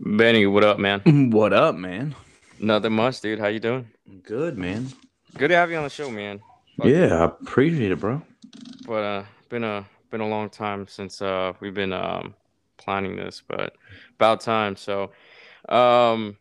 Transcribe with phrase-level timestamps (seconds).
[0.00, 1.02] Benny, what up, man?
[1.30, 2.14] What up, man?
[2.58, 3.38] Nothing much, dude.
[3.38, 3.88] How you doing?
[4.22, 4.88] Good, man.
[5.36, 6.40] Good to have you on the show, man.
[6.76, 6.86] Fuck.
[6.86, 8.22] Yeah, I appreciate it, bro.
[8.86, 12.34] But uh, been a been a long time since uh we've been um
[12.78, 13.74] planning this, but
[14.16, 14.76] about time.
[14.76, 15.10] So,
[15.68, 16.36] um,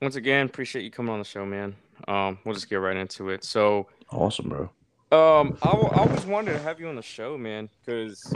[0.00, 1.76] once again, appreciate you coming on the show, man.
[2.08, 3.44] Um, we'll just get right into it.
[3.44, 4.62] So, Awesome, bro.
[5.12, 8.32] um, I, w- I always wanted to have you on the show, man, because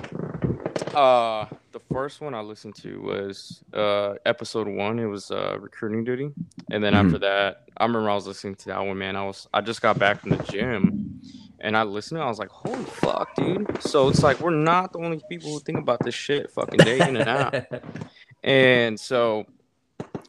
[0.94, 1.46] uh
[1.76, 4.98] the first one I listened to was uh episode one.
[4.98, 6.30] It was uh recruiting duty,
[6.70, 8.96] and then after that, I remember I was listening to that one.
[8.96, 11.20] Man, I was I just got back from the gym,
[11.60, 12.22] and I listened.
[12.22, 13.82] I was like, holy fuck, dude.
[13.82, 17.06] So it's like we're not the only people who think about this shit fucking day
[17.06, 17.54] in and out.
[18.42, 19.44] And so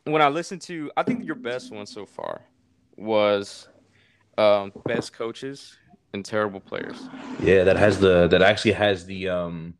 [0.05, 2.41] when I listened to, I think your best one so far
[2.97, 3.67] was
[4.37, 5.77] um best coaches
[6.13, 6.99] and terrible players.
[7.41, 9.75] yeah, that has the that actually has the um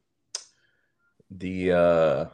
[1.32, 2.26] the uh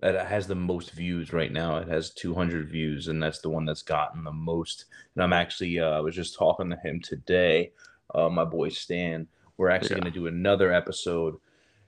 [0.00, 1.78] that has the most views right now.
[1.78, 4.86] It has 200 views, and that's the one that's gotten the most.
[5.14, 7.72] And I'm actually uh, I was just talking to him today,
[8.14, 9.26] uh, my boy Stan.
[9.56, 10.02] We're actually Yeah.
[10.02, 11.36] going to do another episode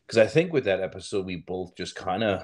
[0.07, 2.43] because I think with that episode we both just kind of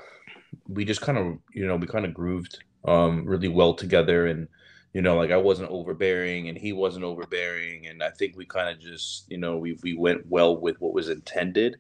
[0.68, 4.48] we just kind of you know we kind of grooved um really well together and
[4.92, 8.68] you know like I wasn't overbearing and he wasn't overbearing and I think we kind
[8.68, 11.77] of just you know we we went well with what was intended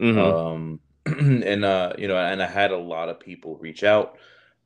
[0.00, 0.40] Mhm.
[0.54, 4.16] um and uh you know and I had a lot of people reach out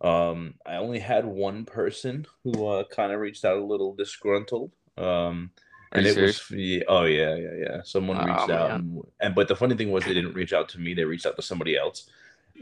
[0.01, 4.73] um I only had one person who uh kind of reached out a little disgruntled
[4.99, 5.51] um
[5.93, 6.51] and it serious?
[6.51, 9.77] was yeah, oh yeah yeah yeah someone Oh, reached out and, and but the funny
[9.77, 12.09] thing was they didn't reach out to me they reached out to somebody else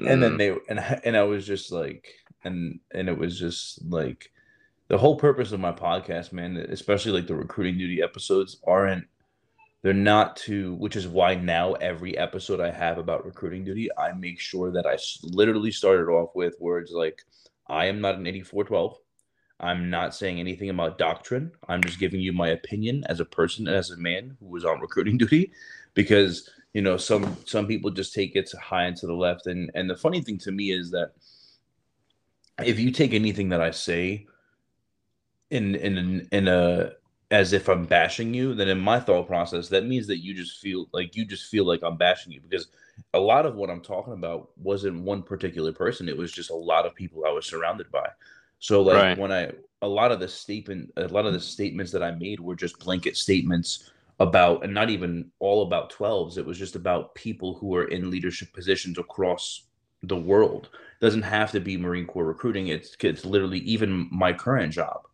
[0.06, 0.38] and then Mm.
[0.38, 2.08] they and I- and I was just like
[2.44, 4.30] and and it was just like
[4.88, 9.04] the whole purpose of my podcast man especially like the recruiting duty episodes aren't
[9.82, 14.12] they're not too which is why now every episode I have about recruiting duty I
[14.12, 17.22] make sure that i literally started off with words like
[17.68, 18.98] I am not an 8412
[19.62, 21.52] I'm not saying anything about doctrine.
[21.68, 24.64] I'm just giving you my opinion as a person and as a man who was
[24.64, 25.52] on recruiting duty.
[25.94, 29.46] Because you know some some people just take it high and to the left.
[29.46, 31.12] And and the funny thing to me is that
[32.64, 34.26] if you take anything that I say
[35.50, 36.92] in in in a
[37.32, 40.60] as if I'm bashing you, then in my thought process, that means that you just
[40.60, 42.68] feel like you just feel like I'm bashing you because
[43.14, 46.08] a lot of what I'm talking about wasn't one particular person.
[46.08, 48.08] It was just a lot of people I was surrounded by.
[48.60, 49.14] So like Right.
[49.14, 52.40] when I a lot of the statement a lot of the statements that I made
[52.40, 53.90] were just blanket statements
[54.20, 56.38] about and not even all about 12s.
[56.38, 59.64] It was just about people who are in leadership positions across
[60.04, 60.70] the world.
[61.00, 62.68] doesn't have to be Marine Corps recruiting.
[62.68, 65.06] It's it's literally even my current job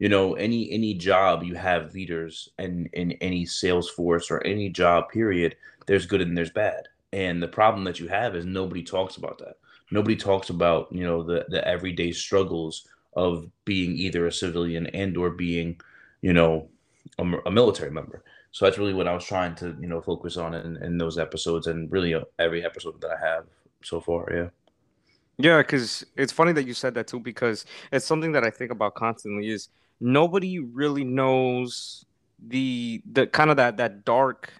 [0.00, 4.68] you know any any job you have leaders and in any sales force or any
[4.68, 5.54] job period
[5.86, 6.88] there's good and there's bad.
[7.12, 9.56] And the problem that you have is nobody talks about that.
[9.90, 15.16] Nobody talks about you know the the everyday struggles of being either a civilian and
[15.16, 15.80] or being
[16.22, 16.68] you know
[17.18, 18.22] a, a military member.
[18.52, 21.18] So that's really what i was trying to you know focus on in, in those
[21.18, 23.44] episodes and really uh, every episode that i have
[23.84, 24.48] so far yeah.
[25.38, 28.70] Yeah, because it's funny that you said that too, because it's something that I think
[28.70, 32.04] about constantly is nobody really knows
[32.46, 34.52] the the kind of that that dark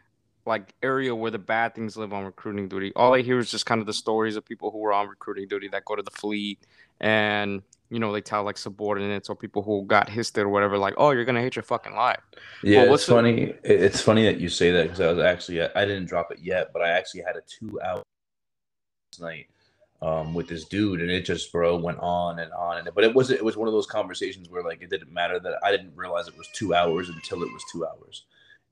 [0.46, 2.92] like area where the bad things live on recruiting duty.
[2.96, 5.48] All I hear is just kind of the stories of people who were on recruiting
[5.48, 6.58] duty that go to the fleet
[7.00, 10.94] and you know they tell like subordinates or people who got hissed or whatever like
[10.96, 12.20] oh you're gonna hate your fucking life.
[12.62, 13.54] Yeah, what's it's the- funny.
[13.64, 16.70] It's funny that you say that because I was actually I didn't drop it yet,
[16.72, 18.02] but I actually had a two hour
[19.20, 19.48] night
[20.02, 23.14] um, with this dude, and it just bro went on and on, and but it
[23.14, 25.94] was it was one of those conversations where like it didn't matter that I didn't
[25.94, 28.24] realize it was two hours until it was two hours,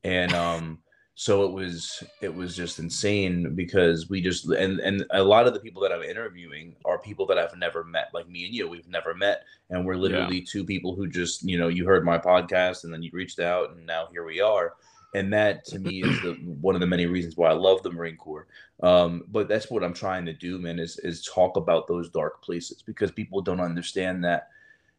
[0.05, 0.79] and um,
[1.15, 5.53] so it was it was just insane because we just and and a lot of
[5.53, 8.69] the people that I'm interviewing are people that I've never met, like me and you,
[8.69, 12.19] we've never met, and we're literally two people who just you know you heard my
[12.19, 14.75] podcast and then you reached out and now here we are
[15.15, 17.91] and that to me is the one of the many reasons why i love the
[17.91, 18.47] marine corps.
[18.83, 22.43] Um, but that's what i'm trying to do man is is talk about those dark
[22.43, 24.49] places because people don't understand that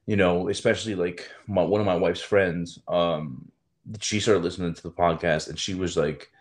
[0.06, 3.50] you know especially like my, one of my wife's friends um,
[4.00, 6.32] she started listening to the podcast and she was like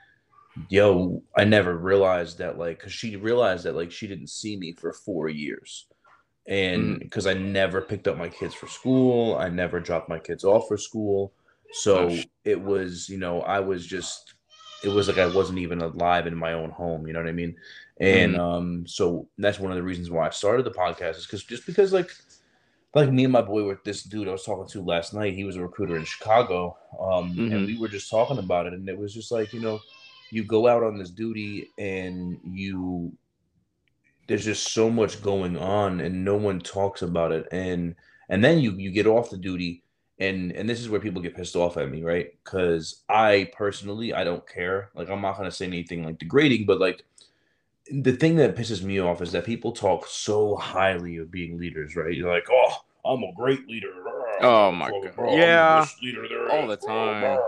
[0.69, 4.73] yo i never realized that like because she realized that like she didn't see me
[4.73, 5.87] for four years.
[6.47, 9.37] And because i never picked up my kids for school.
[9.37, 11.32] I never dropped my kids off for school
[11.73, 14.35] so Oh, it was you know i was just
[14.85, 17.32] it was like i wasn't even alive in my own home you know what i
[17.32, 17.55] mean
[18.00, 18.38] and Mhm.
[18.38, 21.67] um so that's one of the reasons why i started the podcast is because just
[21.67, 22.11] because like
[22.94, 25.35] like me and my boy with this dude I was talking to last night.
[25.35, 27.53] He was a recruiter in Chicago, um, Mhm.
[27.53, 29.81] and we were just talking about it, and it was just like you know,
[30.32, 33.12] you go out on this duty and you
[34.26, 37.94] there's just so much going on and no one talks about it and
[38.29, 39.82] and then you you get off the duty
[40.20, 42.35] and and this is where people get pissed off at me right?
[42.44, 44.91] Because i personally i don't care.
[44.94, 47.05] Like i'm not going to say anything like degrading but like
[47.91, 51.97] the thing that pisses me off is that people talk so highly of being leaders
[51.97, 52.15] right?
[52.15, 53.93] You're like oh i'm a great leader.
[54.41, 55.32] Oh my god.
[55.32, 55.85] yeah.
[56.03, 57.41] leader, all the time.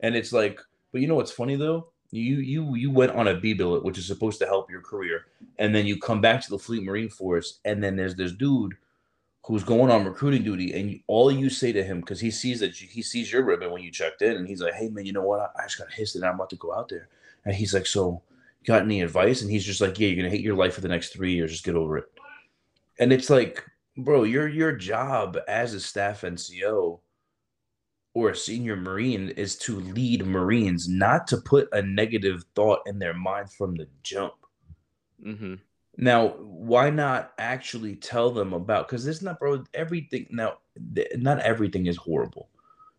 [0.00, 0.60] and it's like
[0.92, 1.88] but you know what's funny though?
[2.10, 5.24] You you you went on a B billet, which is supposed to help your career,
[5.58, 8.74] and then you come back to the Fleet Marine Force, and then there's this dude
[9.44, 12.80] who's going on recruiting duty, and all you say to him because he sees that
[12.80, 15.12] you, he sees your ribbon when you checked in, and he's like, "Hey man, you
[15.12, 15.40] know what?
[15.40, 17.08] I, I just got hissed, and I'm about to go out there."
[17.44, 18.22] And he's like, "So,
[18.64, 20.88] got any advice?" And he's just like, "Yeah, you're gonna hate your life for the
[20.88, 21.50] next three years.
[21.50, 22.04] Just get over it."
[22.98, 23.64] And it's like,
[23.96, 27.00] bro, your your job as a staff NCO
[28.14, 32.98] or a senior Marine is to lead Marines, not to put a negative thought in
[32.98, 34.34] their mind from the jump.
[35.24, 35.54] Mm-hmm.
[35.96, 38.88] Now, why not actually tell them about?
[38.88, 39.64] Because this not, bro.
[39.74, 40.58] Everything now,
[41.16, 42.48] not everything is horrible.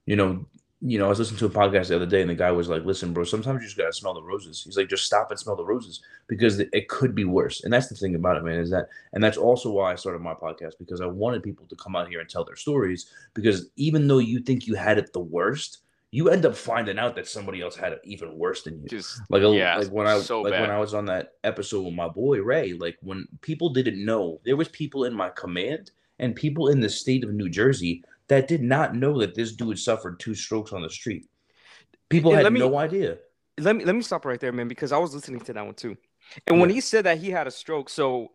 [0.06, 0.46] You know,
[0.86, 2.68] you know, I was listening to a podcast the other day, and the guy was
[2.68, 5.40] like, "Listen, bro, sometimes you just gotta smell the roses." He's like, "Just stop and
[5.40, 8.60] smell the roses because it could be worse." And that's the thing about it, man.
[8.60, 11.76] Is that, and that's also why I started my podcast because I wanted people to
[11.78, 13.10] come out here and tell their stories.
[13.34, 15.83] Because even though you think you had it the worst,
[16.16, 18.88] you end up finding out that somebody else had it even worse than you.
[18.88, 20.62] Just like, a, yeah, like when I so like bad.
[20.62, 22.74] when I was on that episode with my boy Ray.
[22.74, 25.90] Like when people didn't know, there was people in my command
[26.20, 29.80] and people in the state of New Jersey that did not know that this dude
[29.80, 31.28] suffered two strokes on the street.
[32.10, 33.18] People Yeah, had me- no idea.
[33.58, 35.74] let me let me stop right there, man, because I was listening to that one
[35.74, 35.98] too.
[36.46, 38.34] And when he said that he had a stroke, so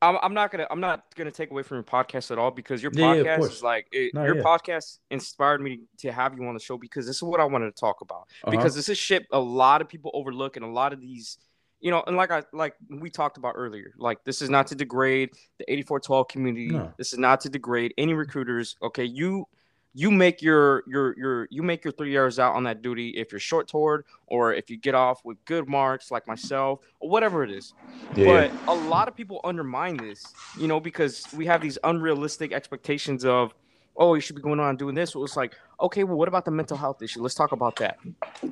[0.00, 2.82] I'm, I'm not gonna I'm not gonna take away from your podcast at all because
[2.82, 3.52] your Yeah, yeah, podcast course.
[3.56, 4.42] is like it, No, your yeah.
[4.42, 7.74] podcast inspired me to have you on the show because this is what I wanted
[7.74, 8.50] to talk about Uh-huh.
[8.52, 11.38] because this is shit a lot of people overlook and a lot of these
[11.80, 14.74] you know and like I like we talked about earlier like this is not to
[14.76, 16.92] degrade the 8412 community No.
[16.96, 19.46] this is not to degrade any recruiters okay you
[19.94, 23.32] you make your your your you make your three years out on that duty if
[23.32, 27.42] you're short toured or if you get off with good marks like myself or whatever
[27.42, 27.72] it is.
[28.14, 32.52] Yeah, but a lot of people undermine this you know because we have these unrealistic
[32.52, 33.54] expectations of
[33.96, 35.14] oh you should be going on doing this.
[35.14, 37.22] Well, it's like okay well what about the mental health issue?
[37.22, 37.98] Let's talk about that.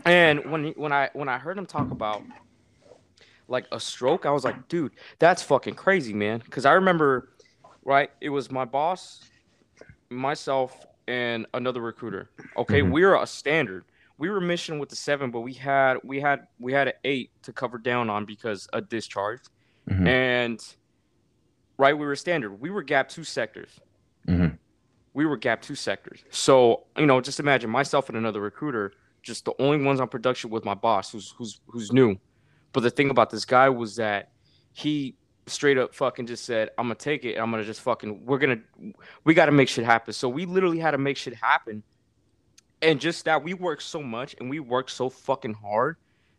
[0.05, 2.23] And when when i when i heard him talk about
[3.49, 4.91] like a stroke i was like dude
[5.21, 6.41] that's fucking crazy man.
[6.45, 7.29] Because i remember
[7.85, 9.23] right it was my boss
[10.11, 12.31] myself and another recruiter.
[12.57, 12.91] Okay Mhm.
[12.93, 13.85] we were a standard.
[14.19, 17.31] We were mission with the seven but we had we had we had an eight
[17.43, 19.41] to cover down on because a discharge.
[19.89, 20.07] Mhm.
[20.09, 20.77] and
[21.79, 22.61] right we were standard.
[22.61, 23.79] We were gap two sectors.
[24.27, 24.59] Mhm.
[25.15, 26.25] we were gap two sectors.
[26.31, 28.93] So you know just imagine myself and another recruiter
[29.23, 32.17] just the only ones on production with my boss who's who's who's new.
[32.73, 34.31] But the thing about this guy was that
[34.73, 35.17] he
[35.49, 38.39] straight up fucking just said i'm gonna take it and i'm gonna just fucking we're
[38.39, 38.59] gonna
[39.25, 40.13] we gotta make shit happen.
[40.13, 41.83] So we literally had to make shit happen.
[42.83, 45.97] And just that we worked so much and we worked so fucking hard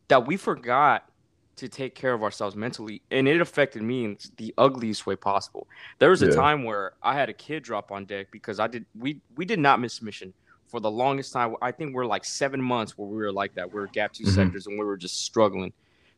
[0.07, 1.09] that we forgot
[1.57, 3.01] to take care of ourselves mentally.
[3.09, 5.68] And it affected me in the ugliest way possible.
[6.00, 6.36] There was a Yeah.
[6.36, 9.60] time where i had a kid drop on deck because i did we we did
[9.60, 10.33] not miss mission
[10.68, 11.56] for the longest time.
[11.62, 13.74] I think we're like seven months where we were like that.
[13.74, 14.36] We were gap 2 Mhm.
[14.36, 15.71] sectors and we were just struggling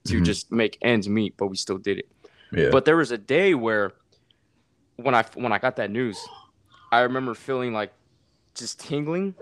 [0.06, 0.26] to Mhm.
[0.26, 2.10] just make ends meet but we still did it
[2.72, 3.94] but there was a day where
[4.96, 6.20] when I when I got that news,
[6.92, 7.94] I remember feeling like
[8.56, 9.36] just tingling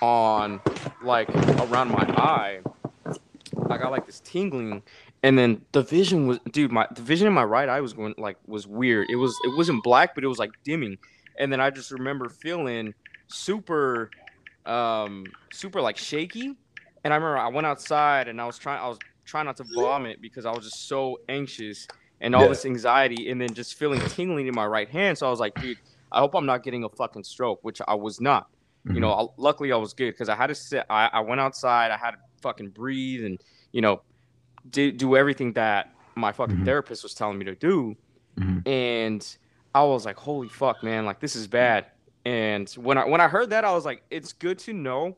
[0.00, 0.60] on
[1.02, 2.60] like around my eye.
[3.70, 4.82] I got like this tingling
[5.24, 8.14] and then the vision was dude, my the vision in my right eye was going
[8.18, 9.08] like was weird.
[9.10, 10.98] It was it wasn't black, but it was like dimming.
[11.38, 12.92] And then I just remember feeling
[13.28, 14.10] super
[14.66, 16.54] um super like shaky.
[17.04, 19.64] And I remember I went outside and I was trying I was trying not to
[19.74, 21.88] vomit because I was just so anxious
[22.24, 22.48] and all Yeah.
[22.48, 25.18] this anxiety and then just feeling tingling in my right hand.
[25.18, 25.78] So I was like, dude,
[26.10, 28.48] I hope I'm not getting a fucking stroke, which I was not.
[28.86, 30.84] You know, I, luckily I was good because I had to sit.
[30.90, 31.90] I, I went outside.
[31.90, 33.40] I had to fucking breathe and
[33.72, 34.02] you know,
[34.70, 36.64] do do everything that my fucking Mhm.
[36.64, 37.96] therapist was telling me to do.
[38.38, 38.66] Mhm.
[38.68, 39.36] And
[39.74, 41.86] I was like, holy fuck, man, like this is bad.
[42.26, 45.16] And when I when I heard that, I was like, it's good to know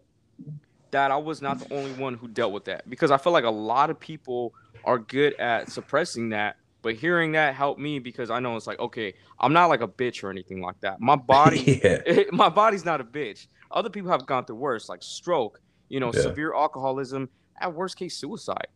[0.93, 3.45] that I was not the only one who dealt with that because I feel like
[3.45, 6.57] a lot of people are good at suppressing that.
[6.87, 9.88] But hearing that helped me because I know it's like, okay, I'm not like a
[9.88, 11.00] bitch or anything like that.
[11.00, 12.23] My body yeah.
[12.31, 13.49] my body's not a bitch.
[13.73, 16.21] Other people have gone through worse, like stroke, you know, Yeah.
[16.21, 17.28] severe alcoholism,
[17.61, 18.69] at worst case suicide.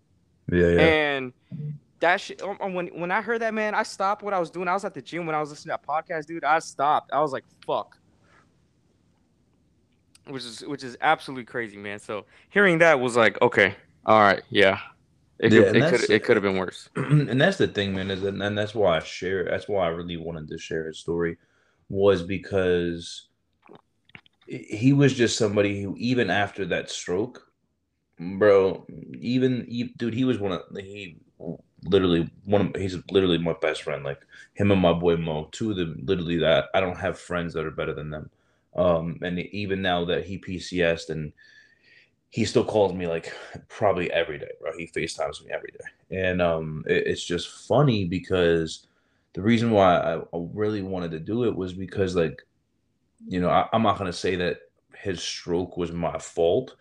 [0.51, 0.81] Yeah, yeah.
[0.81, 1.33] And
[2.01, 2.43] that shit.
[2.43, 4.67] um, um, When when I heard that, man, I stopped what I was doing.
[4.67, 6.43] I was at the gym when I was listening to that podcast, dude.
[6.43, 7.13] I stopped.
[7.13, 7.97] I was like, fuck.
[10.27, 12.01] Which is which is absolutely crazy, man.
[12.01, 14.81] So hearing that was like, okay, all right, yeah,
[15.41, 16.89] It Yeah, could, and it could, it could have been worse.
[16.97, 19.45] and that's the thing, man, is and, and that's why I share.
[19.45, 21.39] That's why I really wanted to share his story,
[21.89, 23.29] was because
[24.47, 27.51] he was just somebody who, even after that stroke,
[28.19, 28.87] bro,
[29.21, 29.67] even
[29.97, 31.19] dude, he was one of he
[31.85, 34.05] literally one of he's literally my best friend.
[34.05, 37.55] Like him and my boy Mo, two of them, literally that I don't have friends
[37.55, 38.31] that are better than them.
[38.75, 41.33] Um, and even now that he PCSed and
[42.31, 43.35] he still calls me like
[43.69, 44.73] probably every day, bro.
[44.77, 46.19] He FaceTimes me every day.
[46.29, 48.87] And um it- it's just funny because
[49.35, 52.43] the reason why I, I really wanted to do it was because like
[53.27, 54.59] you know, I, I'm not gonna say that
[54.97, 56.77] his stroke was my fault.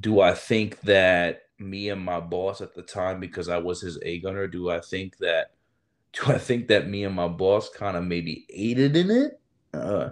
[0.00, 3.98] Do I think that me and my boss at the time, because I was his
[4.02, 5.52] A gunner, do I think that
[6.14, 9.40] do I think that me and my boss kind of maybe aided in it?
[9.74, 10.10] Uh,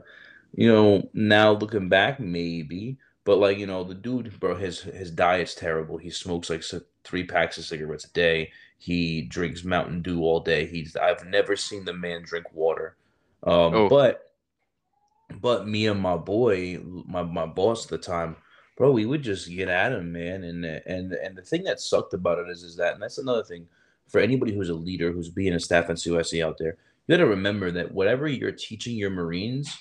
[0.55, 2.99] you know, now looking back, maybe.
[3.25, 5.99] But like, you know, the dude, bro, his his diet's terrible.
[5.99, 6.65] He smokes like
[7.05, 8.51] three packs of cigarettes a day.
[8.79, 10.67] He drinks Mountain Dew all day.
[10.67, 12.97] He's I've never seen the man drink water.
[13.43, 13.89] Um, Oh.
[13.89, 14.33] but
[15.41, 18.37] but me and my boy, my my boss at the time,
[18.77, 20.43] bro, we would just get at him, man.
[20.45, 23.45] And and and the thing that sucked about it is is that, and that's another
[23.45, 23.67] thing
[24.09, 27.29] for anybody who's a leader, who's being a staff NCOIC out there, you got to
[27.29, 29.73] remember that whatever you're teaching your Marines,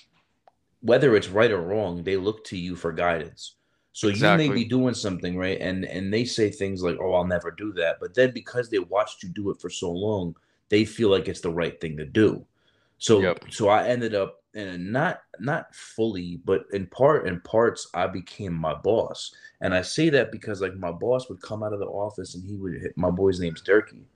[0.80, 3.56] whether it's right or wrong, they look to you for guidance.
[3.92, 7.24] So you may be doing something right, and and they say things like, "Oh, I'll
[7.26, 10.36] never do that," but then because they watched you do it for so long,
[10.68, 12.46] they feel like it's the right thing to do.
[12.98, 13.44] So Yep.
[13.50, 18.54] so I ended up and not not fully, but in part in parts, I became
[18.54, 21.86] my boss, and I say that because like my boss would come out of the
[21.86, 24.06] office and he would hit my boy's name's Durkee.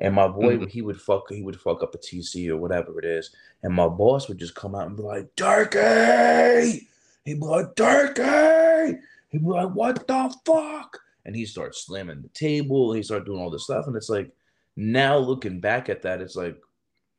[0.00, 0.68] And my boy, Mhm.
[0.68, 3.88] he would fuck, he would fuck up a TC or whatever it is, and my
[3.88, 6.88] boss would just come out and be like, "Durkee,"
[7.24, 8.98] he'd be like, "Durkee,"
[9.30, 13.40] he'd be like, "What the fuck?" And he starts slamming the table, he started doing
[13.40, 14.30] all this stuff, and it's like,
[14.76, 16.56] now looking back at that, it's like,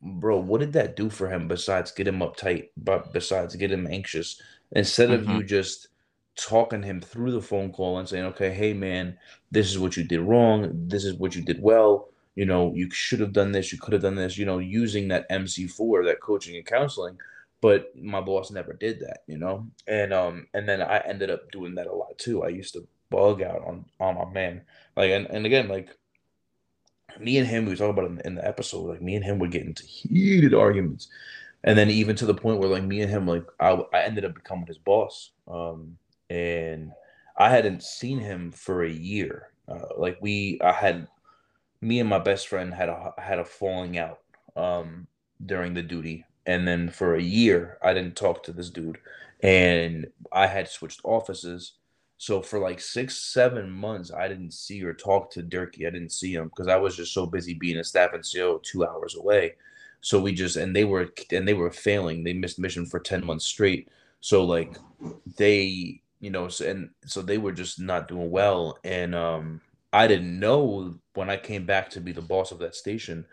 [0.02, 3.86] bro, what did that do for him besides get him uptight, but besides get him
[3.86, 4.42] anxious?
[4.72, 5.28] Instead of Mhm.
[5.28, 5.90] you just
[6.38, 9.20] talking him through the phone call and saying, okay, hey man,
[9.52, 12.08] this is what you did wrong, this is what you did well.
[12.40, 15.10] You know, you should have done this, you could have done this, you know, using
[15.10, 17.18] that MC4, that coaching and counseling.
[17.62, 19.68] But my boss never did that, you know?
[19.88, 22.44] And um, and then I ended up doing that a lot too.
[22.44, 24.62] I used to bug out on on my man.
[24.96, 25.90] Like and, and again, like
[27.20, 29.40] me and him, we talked about in, the- in the episode, like me and him
[29.40, 31.10] would get into heated arguments.
[31.64, 34.26] And then even to the point where like me and him, like I, I ended
[34.26, 35.32] up becoming his boss.
[35.48, 35.98] Um,
[36.30, 36.92] and
[37.38, 39.52] I hadn't seen him for a year.
[39.68, 41.08] Uh, like we, I had,
[41.82, 44.20] me and my best friend had a had a falling out
[44.56, 45.08] um,
[45.46, 49.00] during the duty, and then for a year I didn't talk to this dude,
[49.42, 51.74] and I had switched offices.
[52.18, 55.88] So for like six, seven months, I didn't see or talk to Durkee.
[55.88, 58.62] I didn't see him because I was just so busy being a staff and NCO
[58.62, 59.56] two hours away.
[60.02, 62.24] So we just and they were and they were failing.
[62.24, 63.90] They missed mission for ten months straight.
[64.22, 64.78] So like
[65.38, 68.78] they, you know, and so they were just not doing well.
[68.84, 72.76] And um, I didn't know when I came back to be the boss of that
[72.76, 73.26] station.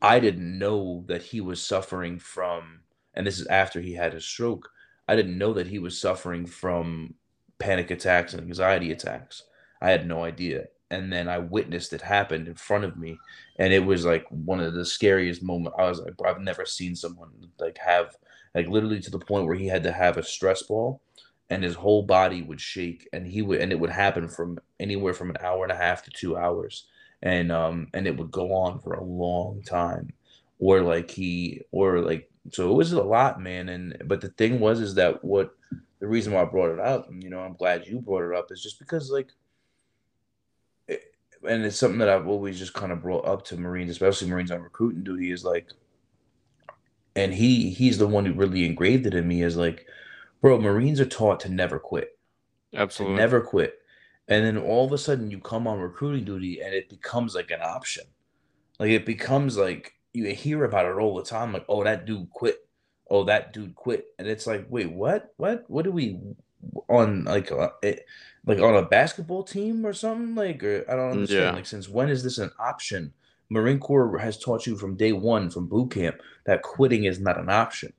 [0.00, 2.80] I didn't know that he was suffering from,
[3.14, 4.70] and this is after he had his stroke.
[5.06, 7.14] I didn't know that he was suffering from
[7.58, 9.44] panic attacks and anxiety attacks.
[9.80, 10.66] I had no idea.
[10.90, 13.18] And then I witnessed it happen in front of me.
[13.58, 15.76] And it was like one of the scariest moments.
[15.78, 18.16] I was like, I've never seen someone like have,
[18.54, 21.02] like literally to the point where he had to have a stress ball
[21.50, 25.14] and his whole body would shake and he would, and it would happen from anywhere
[25.14, 26.86] from an hour and a half to two hours.
[27.22, 30.12] And, um, and it would go on for a long time.
[30.58, 33.68] Or like he, or like, so it was a lot, man.
[33.68, 35.54] And, but the thing was, is that what,
[36.00, 38.52] the reason why I brought it up, you know, I'm glad you brought it up,
[38.52, 39.28] is just because like,
[40.86, 41.12] it,
[41.48, 44.50] and it's something that I've always just kind of brought up to Marines, especially Marines
[44.50, 45.68] on recruiting duty, is like,
[47.16, 49.86] and he he's the one who really engraved it in me is like,
[50.40, 52.18] bro, Marines are taught to never quit,
[52.74, 53.16] Absolutely.
[53.16, 53.80] never quit,
[54.28, 57.50] and then all of a sudden you come on recruiting duty and it becomes like
[57.50, 58.04] an option,
[58.78, 62.30] like it becomes like you hear about it all the time, like, oh, that dude
[62.30, 62.64] quit.
[63.10, 64.06] Oh that dude quit.
[64.18, 65.32] And it's like wait what?
[65.36, 65.64] What?
[65.68, 66.18] What do we
[66.88, 68.04] on like uh, it,
[68.44, 70.34] like on a basketball team or something?
[70.34, 71.42] Like or i don't understand.
[71.42, 71.52] Yeah.
[71.52, 73.12] like since when is this an option?
[73.50, 77.38] Marine corps has taught you from day one from boot camp that quitting is not
[77.38, 77.92] an option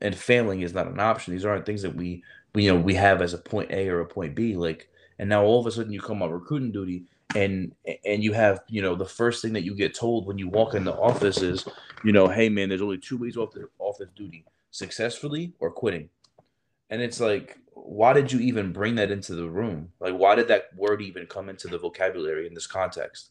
[0.00, 1.34] and failing is not an option.
[1.34, 2.22] These aren't things that we,
[2.54, 4.88] we you know we have as a point a or a point b like
[5.18, 7.04] and now all of a sudden you come on recruiting duty
[7.36, 7.72] and
[8.04, 10.74] and you have you know the first thing that you get told when you walk
[10.74, 11.64] in the office is
[12.04, 16.08] you know hey man there's only two ways off the office duty successfully or quitting.
[16.88, 19.92] And it's like why did you even bring that into the room?
[20.00, 23.30] Like why did that word even come into the vocabulary in this context?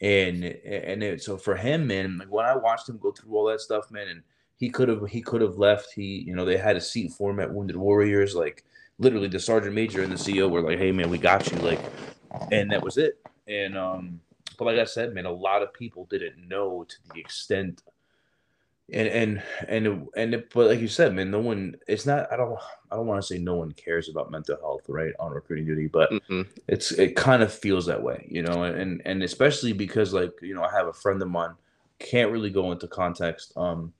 [0.00, 3.46] And and it, so for him, man, like when I watched him go through all
[3.46, 4.22] that stuff, man, and
[4.58, 5.92] he could have he could have left.
[5.92, 8.64] He you know they had a seat for him at Wounded Warriors, like
[8.98, 11.80] literally the sergeant major and the CEO were like, "Hey man, we got you," like,
[12.52, 13.18] and that was it.
[13.46, 14.20] And um,
[14.58, 17.82] but like I said, man, a lot of people didn't know to the extent
[18.92, 21.76] and and and and it, but like you said, man, no one.
[21.86, 22.32] It's not.
[22.32, 22.58] I don't.
[22.90, 25.88] I don't want to say no one cares about mental health, right, on recruiting duty,
[25.88, 26.42] but mm-hmm.
[26.68, 30.54] it's it kind of feels that way, you know, and and especially because like you
[30.54, 31.54] know I have a friend of mine,
[31.98, 33.92] can't really go into context, um,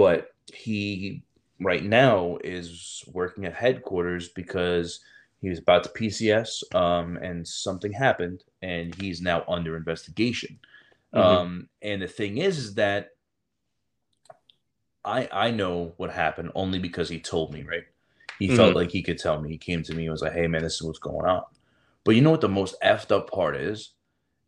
[0.00, 1.22] but he
[1.60, 5.00] right now is working at headquarters because
[5.42, 10.58] he was about to PCS, um, and something happened, and he's now under investigation.
[11.14, 11.26] Mm-hmm.
[11.26, 13.10] Um, and the thing is, is that
[15.04, 17.84] I I know what happened only because he told me, right?
[18.38, 18.56] He mm-hmm.
[18.56, 19.50] felt like he could tell me.
[19.50, 21.42] He came to me and was like, "Hey man, this is what's going on."
[22.04, 23.90] But you know what the most effed up part is?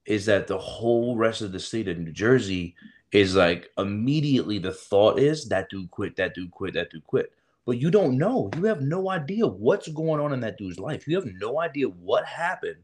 [0.07, 2.75] Is that the whole rest of the state of New Jersey
[3.13, 7.33] is like immediately the thought is that dude quit, that dude quit, that dude quit.
[7.65, 8.51] But you don't know.
[8.57, 11.07] You have no idea what's going on in that dude's life.
[11.07, 12.83] You have no idea what happened.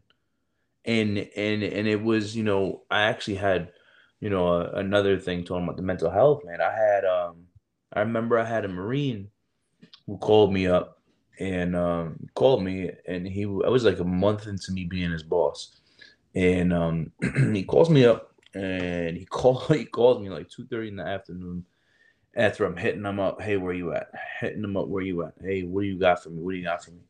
[0.85, 3.73] And and and it was, you know, I actually had,
[4.21, 6.61] you know, another thing talking about the mental health, man.
[6.61, 7.47] I had um
[7.93, 9.29] I remember I had a Marine
[10.07, 10.99] who called me up
[11.41, 15.23] and um, called me, and he I was like a month into me being his
[15.23, 15.81] boss,
[16.35, 17.13] and um,
[17.53, 21.07] he calls me up and he called he calls me like two thirty in the
[21.07, 21.65] afternoon.
[22.37, 24.13] After I'm hitting him up, hey, where you at?
[24.41, 25.35] Hitting him up, where you at?
[25.43, 26.43] Hey, what do you got for me?
[26.43, 27.01] What do you got for me?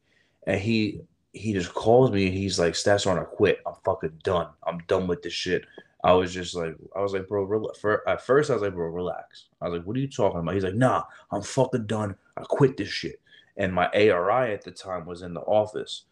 [0.46, 1.02] And he
[1.32, 2.30] he just calls me.
[2.30, 3.60] He's like, "Stats on, I quit.
[3.66, 4.48] I'm fucking done.
[4.66, 5.64] I'm done with this shit.
[6.04, 7.70] I was just like, I was like, bro,
[8.06, 9.46] at first I was like, bro, relax.
[9.60, 10.54] I was like, what are you talking about?
[10.54, 11.02] He's like, nah,
[11.32, 12.14] I'm fucking done.
[12.36, 13.20] I quit this shit.
[13.56, 16.04] And my ARI at the time was in the office.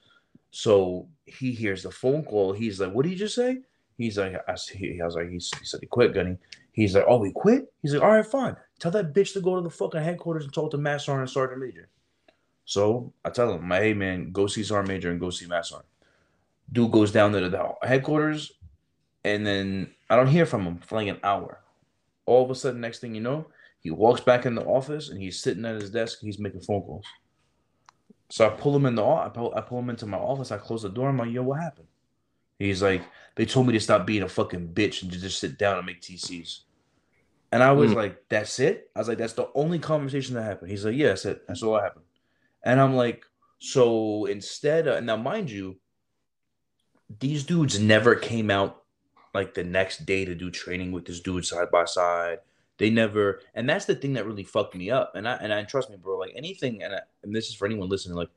[0.51, 2.53] So he hears the phone call.
[2.53, 3.59] He's like, what did you just say?
[3.99, 6.37] He's like, I, he, I was like, he, he said he quit, Gunny.
[6.73, 7.73] He's like, oh, he quit?
[7.83, 8.57] He's like, all right, fine.
[8.79, 11.61] Tell that bitch to go to the fucking headquarters and talk to Master and Sergeant
[11.61, 11.89] Major.
[12.67, 15.77] So I tell him, my hey man, go see Sergeant Major and go see Master.
[16.73, 18.53] Dude goes down to the headquarters
[19.25, 21.61] and then I don't hear from him for like an hour.
[22.27, 23.47] All of a sudden, next thing you know,
[23.81, 26.19] he walks back in the office and he's sitting at his desk.
[26.21, 27.05] he's making phone calls.
[28.31, 30.51] So I pull him in the I pull, I pull him into my office.
[30.51, 31.09] I close the door.
[31.09, 31.87] I'm like, "Yo, what happened?"
[32.59, 33.03] He's like,
[33.35, 35.87] "They told me to stop being a fucking bitch and to just sit down and
[35.87, 36.61] make TCs."
[37.53, 37.97] And I was mm.
[37.97, 41.09] like, "That's it." I was like, "That's the only conversation that happened." He's like, "Yeah,
[41.09, 41.47] that's it.
[41.47, 42.05] That's all that happened."
[42.65, 43.25] And I'm like,
[43.59, 45.77] "So instead, of, now mind you,
[47.21, 48.83] these dudes never came out
[49.35, 52.39] like the next day to do training with this dude side by side.
[52.79, 55.13] They never, and that's the thing that really fucked me up.
[55.15, 56.19] And I and I trust me, bro.
[56.19, 58.17] Like anything, and I, and this is for anyone listening.
[58.17, 58.31] Like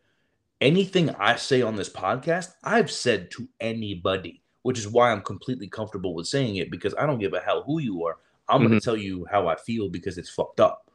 [0.62, 5.68] anything I say on this podcast, I've said to anybody, which is why I'm completely
[5.68, 8.18] comfortable with saying it because I don't give a hell who you are.
[8.48, 8.70] I'm mm-hmm.
[8.70, 10.90] gonna tell you how I feel because it's fucked up.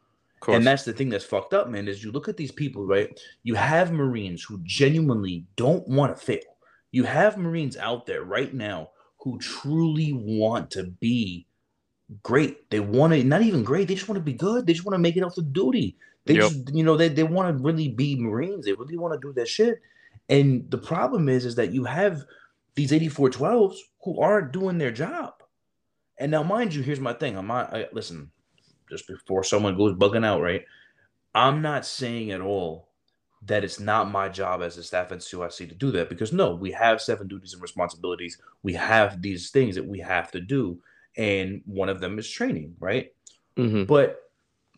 [0.46, 1.88] And that's the thing that's fucked up, man.
[1.88, 3.18] Is you look at these people, right?
[3.44, 6.40] You have Marines who genuinely don't want to fail.
[6.90, 11.46] You have Marines out there right now who truly want to be
[12.22, 12.70] great.
[12.70, 13.88] They want to not even great.
[13.88, 14.66] They just want to be good.
[14.66, 15.96] They just want to make it out the duty.
[16.26, 16.42] They yep.
[16.42, 18.64] just, you know, they, they want to really be Marines.
[18.64, 19.80] They really want to do that shit.
[20.28, 22.24] And the problem is, is that you have
[22.74, 25.34] these 8412s who aren't doing their job.
[26.18, 27.36] And now, mind you, here's my thing.
[27.36, 28.30] I'm not, I, listen,
[28.88, 30.64] just before someone goes bugging out, right?
[31.34, 32.88] I'm not saying at all
[33.46, 36.70] that it's not my job as a staff NCOIC to do that because no, we
[36.72, 38.38] have seven duties and responsibilities.
[38.62, 40.78] We have these things that we have to do,
[41.16, 43.12] and one of them is training, right?
[43.56, 43.84] Mm-hmm.
[43.84, 44.23] But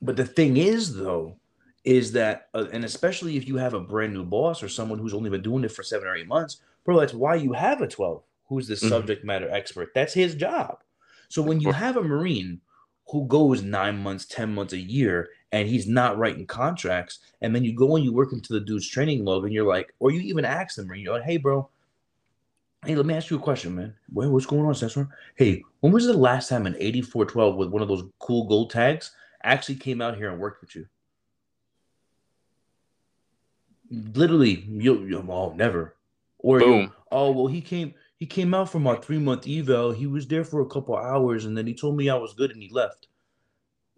[0.07, 1.37] but the thing is though,
[1.85, 5.15] is that uh, and especially if you have a brand new boss or someone who's
[5.15, 7.87] only been doing it for seven or eight months, bro, that's why you have a
[7.87, 8.89] twelve who's the mm-hmm.
[8.89, 9.91] subject matter expert.
[9.95, 10.79] That's his job.
[11.29, 12.61] So when you have a marine
[13.09, 17.21] who goes nine months, ten months, a year, and he's not writing contracts.
[17.41, 19.95] And then you go and you work into the dude's training log and you're like,
[20.01, 21.69] or you even ask them, you know, hey, bro,
[22.85, 23.95] hey, let me ask you a question, man.
[24.13, 25.09] Wait, what's going on, Cesar?
[25.37, 29.13] Hey, when was the last time an 8412 with one of those cool gold tags
[29.47, 30.87] actually came out here and worked with you?
[33.91, 35.95] Literally, you, you oh, never.
[36.39, 39.93] Or you, oh, well, he came he came out from my three month eval.
[39.93, 42.51] He was there for a couple hours and then he told me I was good
[42.51, 43.09] and he left.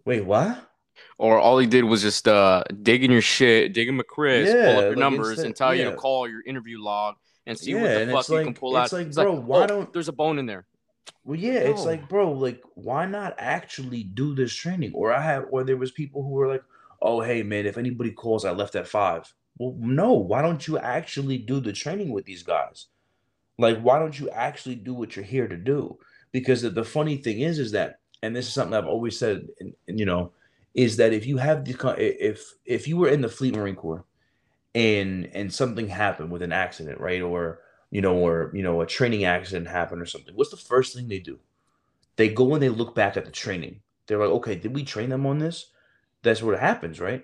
[0.05, 0.69] Wait, what?
[1.17, 4.77] or all he did was just uh digging your shit, dig digging MCRISS, yeah, pull
[4.77, 5.85] up your like numbers, instead, and tell yeah.
[5.85, 8.53] you to call your interview log and see yeah, what the fuck you like, can
[8.53, 8.97] pull it's out.
[8.97, 10.65] Like, it's bro, like, why oh, don't there's a bone in there?
[11.23, 11.71] Well, yeah, no.
[11.71, 14.93] it's like, bro, like, why not actually do this training?
[14.93, 16.63] Or I have, or there was people who were like,
[17.01, 19.31] oh, hey, man, if anybody calls, I left at five.
[19.57, 22.87] Well, no, why don't you actually do the training with these guys?
[23.57, 25.97] Like, why don't you actually do what you're here to do?
[26.31, 29.47] because the, the funny thing is, is that, and this is something I've always said,
[29.59, 30.31] and, and, you know,
[30.73, 34.05] is that if you have the if if you were in the Fleet Marine Corps,
[34.75, 37.59] and and something happened with an accident, right, or
[37.91, 41.07] you know, or you know, a training accident happened or something, what's the first thing
[41.07, 41.39] they do?
[42.15, 43.81] They go and they look back at the training.
[44.07, 45.71] They're like, okay, did we train them on this?
[46.23, 47.23] That's what happens, right?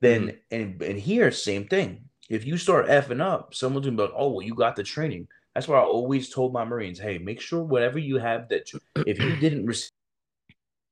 [0.00, 0.36] Then mm-hmm.
[0.50, 2.04] and and here, same thing.
[2.28, 5.28] If you start effing up, someone's gonna be like, oh, well, you got the training.
[5.54, 8.70] That's why I always told my Marines, hey, make sure whatever you have that
[9.06, 9.90] if you didn't receive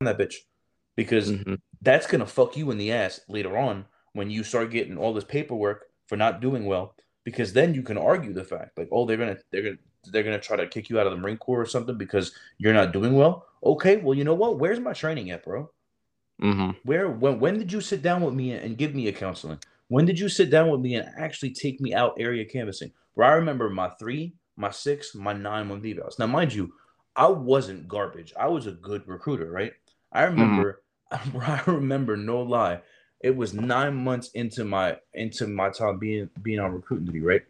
[0.01, 0.35] that bitch,
[0.97, 1.55] because mm-hmm.
[1.83, 5.25] that's gonna fuck you in the ass later on when you start getting all this
[5.25, 6.95] paperwork for not doing well.
[7.27, 9.79] Because then you can argue the fact, like, oh, they're gonna they're gonna
[10.13, 12.73] they're gonna try to kick you out of the Marine Corps or something because you're
[12.73, 13.47] not doing well.
[13.65, 14.61] Okay, well, you know what?
[14.61, 15.69] Where's my training at, bro?
[16.41, 16.71] Mm-hmm.
[16.85, 19.59] Where when when did you sit down with me and give me a counseling?
[19.89, 22.93] When did you sit down with me and actually take me out area canvassing?
[23.15, 26.21] Where I remember my three, my six, my nine month evals.
[26.21, 26.73] Now, mind you,
[27.17, 28.33] I wasn't garbage.
[28.39, 29.73] I was a good recruiter, right?
[30.13, 30.41] I mm-hmm.
[30.41, 31.39] remember, mm-hmm.
[31.39, 32.81] I remember, no lie,
[33.27, 37.43] it was nine months into my into my time being being on recruiting duty, right?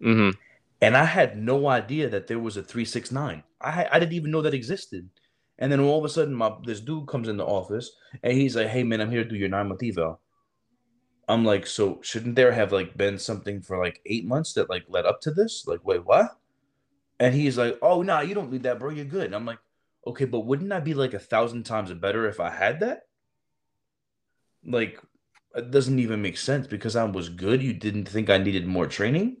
[0.00, 0.38] Mm-hmm.
[0.80, 3.42] And I had no idea that there was a three six nine.
[3.60, 5.10] I I didn't even know that existed.
[5.58, 7.90] And then all of a sudden, my this dude comes in the office
[8.22, 10.20] and he's like, "Hey man, I'm here to do your nine month eval."
[11.28, 14.84] I'm like, so shouldn't there have like been something for like eight months that like
[14.88, 15.64] led up to this?
[15.66, 16.36] Like, wait, what?
[17.18, 18.90] And he's like, oh no, nah, you don't need that, bro.
[18.90, 19.26] You're good.
[19.26, 19.58] And I'm like,
[20.06, 23.06] okay, but wouldn't I be like a thousand times better if I had that?
[24.64, 25.00] Like,
[25.54, 27.62] it doesn't even make sense because I was good.
[27.62, 29.38] You didn't think I needed more training?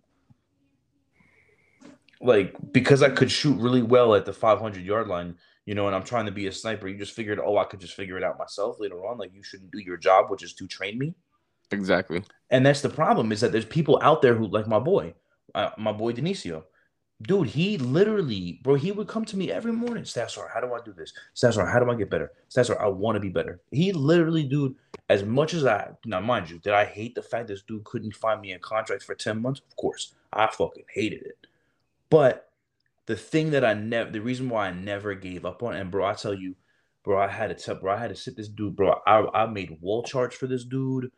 [2.20, 5.96] Like, because I could shoot really well at the 500 yard line, you know, and
[5.96, 8.24] I'm trying to be a sniper, you just figured, oh, I could just figure it
[8.24, 9.18] out myself later on.
[9.18, 11.14] Like, you shouldn't do your job, which is to train me.
[11.72, 12.22] Exactly.
[12.50, 15.14] And that's the problem is that there's people out there who, like my boy,
[15.54, 16.64] uh, my boy Denisio,
[17.22, 20.04] dude, he literally, bro, he would come to me every morning.
[20.04, 21.12] Staff how do I do this?
[21.34, 22.32] Staff how do I get better?
[22.48, 23.60] Staff I want to be better.
[23.70, 24.74] He literally, dude,
[25.08, 28.16] as much as I, now mind you, did I hate the fact this dude couldn't
[28.16, 29.60] find me a contract for 10 months?
[29.68, 30.14] Of course.
[30.32, 31.46] I fucking hated it.
[32.08, 32.48] But
[33.06, 36.06] the thing that I never, the reason why I never gave up on, and bro,
[36.06, 36.54] I tell you,
[37.04, 39.00] bro, I had to tell, bro, I had to sit this dude, bro.
[39.06, 41.10] I, I made wall charts for this dude.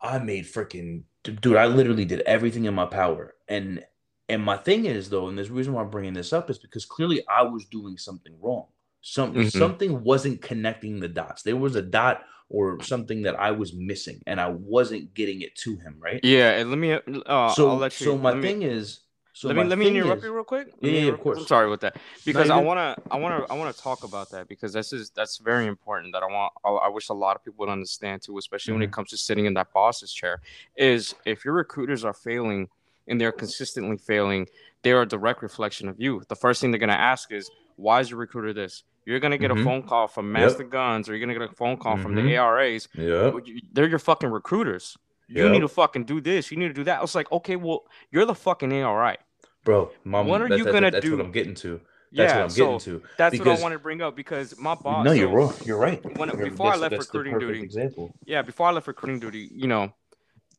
[0.00, 3.34] I made freaking, dude, I literally did everything in my power.
[3.48, 3.84] And,
[4.28, 6.84] and my thing is though, and the reason why I'm bringing this up is because
[6.84, 8.66] clearly I was doing something wrong.
[9.02, 9.48] Some mm-hmm.
[9.48, 11.42] something wasn't connecting the dots.
[11.42, 15.54] There was a dot or something that I was missing, and I wasn't getting it
[15.56, 15.96] to him.
[15.98, 16.20] Right?
[16.22, 16.50] Yeah.
[16.58, 16.92] And let me.
[17.24, 19.00] Uh, so, you, so my thing is,
[19.40, 20.68] so let me let me interrupt is, you real quick.
[20.80, 21.38] Yeah, yeah, of course.
[21.38, 24.48] I'm sorry with that because no, I wanna I wanna I wanna talk about that
[24.48, 27.44] because this is that's very important that I want I, I wish a lot of
[27.44, 28.76] people would understand too, especially mm-hmm.
[28.76, 28.94] when it mm-hmm.
[28.96, 30.42] comes to sitting in that boss's chair.
[30.76, 32.68] Is if your recruiters are failing
[33.08, 34.46] and they're consistently failing,
[34.82, 36.22] they're a direct reflection of you.
[36.28, 38.82] The first thing they're gonna ask is why is your recruiter this?
[39.04, 39.60] You're gonna get mm-hmm.
[39.60, 40.72] a phone call from Master yep.
[40.72, 42.02] Guns, or you're gonna get a phone call mm-hmm.
[42.02, 42.40] from the mm-hmm.
[42.40, 42.88] ARAs.
[42.94, 43.32] Yeah,
[43.72, 44.96] they're your fucking recruiters.
[45.28, 45.52] You yep.
[45.52, 46.50] need to fucking do this.
[46.50, 46.98] You need to do that.
[46.98, 49.16] I was like, okay, well, you're the fucking ARI
[49.64, 49.90] bro.
[50.04, 51.10] Mom, what are you gonna that's do?
[51.10, 51.80] That's what I'm getting to.
[52.12, 53.02] That's yeah, what I'm so getting to.
[53.16, 55.04] That's because, what I wanted to bring up because my boss.
[55.04, 55.54] No, you're wrong.
[55.64, 56.02] You're right.
[56.18, 58.12] When, you're, before I left recruiting duty, example.
[58.24, 59.92] Yeah, before I left recruiting duty, you know,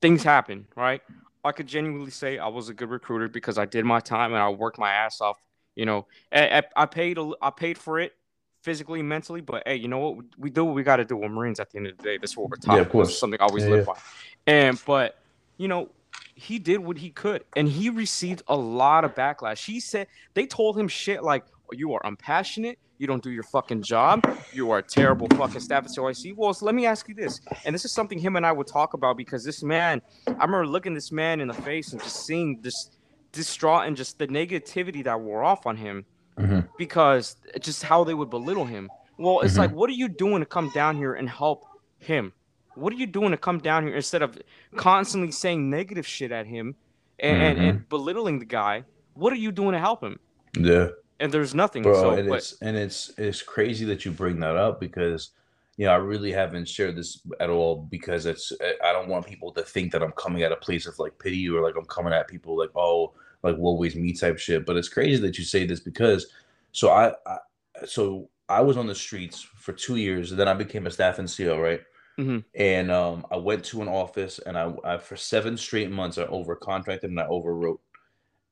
[0.01, 1.01] things happen, right?
[1.43, 4.41] I could genuinely say I was a good recruiter because I did my time and
[4.41, 5.38] I worked my ass off.
[5.75, 8.13] You know, I, I paid a, I paid for it
[8.62, 10.26] physically, mentally, but hey, you know what?
[10.38, 12.17] We do what we got to do with Marines at the end of the day.
[12.17, 12.76] That's what we're taught.
[12.76, 13.19] Yeah, of course.
[13.19, 13.93] something I always yeah, live yeah.
[13.93, 14.00] by.
[14.47, 15.19] And but
[15.58, 15.89] you know,
[16.36, 19.65] he did what he could and he received a lot of backlash.
[19.65, 23.43] He said they told him shit like oh, you are unpassionate, you don't do your
[23.43, 26.36] fucking job, you are a terrible fucking staff NCOIC.
[26.36, 28.67] Well, so let me ask you this, and this is something him and I would
[28.67, 32.26] talk about because this man, I remember looking this man in the face and just
[32.26, 32.91] seeing this
[33.32, 36.06] distraught and just the negativity that wore off on him
[36.38, 36.60] mm-hmm.
[36.78, 38.89] because just how they would belittle him.
[39.17, 39.62] Well, it's mm-hmm.
[39.62, 41.65] like, what are you doing to come down here and help
[42.00, 42.34] him?
[42.76, 44.38] What are you doing to come down here instead of
[44.76, 46.76] constantly saying negative shit at him
[47.20, 47.46] and, mm-hmm.
[47.46, 47.89] and, and, mm-hmm.
[47.89, 48.84] belittling the guy?
[49.13, 50.20] What are you doing to help him?
[50.58, 50.89] Yeah.
[51.20, 51.84] And there's nothing.
[51.84, 55.30] Bro, so, and but, it's and it's it's crazy that you bring that up because
[55.78, 58.52] you know I really haven't shared this at all because it's
[58.84, 61.48] I don't want people to think that I'm coming at a place of like pity
[61.48, 64.65] or like I'm coming at people like oh like woe is me type shit.
[64.65, 66.27] But it's crazy that you say this because
[66.71, 67.38] so I, I
[67.86, 71.17] so I was on the streets for two years and then I became a staff
[71.17, 71.82] NCO, right?
[72.19, 72.39] Mm-hmm.
[72.56, 76.23] And um, I went to an office, and I, I for seven straight months I
[76.23, 77.80] over contracted and I overwrote.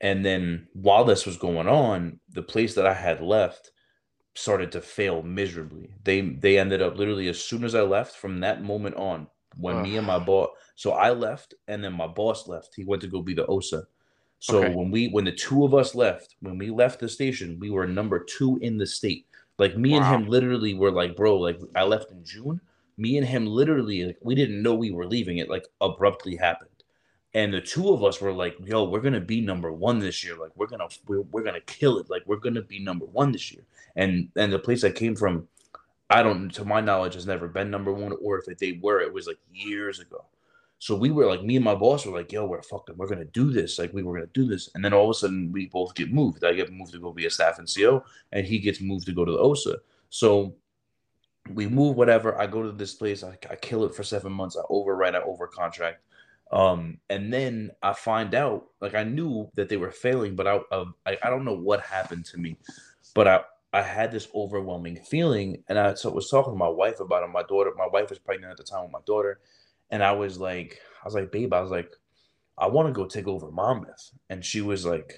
[0.02, 3.72] And then while this was going on, the place that I had left
[4.34, 5.90] started to fail miserably.
[6.04, 9.82] They they ended up literally as soon as I left from that moment on, when
[9.82, 12.74] me and my boss so I left and then my boss left.
[12.74, 13.84] He went to go be the OSA.
[14.40, 14.74] So Okay.
[14.74, 17.86] when we when the two of us left, when we left the station, we were
[17.88, 19.26] number two in the state.
[19.58, 22.62] Like me and him literally were like, bro, like I left in June.
[22.98, 25.38] Me and him literally, like, we didn't know we were leaving.
[25.38, 26.70] It like abruptly happened.
[27.34, 30.36] And the two of us were like, yo, we're gonna be number one this year.
[30.38, 32.10] Like we're gonna we're, we're gonna kill it.
[32.10, 33.64] Like we're gonna be number one this year.
[33.96, 35.48] And and the place I came from,
[36.10, 39.14] I don't to my knowledge has never been number one, or if they were, it
[39.14, 40.24] was like years ago.
[40.80, 43.26] So we were like, me and my boss were like, yo, we're fucking, we're gonna
[43.26, 43.78] do this.
[43.78, 44.70] Like we were gonna do this.
[44.74, 46.44] And then all of a sudden we both get moved.
[46.44, 49.26] I get moved to go be a staff NCO, and he gets moved to go
[49.26, 49.76] to the OSA.
[50.10, 50.56] So
[51.54, 52.40] we move whatever.
[52.40, 55.20] I go to this place, I, I kill it for seven months, I overwrite, I
[55.22, 56.00] over contract.
[56.52, 60.60] Um, and then I find out, like I knew that they were failing, but I,
[60.72, 62.58] I I don't know what happened to me,
[63.14, 67.24] but I I had this overwhelming feeling, and I was talking to my wife about
[67.24, 67.28] it.
[67.28, 69.42] My daughter, my wife was pregnant at the time with my daughter,
[69.92, 71.92] and I was like, I was like, babe, I was like,
[72.58, 75.16] I want to go take over Monmouth, and she was like,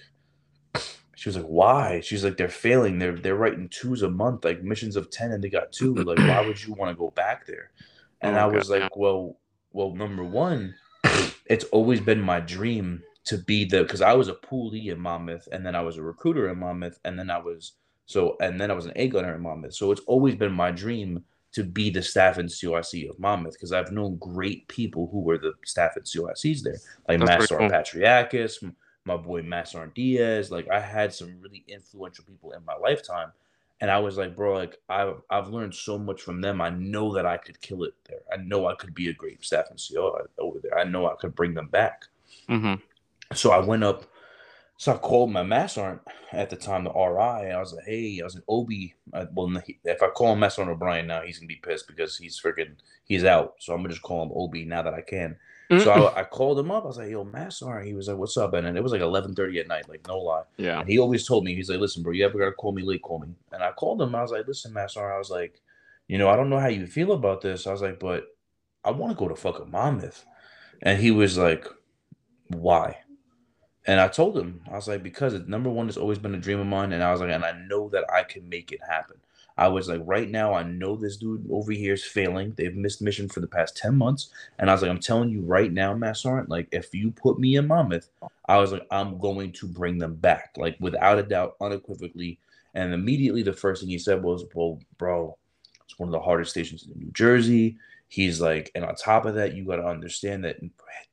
[1.15, 2.01] she was like, why?
[2.01, 2.99] She's like, they're failing.
[2.99, 6.03] They're they're writing twos a month, like missions of ten, and they got two.
[6.03, 7.71] Like, why would you want to go back there?
[8.21, 9.39] And Oh, I was God, like, well,
[9.71, 10.75] well, number one,
[11.45, 15.47] it's always been my dream to be the because I was a poolie in Monmouth,
[15.51, 17.73] and then I was a recruiter in Monmouth, and then I was
[18.05, 19.73] so, and then I was an A gunner in Monmouth.
[19.75, 23.73] So it's always been my dream to be the staff and CRC of Monmouth because
[23.73, 27.69] I've known great people who were the staff and CRCs there, like That's Master cool.
[27.69, 28.73] Patriakis,
[29.05, 30.51] my boy Master Diaz.
[30.51, 33.31] Like I had some really influential people in my lifetime.
[33.81, 36.61] And I was like, bro, like I've I've learned so much from them.
[36.61, 38.19] I know that I could kill it there.
[38.31, 40.77] I know I could be a great staff and CO over there.
[40.77, 42.03] I know I could bring them back.
[42.47, 42.75] hmm
[43.33, 44.05] So I went up.
[44.81, 48.19] So I called my mass sergeant at the time, the RI, I was like, "Hey,
[48.19, 48.95] I was an Obi.
[49.13, 52.17] I, well, if I call him Master Sergeant O'Brien now, he's gonna be pissed because
[52.17, 53.53] he's freaking he's out.
[53.59, 55.37] So I'm gonna just call him Obi now that I can.
[55.69, 56.83] So I, I called him up.
[56.83, 59.59] I was like, "Yo, Sergeant." He was like, "What's up?" And it was like 11:30
[59.59, 60.45] at night, like no lie.
[60.57, 60.79] yeah.
[60.79, 63.03] And he always told me, he's like, "Listen, bro, you ever gotta call me late?
[63.03, 64.15] Call me." And I called him.
[64.15, 65.61] I was like, "Listen, Sergeant." I was like,
[66.07, 68.35] "You know, I don't know how you feel about this." I was like, "But
[68.83, 70.25] I want to go to fucking Monmouth."
[70.81, 71.67] And he was like,
[72.47, 72.97] "Why?"
[73.87, 76.59] And I told him, I was like, because number one, it's always been a dream
[76.59, 76.93] of mine.
[76.93, 79.17] And I was like, and I know that I can make it happen.
[79.57, 82.53] I was like, right now, I know this dude over here is failing.
[82.55, 84.29] They've missed mission for the past 10 months.
[84.59, 87.37] And I was like, I'm telling you right now, Mass Sergeant, like, if you put
[87.37, 88.09] me in Monmouth,
[88.45, 92.39] I was like, I'm going to bring them back, like, without a doubt, unequivocally.
[92.73, 95.37] And immediately, the first thing he said was, well, bro,
[95.83, 97.77] it's one of the hardest stations in New Jersey.
[98.07, 100.59] He's like, and on top of that, you got to understand that,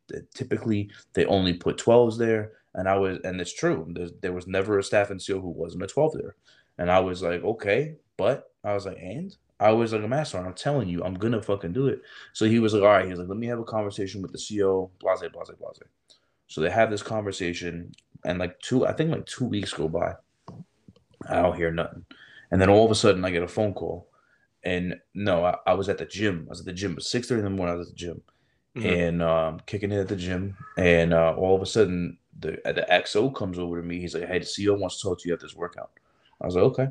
[0.07, 2.53] that typically they only put 12s there.
[2.79, 3.87] And I was, and it's true.
[3.91, 6.37] There's, there was never a staff NCO who wasn't a 12 there.
[6.79, 10.39] And I was like, okay, but I was like, and I was like a master.
[10.39, 12.01] I'm telling you, I'm gonna fucking do it.
[12.35, 13.05] So he was like, all right.
[13.05, 14.91] He was like, let me have a conversation with the CEO.
[15.01, 15.81] Blase, blase, blase.
[16.47, 17.91] So they have this conversation,
[18.25, 20.15] and like two, I think like two weeks go by.
[21.29, 22.05] I don't hear nothing,
[22.53, 24.09] and then all of a sudden I get a phone call,
[24.63, 26.45] and no, I, I was at the gym.
[26.49, 27.75] I was at the gym at six thirty in the morning.
[27.75, 28.23] I was at the gym,
[28.77, 29.07] Mhm.
[29.09, 32.87] and um, kicking it at the gym, and uh, all of a sudden the the
[32.91, 34.01] XO comes over to me.
[34.01, 35.91] He's like, "Hey, the CEO wants to talk to you at this workout."
[36.41, 36.89] I was like, "Okay."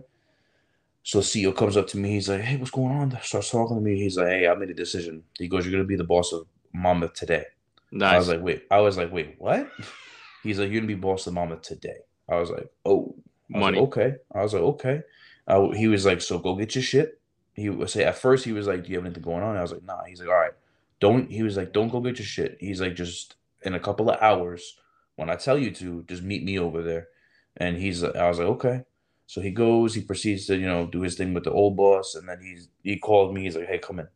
[1.04, 2.12] So CEO comes up to me.
[2.12, 3.98] He's like, "Hey, what's going on?" Starts talking to me.
[3.98, 6.48] He's like, "Hey, I made a decision." He goes, "You're gonna be the boss of
[6.74, 7.46] Monmouth today."
[7.92, 8.14] Nice.
[8.14, 9.70] I was like, "Wait." I was like, "Wait, what?"
[10.44, 13.16] He's like, "You're gonna be boss of Monmouth today." I was like, "Oh."
[13.50, 13.80] Was Money.
[13.80, 14.16] like, okay.
[14.34, 15.02] I was like, okay.
[15.48, 17.20] Uh, he was like, so go get your shit.
[17.54, 19.56] He would say at first he was like, do you have anything going on?
[19.56, 20.04] I was like, nah.
[20.04, 20.52] He's like, all right,
[21.00, 21.32] don't.
[21.32, 22.58] He was like, don't go get your shit.
[22.60, 24.78] He's like, just in a couple of hours,
[25.18, 27.10] when I tell you to, just meet me over there.
[27.58, 28.84] And he's, I was like, okay.
[29.28, 29.94] So he goes.
[29.94, 32.70] He proceeds to, you know, do his thing with the old boss, and then he's
[32.82, 33.44] he called me.
[33.44, 34.08] He's like, hey, come in.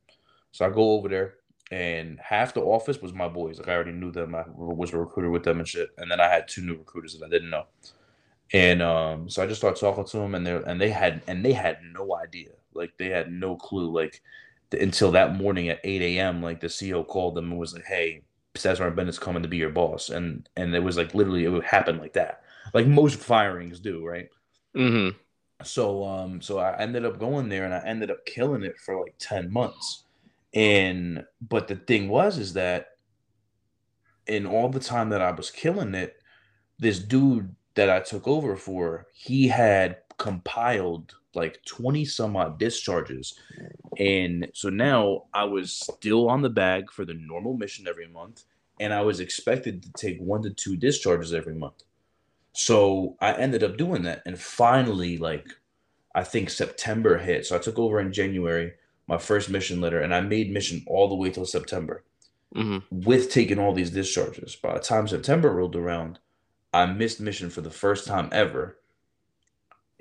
[0.54, 1.36] So I go over there,
[1.70, 3.60] and half the office was my boys.
[3.60, 4.34] Like I already knew them.
[4.34, 5.90] I was a recruiter with them and shit.
[5.98, 7.66] And then I had two new recruiters that I didn't know.
[8.54, 11.44] And um, so I just started talking to them, and they and they had and
[11.44, 14.22] they had no idea, like they had no clue, like
[14.72, 16.42] th- until that morning at eight a.m.
[16.42, 18.24] Like the CEO called them and was like, "Hey,
[18.56, 21.66] Cesar Bennett's coming to be your boss," and and it was like literally it would
[21.66, 24.30] happen like that, like most firings do, right?
[24.76, 25.16] hmm
[25.64, 29.00] So um, so I ended up going there, and I ended up killing it for
[29.00, 30.06] like ten months,
[30.54, 32.88] and but the thing was is that
[34.28, 36.22] in all the time that I was killing it,
[36.80, 43.40] this dude that I took over for, he had compiled like 20 some odd discharges.
[43.98, 48.44] And so now I was still on the bag for the normal mission every month,
[48.80, 51.84] and I was expected to take one to two discharges every month.
[52.54, 54.24] So I ended up doing that.
[54.26, 55.48] And finally, like,
[56.14, 57.46] I think September hit.
[57.46, 58.74] So I took over in January,
[59.08, 62.04] my first mission letter, and I made mission all the way till September
[62.54, 64.58] hmm with taking all these discharges.
[64.58, 66.20] By the time September rolled around,
[66.74, 68.78] I missed mission for the first time ever,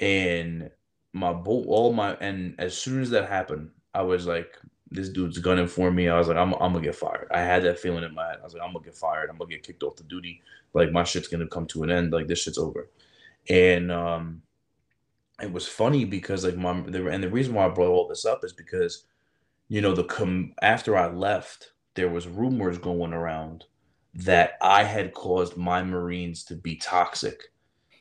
[0.00, 0.70] and
[1.12, 4.56] my bolt all my and as soon as that happened, I was like,
[4.90, 6.08] this dude's gunning for me.
[6.08, 7.28] I was like, I'm, I'm gonna get fired.
[7.32, 8.38] I had that feeling in my head.
[8.40, 9.30] I was like, I'm gonna get fired.
[9.30, 10.42] I'm gonna get kicked off the duty.
[10.74, 12.12] Like my shit's gonna come to an end.
[12.12, 12.88] Like this shit's over.
[13.48, 14.42] And um,
[15.42, 18.24] it was funny because like my the, and the reason why I brought all this
[18.24, 19.04] up is because,
[19.68, 23.64] you know, the com after I left, there was rumors going around
[24.14, 27.52] that I had caused my Marines to be toxic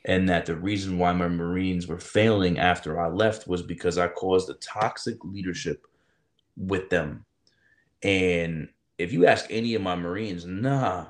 [0.10, 4.08] and that the reason why my Marines were failing after I left was because I
[4.08, 5.86] caused a toxic leadership
[6.58, 7.26] with them.
[8.02, 11.06] And if you ask any of my Marines, nah,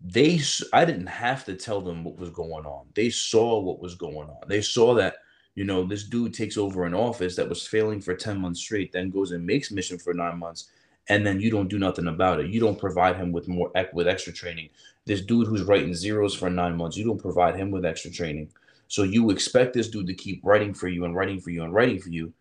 [0.00, 0.40] they
[0.72, 2.86] I didn't have to tell them what was going on.
[2.94, 4.48] They saw what was going on.
[4.48, 5.18] They saw that
[5.54, 8.90] you know this dude takes over an office that was failing for 10 months straight,
[8.90, 10.70] then goes and makes mission for 9 months
[11.08, 12.50] and then you don't do nothing about it.
[12.50, 14.70] You don't provide him with more with extra training.
[15.06, 18.50] This dude who's writing zeros for 9 months, you don't provide him with extra training.
[18.88, 21.74] So you expect this dude to keep writing for you and writing for you and
[21.74, 22.32] writing for you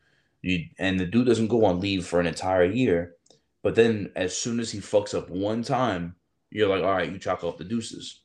[0.44, 3.16] you, and the dude doesn't go on leave for an entire year.
[3.64, 6.16] But then as soon as he fucks up one time,
[6.52, 8.20] you're like, all right, you chalk up the deuces.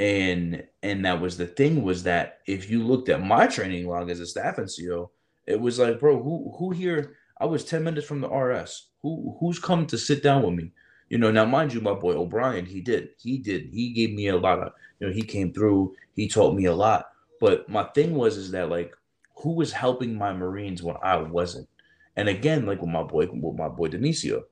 [0.00, 4.10] And and that was the thing was that if you looked at my training log
[4.10, 5.08] as a staff NCO,
[5.46, 7.16] it was like, bro, who who here?
[7.40, 8.87] I was 10 minutes from the RS.
[9.02, 10.72] Who who's come to sit down with me?
[11.08, 13.10] You know, now mind you, my boy O'Brien, he did.
[13.18, 13.70] He did.
[13.72, 16.74] He gave me a lot of, you know, he came through, he taught me a
[16.74, 17.06] lot.
[17.40, 18.94] But my thing was is that like
[19.36, 21.68] who was helping my Marines when I wasn't?
[22.16, 24.42] And again, like with my boy, with my boy Denisio,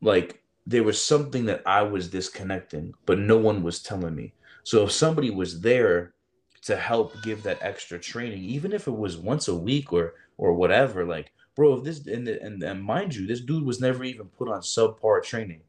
[0.00, 4.32] like there was something that I was disconnecting, but no one was telling me.
[4.62, 6.14] So if somebody was there
[6.62, 10.54] to help give that extra training, even if it was once a week or or
[10.54, 14.26] whatever, like bro, if this and and, and mind you, this dude was never even
[14.26, 15.60] put on subpar training.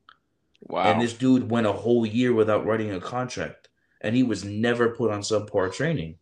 [0.61, 0.83] Wow.
[0.83, 3.69] And this dude went a whole year without writing a contract,
[4.01, 6.17] and he was never put on subpar training.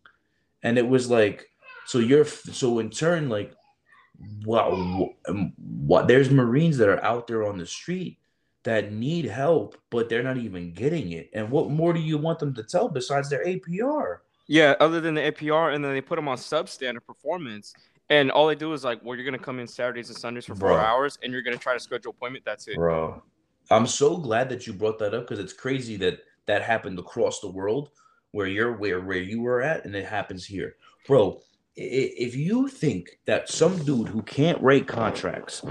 [0.62, 1.48] And it was like
[1.86, 3.54] so you're so in turn like
[4.44, 8.18] wow um, what there's marines that are out there on the street
[8.62, 12.38] that need help but they're not even getting it and what more do you want
[12.38, 16.16] them to tell besides their apr yeah other than the apr and then they put
[16.16, 17.74] them on substandard performance
[18.10, 20.54] and all they do is like well you're gonna come in saturdays and sundays for
[20.54, 22.76] four bro, hours and you're gonna try to schedule appointment that's it.
[22.76, 23.22] Bro
[23.70, 27.40] i'm so glad that you brought that up because it's crazy that that happened across
[27.40, 27.90] the world
[28.34, 30.74] where you're where where you were at and it happens here.
[31.06, 31.40] Bro
[31.76, 35.62] if you think that some dude who can't write contracts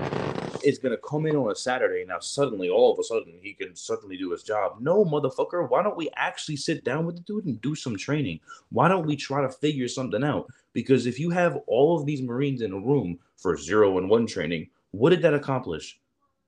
[0.62, 3.54] is going to come in on a Saturday now suddenly all of a sudden he
[3.54, 4.78] can suddenly do his job.
[4.82, 8.42] No, motherfucker, why don't we actually sit down with the dude and do some training?
[8.70, 10.52] Why don't we try to figure something out?
[10.74, 14.28] Because if you have all of these Marines in a room for 0 and 1
[14.28, 16.00] training, what did that accomplish?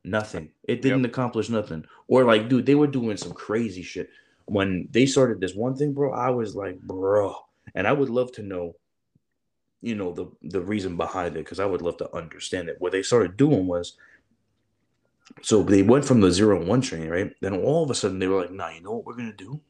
[0.03, 0.49] Nothing.
[0.65, 1.11] It didn't yep.
[1.11, 1.85] accomplish nothing.
[2.09, 4.09] Or like dude, they were doing some crazy shit.
[4.47, 7.35] When they started this one thing, bro, I was like, bro,
[7.73, 8.75] and I would love to know
[9.81, 12.77] you know the the reason behind it because I would love to understand it.
[12.79, 13.97] What they started doing was,
[15.41, 17.31] so they went from the zero and one training, right?
[17.41, 19.61] Then all of a sudden they were like, "Nah, you know what we're gonna do?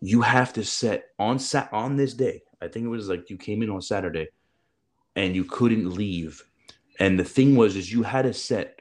[0.00, 2.42] You have to set on sat on this day.
[2.60, 4.28] I think it was like you came in on Saturday,
[5.16, 6.44] and you couldn't leave.
[7.00, 8.80] And the thing was, is you had to set.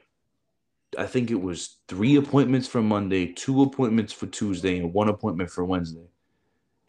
[0.97, 5.49] I think it was three appointments for Monday, two appointments for Tuesday, and one appointment
[5.51, 6.07] for Wednesday.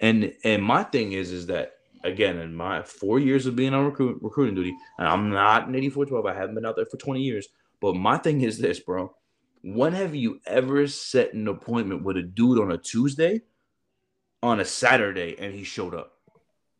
[0.00, 3.86] And and my thing is, is that again, in my four years of being on
[3.86, 7.20] recruit, recruiting duty, and I'm not an 8412, I haven't been out there for 20
[7.20, 7.48] years.
[7.80, 9.14] But my thing is this, bro.
[9.62, 13.42] When have you ever set an appointment with a dude on a Tuesday,
[14.42, 16.12] on a Saturday, and he showed up?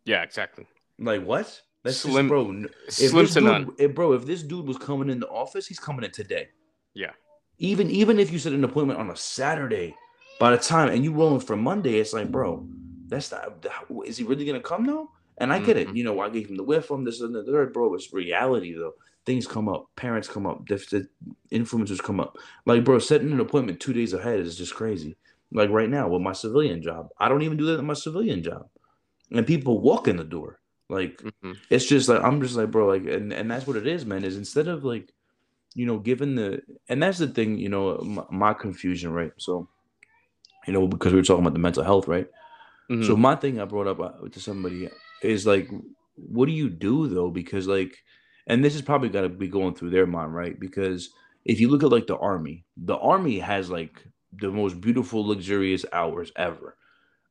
[0.05, 0.67] Yeah, exactly.
[0.99, 1.61] Like what?
[1.85, 2.67] That's slim, just, bro.
[2.89, 3.71] Slim to dude, none.
[3.79, 6.49] If, bro, if this dude was coming in the office, he's coming in today.
[6.95, 7.13] Yeah.
[7.59, 9.95] Even even if you set an appointment on a Saturday,
[10.39, 12.69] by the time and you rolling for Monday, it's like, bro,
[13.09, 13.67] that's not.
[14.07, 15.11] Is he really gonna come though?
[15.39, 15.91] And I get mm-hmm.
[15.91, 15.97] it.
[15.97, 17.95] You know, I gave him the whiff from this and the third, bro.
[17.95, 18.95] It's reality though.
[19.25, 19.87] Things come up.
[19.95, 20.67] Parents come up.
[20.67, 21.09] The
[21.53, 22.39] influencers come up.
[22.65, 25.17] Like, bro, setting an appointment two days ahead is just crazy.
[25.53, 28.43] Like right now with my civilian job, I don't even do that in my civilian
[28.43, 28.69] job,
[29.31, 30.61] and people walk in the door.
[30.91, 31.53] Like, mm-hmm.
[31.71, 34.25] it's just like I'm just like, bro, like, and and that's what it is, man.
[34.25, 35.13] Is instead of like,
[35.75, 39.33] you know, given the and that's the thing, you know, my, my confusion, right?
[39.39, 39.69] So,
[40.67, 42.29] you know, because we were talking about the mental health, right?
[42.91, 43.05] Mm-hmm.
[43.05, 44.89] So my thing I brought up uh, to somebody
[45.23, 45.71] is like,
[46.15, 47.31] what do you do though?
[47.31, 47.97] Because like,
[48.47, 50.59] and this is probably got to be going through their mind, right?
[50.59, 51.11] Because
[51.45, 55.85] if you look at like the army, the army has like the most beautiful, luxurious
[55.93, 56.77] hours ever.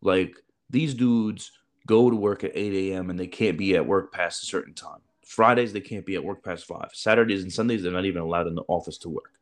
[0.01, 0.35] Like
[0.69, 1.51] these dudes
[1.87, 3.09] go to work at 8 a.m.
[3.09, 4.99] and they can't be at work past a certain time.
[5.25, 6.89] Fridays they can't be at work past five.
[6.93, 9.33] Saturdays and Sundays they're not even allowed in the office to work.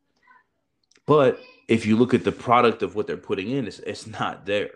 [1.05, 4.45] But if you look at the product of what they're putting in, it's, it's not
[4.45, 4.71] there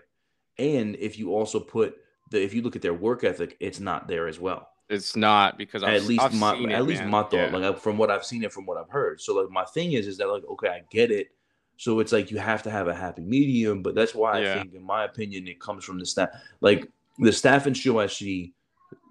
[0.60, 1.96] and if you also put
[2.30, 4.68] the if you look at their work ethic, it's not there as well.
[4.88, 7.10] It's not because I've, at least I've my at it, least man.
[7.10, 7.56] my thought, Yeah.
[7.56, 9.20] like from what I've seen and from what I've heard.
[9.20, 11.28] So like my thing is is that like okay, I get it.
[11.76, 14.54] So it's like you have to have a happy medium, but that's why Yeah.
[14.54, 16.28] I think, in my opinion, it comes from the staff.
[16.60, 16.86] Like
[17.18, 18.52] the staff in COSC,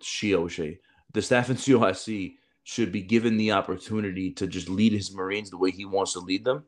[0.02, 0.78] COSC,
[1.14, 5.58] the staff in COSC should be given the opportunity to just lead his Marines the
[5.58, 6.64] way he wants to lead them.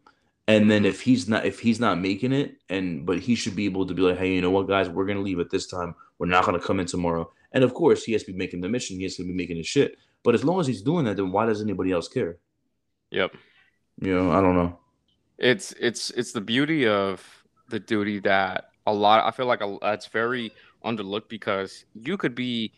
[0.52, 3.66] And then if he's not if he's not making it, and but he should be
[3.66, 5.95] able to be like, hey, you know what, guys, we're gonna leave at this time.
[6.20, 7.32] We're not gonna come in tomorrow.
[7.54, 8.97] And of course, he has to be making the mission.
[8.97, 9.97] He has to be making his shit.
[10.24, 12.38] But as long as he's doing that, then why does anybody else care?
[13.12, 13.34] Yep.
[14.02, 14.78] You know, I don't know.
[15.38, 17.24] It's it's it's the beauty of
[17.70, 19.26] the duty that a lot.
[19.26, 20.52] I feel like a, that's very
[20.84, 22.74] underlooked because you could be.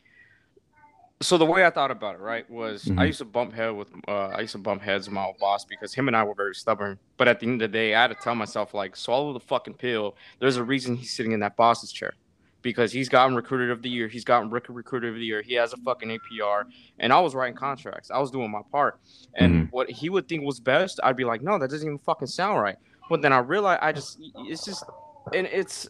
[1.22, 3.08] So the way I thought about it, right, was I Mhm.
[3.08, 5.64] used to bump head with uh, I used to bump heads with my old boss
[5.64, 7.00] because him and I were very stubborn.
[7.18, 9.40] But at the end of the day, I had to tell myself like, swallow the
[9.40, 10.18] fucking pill.
[10.40, 12.14] There's a reason he's sitting in that boss's chair.
[12.62, 15.42] Because he's gotten recruited of the year, he's gotten rec- recruited of the year.
[15.42, 16.64] He has a fucking APR,
[16.98, 18.10] and I was writing contracts.
[18.10, 19.02] I was doing my part,
[19.36, 22.28] and what he would think was best, I'd be like, no, that doesn't even fucking
[22.30, 22.78] sound right.
[23.10, 24.86] But then I realized I just it's just
[25.34, 25.90] and it's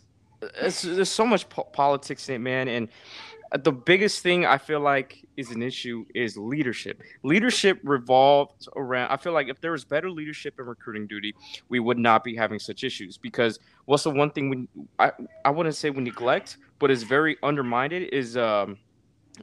[0.60, 2.68] it's there's so much po- politics in it, man.
[2.68, 2.90] And
[3.54, 7.02] the biggest thing I feel like is an issue is leadership.
[7.24, 9.12] Leadership revolves around.
[9.12, 11.36] I feel like if there was better leadership in recruiting duty,
[11.70, 13.18] we would not be having such issues.
[13.18, 15.12] Because what's the one thing we I
[15.46, 18.78] I wouldn't say we neglect, but is very undermined is um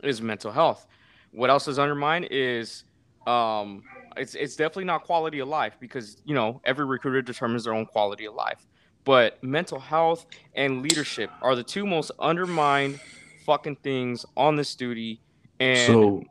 [0.02, 0.86] is mental health.
[1.30, 2.84] What else is undermined is
[3.28, 3.84] um
[4.16, 7.86] it's it's definitely not quality of life because you know every recruiter determines their own
[7.86, 8.66] quality of life
[9.04, 12.98] but mental health and leadership are the two most undermined
[13.45, 15.20] fucking things on this duty
[15.59, 16.22] and so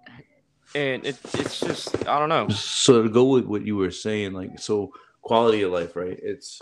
[0.75, 4.33] and it, it's just i don't know so to go with what you were saying,
[4.33, 4.91] like so
[5.21, 6.19] quality of life, right?
[6.21, 6.59] It's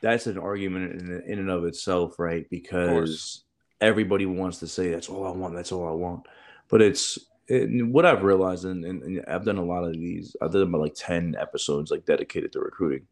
[0.00, 2.48] that's an argument in, in and of itself, right?
[2.48, 3.42] Because
[3.80, 6.26] everybody wants to say that's all I want, that's all I want.
[6.68, 7.18] But it's
[7.48, 10.36] it, what I've realized, and, and, and I've done a lot of these.
[10.40, 13.06] I've done about like ten episodes, like dedicated to recruiting.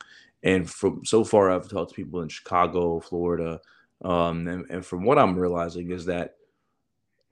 [0.45, 3.61] And from so far, I've talked to people in Chicago, Florida,
[4.05, 6.36] um, and, and from what I'm realizing is that,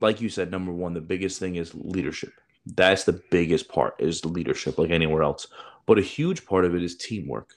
[0.01, 2.33] like you said, number one, the biggest thing is leadership.
[2.65, 5.47] That's the biggest part is the leadership, like anywhere else.
[5.85, 7.53] But a huge part of it is teamwork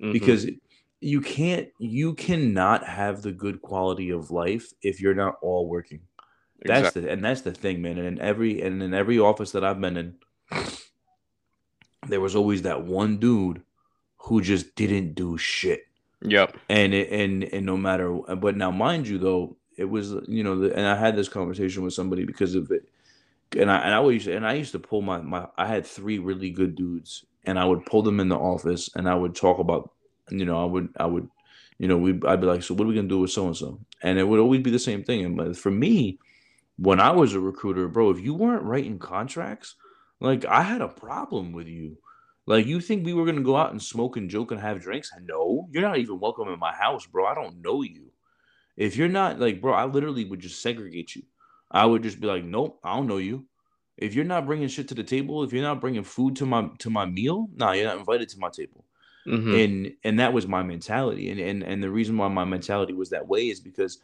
[0.00, 0.12] Mhm.
[0.12, 0.46] because
[1.00, 6.00] you can't you cannot have the good quality of life if you're not all working
[6.64, 9.50] that's Exact- the and that's the thing man and in every and in every office
[9.50, 10.14] that i've been in
[12.06, 13.62] there was always that one dude
[14.18, 15.82] who just didn't do shit
[16.20, 20.42] yep and it, and and no matter but now mind you though it was you
[20.42, 22.88] know the, and i had this conversation with somebody because of it
[23.58, 26.18] and i and i always and i used to pull my my i had three
[26.18, 29.58] really good dudes and i would pull them in the office and i would talk
[29.58, 29.90] about
[30.30, 31.28] you know i would i would
[31.78, 33.56] you know we i'd be like so what are we gonna do with so and
[33.56, 36.18] so and it would always be the same thing and but for me
[36.78, 39.74] when i was a recruiter bro if you weren't writing contracts
[40.20, 41.96] like i had a problem with you
[42.46, 45.12] like you think we were gonna go out and smoke and joke and have drinks?
[45.22, 47.26] No, you're not even welcome in my house, bro.
[47.26, 48.11] I don't know you.
[48.76, 51.22] If you're not like, bro, I literally would just segregate you.
[51.70, 53.46] I would just be like, nope, I don't know you.
[53.96, 56.68] If you're not bringing shit to the table, if you're not bringing food to my
[56.78, 58.84] to my meal, nah, you're not invited to my table.
[59.26, 59.64] Mhm.
[59.64, 61.30] And and that was my mentality.
[61.30, 63.98] And and and the reason why my mentality was that way is because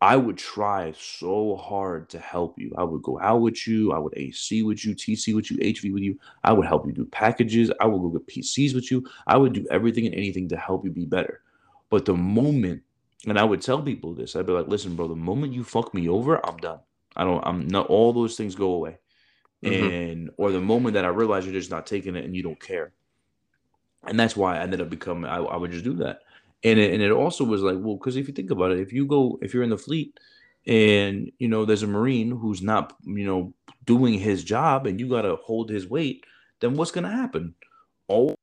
[0.00, 2.72] I would try so hard to help you.
[2.76, 3.92] I would go out with you.
[3.92, 6.18] I would AC with you, TC with you, HV with you.
[6.42, 7.70] I would help you do packages.
[7.80, 9.04] I would go get PCs with you.
[9.26, 11.40] I would do everything and anything to help you be better.
[11.90, 12.82] But the moment,
[13.26, 15.94] and I would tell people this, I'd be like, listen, bro, the moment you fuck
[15.94, 16.80] me over, I'm done.
[17.16, 18.98] I don't, I'm not, all those things go away.
[19.62, 20.12] Mhm.
[20.12, 22.60] And, or the moment that I realize you're just not taking it and you don't
[22.60, 22.92] care.
[24.06, 26.20] And that's why I ended up becoming, I, I would just do that.
[26.62, 28.92] And it, and it also was like, well, because if you think about it, if
[28.92, 30.18] you go, if you're in the fleet
[30.66, 33.54] and, you know, there's a Marine who's not, you know,
[33.84, 36.24] doing his job and you got to hold his weight,
[36.60, 37.54] then what's going to happen?
[38.08, 38.34] Oh,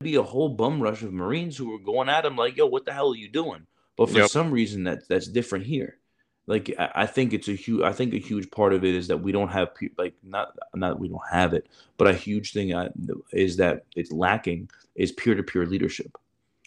[0.00, 2.84] be a whole bum rush of Marines who are going at him like, yo, what
[2.84, 3.66] the hell are you doing?
[3.96, 4.22] But for Yep.
[4.22, 5.98] some reason that that's different here.
[6.46, 7.82] Like I, I think it's a huge.
[7.82, 10.56] I think a huge part of it is that we don't have pe- like not
[10.74, 11.66] not that we don't have it,
[11.98, 12.88] but a huge thing I,
[13.32, 16.16] is that it's lacking is peer to peer leadership.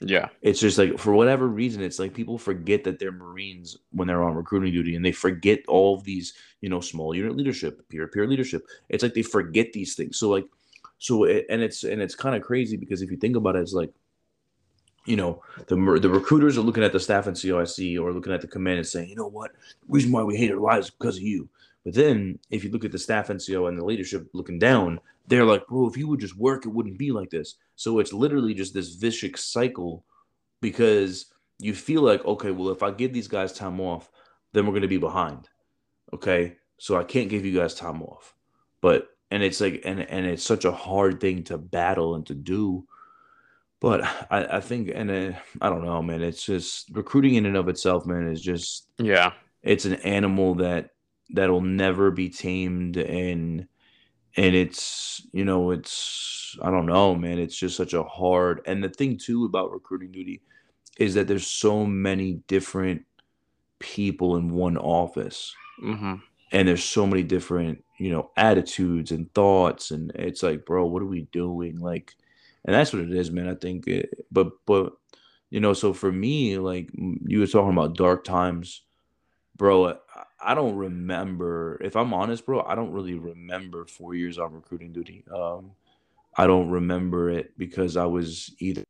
[0.02, 4.08] yeah It's just like for whatever reason, it's like people forget that they're Marines when
[4.08, 7.88] they're on recruiting duty, and they forget all of these, you know, small unit leadership,
[7.90, 8.64] peer to peer leadership.
[8.90, 10.20] It's like they forget these things.
[10.20, 10.46] So like,
[11.00, 13.62] so it, and it's and it's kind of crazy because if you think about it,
[13.62, 13.92] it's like,
[15.06, 18.48] you know, the the recruiters are looking at the staff NCOIC or looking at the
[18.48, 21.18] command and saying, you know what, the reason why we hate our lives is because
[21.18, 21.48] of you.
[21.84, 25.46] But then if you look at the staff NCO and the leadership looking down, they're
[25.46, 27.56] like, bro, if you would just work, it wouldn't be like this.
[27.76, 30.04] So it's literally just this vicious cycle
[30.62, 31.28] because
[31.60, 34.12] you feel like, okay, well, if I give these guys time off,
[34.52, 35.48] then we're going to be behind.
[36.12, 36.58] Okay.
[36.78, 38.34] So I can't give you guys time off.
[38.82, 42.34] But, and it's like, and, and it's such a hard thing to battle and to
[42.34, 42.88] do.
[43.82, 47.58] But I, I think, and uh, I don't know, man, it's just recruiting in and
[47.58, 50.92] of itself, man, is just, yeah, it's an animal that,
[51.32, 52.98] that'll never be tamed.
[52.98, 53.68] And,
[54.38, 58.84] and it's, you know, it's, I don't know, man, it's just such a hard, and
[58.84, 60.42] the thing too about recruiting duty
[60.98, 63.04] is that there's so many different
[63.80, 65.54] people in one office
[65.84, 66.16] mm-hmm.
[66.52, 71.02] and there's so many different you know attitudes and thoughts and it's like bro what
[71.02, 72.16] are we doing like
[72.66, 74.94] and that's what it is man i think it, but but
[75.50, 78.82] you know so for me like you were talking about dark times.
[79.58, 79.98] Bro
[80.42, 84.92] i don't remember if i'm honest bro i don't really remember four years on recruiting
[84.92, 85.24] duty.
[85.34, 85.72] Um
[86.36, 88.84] i don't remember it because i was either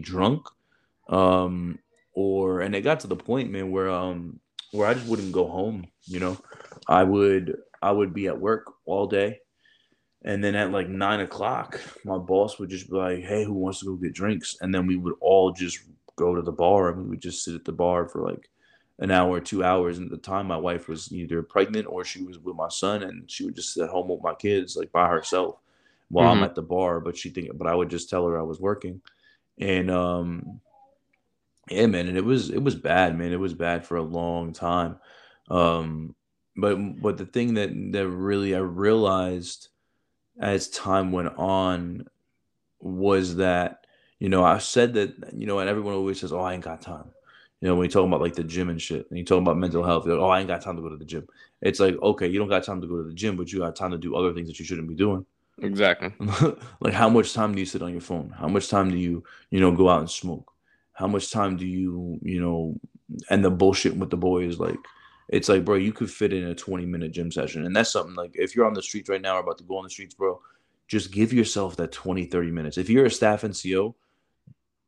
[0.00, 0.46] drunk
[1.10, 1.78] um
[2.14, 4.40] or and it got to the point man where um
[4.72, 6.38] where i just wouldn't go home you know?
[6.88, 9.40] I would i would be at work all day
[10.24, 13.80] and then at like nine o'clock my boss would just be like hey who wants
[13.80, 15.80] to go get drinks and then we would all just
[16.16, 18.50] go to the bar and we would just sit at the bar for like
[18.98, 22.04] an hour or two hours and at the time my wife was either pregnant or
[22.04, 24.76] she was with my son and she would just sit at home with my kids
[24.76, 25.56] like by herself
[26.10, 26.42] while mm-hmm.
[26.42, 28.60] i'm at the bar but she think but i would just tell her i was
[28.60, 29.00] working
[29.58, 30.60] and um
[31.70, 33.32] yeah, man, and it was it was bad, man.
[33.32, 34.96] It was bad for a long time.
[35.48, 36.16] Um,
[36.56, 39.68] but but the thing that that really I realized
[40.40, 42.06] as time went on
[42.80, 43.86] was that
[44.18, 46.82] you know I said that you know, and everyone always says, "Oh, I ain't got
[46.82, 47.10] time."
[47.60, 49.58] You know, when you talk about like the gym and shit, and you talk about
[49.58, 51.26] mental health, like, oh, I ain't got time to go to the gym.
[51.60, 53.76] It's like, okay, you don't got time to go to the gym, but you got
[53.76, 55.26] time to do other things that you shouldn't be doing.
[55.58, 56.10] Exactly.
[56.80, 58.30] like, how much time do you sit on your phone?
[58.30, 60.50] How much time do you, you know, go out and smoke?
[61.00, 62.78] how much time do you you know
[63.30, 64.78] and the bullshit with the boys like
[65.30, 67.64] it's like bro you could fit in a 20 minute gym session.
[67.64, 69.78] And that's something like if you're on the streets right now or about to go
[69.78, 70.40] on the streets bro
[70.88, 72.78] just give yourself that 20 30 minutes.
[72.78, 73.94] If you're a staff nco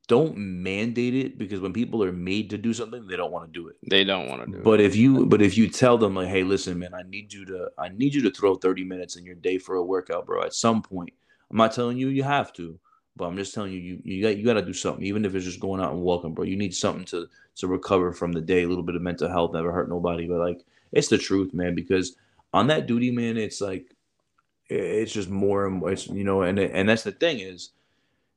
[0.09, 3.59] don't mandate it because when people are made to do something they don't want to
[3.59, 3.77] do it.
[3.89, 4.65] They don't want to do but it.
[4.65, 7.45] But if you but if you tell them like hey listen man i need you
[7.47, 10.43] to i need you to throw 30 minutes in your day for a workout bro
[10.43, 11.13] at some point
[11.51, 12.79] i'm not telling you you have to
[13.17, 15.35] but I'm just telling you, you you got you got to do something, even if
[15.35, 16.45] it's just going out and walking, bro.
[16.45, 18.63] You need something to to recover from the day.
[18.63, 21.75] A little bit of mental health never hurt nobody, but like it's the truth, man.
[21.75, 22.17] Because
[22.53, 23.95] on that duty, man, it's like
[24.69, 25.93] it's just more and more.
[25.93, 27.71] It's you know, and and that's the thing is,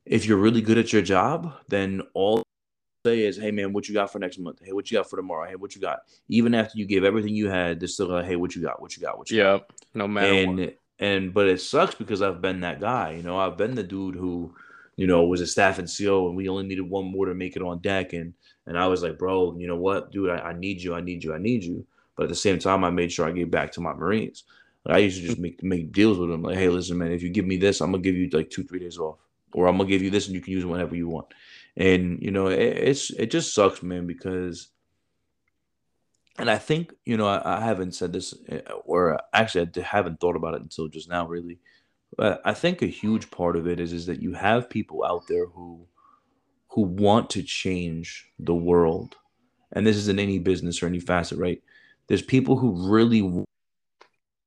[0.04, 2.42] if you're really good at your job, then all
[3.06, 4.60] say is, hey man, what you got for next month?
[4.62, 5.48] Hey, what you got for tomorrow?
[5.48, 6.00] Hey, what you got?
[6.28, 8.80] Even after you give everything you had, they're still like, hey, what you got?
[8.82, 9.16] What you got?
[9.16, 9.44] What you got?
[9.44, 9.70] yeah, got?
[9.94, 10.78] no matter and, what.
[10.98, 13.12] And but it sucks because I've been that guy.
[13.12, 14.54] You know, I've been the dude who
[14.96, 17.54] you know, it was a staff NCO and we only needed one more to make
[17.54, 18.14] it on deck.
[18.14, 18.32] And
[18.66, 21.22] and I was like, bro, you know what, dude, I, I need you, I need
[21.22, 21.86] you, I need you.
[22.16, 24.44] But at the same time, I made sure I gave back to my Marines.
[24.84, 26.42] Like, I used to just make make deals with them.
[26.42, 28.64] Like, hey, listen, man, if you give me this, I'm gonna give you like two,
[28.64, 29.18] three days off,
[29.52, 31.26] or I'm gonna give you this and you can use it whenever you want.
[31.76, 34.68] And you know, it, it's it just sucks, man, because.
[36.38, 40.20] And I think you know I, I haven't said this, eh, or actually I haven't
[40.20, 41.58] thought about it until just now, really
[42.18, 45.46] I think a huge part of it is is that you have people out there
[45.46, 45.86] who
[46.68, 49.16] who want to change the world.
[49.72, 51.62] And this is in any business or any facet, right?
[52.06, 53.20] There's people who really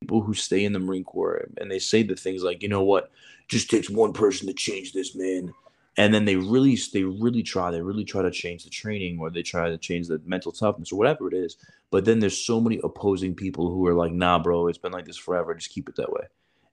[0.01, 2.83] people who stay in the Marine Corps and they say the things like, you know
[2.83, 3.11] what,
[3.47, 5.53] just takes one person to change this, man.
[5.97, 9.29] And then they really they really try, they really try to change the training or
[9.29, 11.57] they try to change the mental toughness or whatever it is.
[11.91, 15.05] But then there's so many opposing people who are like, nah, bro, it's been like
[15.05, 15.53] this forever.
[15.53, 16.27] Just keep it that way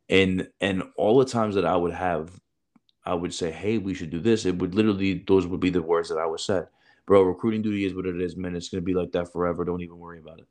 [0.08, 2.40] and and all the times that I would have,
[3.04, 5.82] I would say, "Hey, we should do this." It would literally those would be the
[5.82, 6.62] words that I would say,
[7.06, 8.56] "Bro, recruiting duty is what it is, man.
[8.56, 9.64] It's gonna be like that forever.
[9.64, 10.46] Don't even worry about it."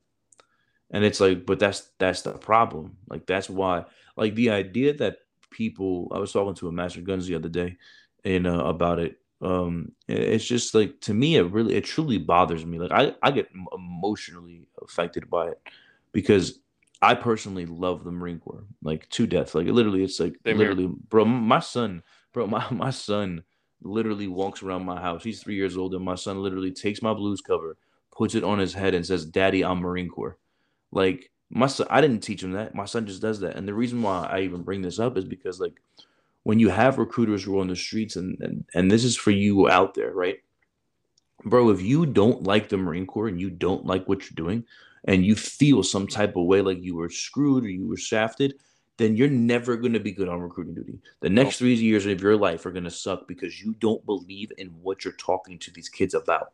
[0.92, 2.98] And it's like, but that's that's the problem.
[3.10, 3.86] Like that's why,
[4.18, 5.18] like the idea that
[5.50, 6.12] people.
[6.14, 7.78] I was talking to a master guns the other day,
[8.24, 9.20] and uh, about it.
[9.42, 12.80] Um, it's just like to me, it really, it truly bothers me.
[12.80, 15.62] Like I, I get emotionally affected by it
[16.12, 16.60] because
[17.02, 19.56] I personally love the Marine Corps like to death.
[19.56, 20.96] Like literally, it's like Same literally, here.
[21.10, 21.26] bro.
[21.26, 23.44] My son, bro, my my son
[23.82, 25.24] literally walks around my house.
[25.24, 27.78] He's three years old, and my son literally takes my blues cover,
[28.16, 30.38] puts it on his head, and says, "Daddy, I'm Marine Corps."
[30.92, 32.74] Like my son, I didn't teach him that.
[32.74, 33.56] My son just does that.
[33.56, 35.74] And the reason why I even bring this up is because like
[36.44, 39.32] when you have recruiters who are on the streets, and and, and this is for
[39.32, 40.38] you out there, right?
[41.44, 44.64] Bro, if you don't like the Marine Corps and you don't like what you're doing,
[45.06, 48.56] and you feel some type of way like you were screwed or you were shafted,
[48.98, 51.00] then you're never going to be good on recruiting duty.
[51.22, 54.52] The next three years of your life are going to suck because you don't believe
[54.58, 56.54] in what you're talking to these kids about.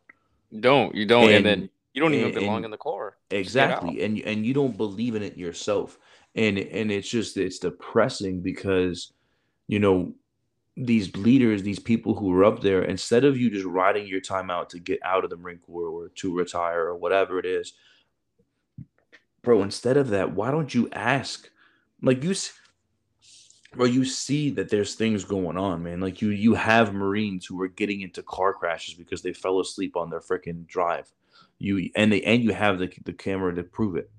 [0.59, 3.17] don't you don't, and, and then You don't even And- belong and- in the car.
[3.31, 5.97] exactly and and you don't believe in it yourself
[6.35, 9.11] and and it's just it's depressing because
[9.67, 10.13] you know
[10.77, 14.49] these leaders these people who are up there instead of you just riding your time
[14.49, 17.73] out to get out of the marine corps or to retire or whatever it is
[19.43, 21.49] bro instead of that why don't you ask?
[22.01, 22.33] Like you
[23.73, 25.99] bro you see that there's things going on man.
[25.99, 29.95] Like you you have marines who are getting into car crashes because they fell asleep
[29.95, 31.11] on their freaking drive.
[31.59, 34.09] You and they and you have the, the camera to prove it.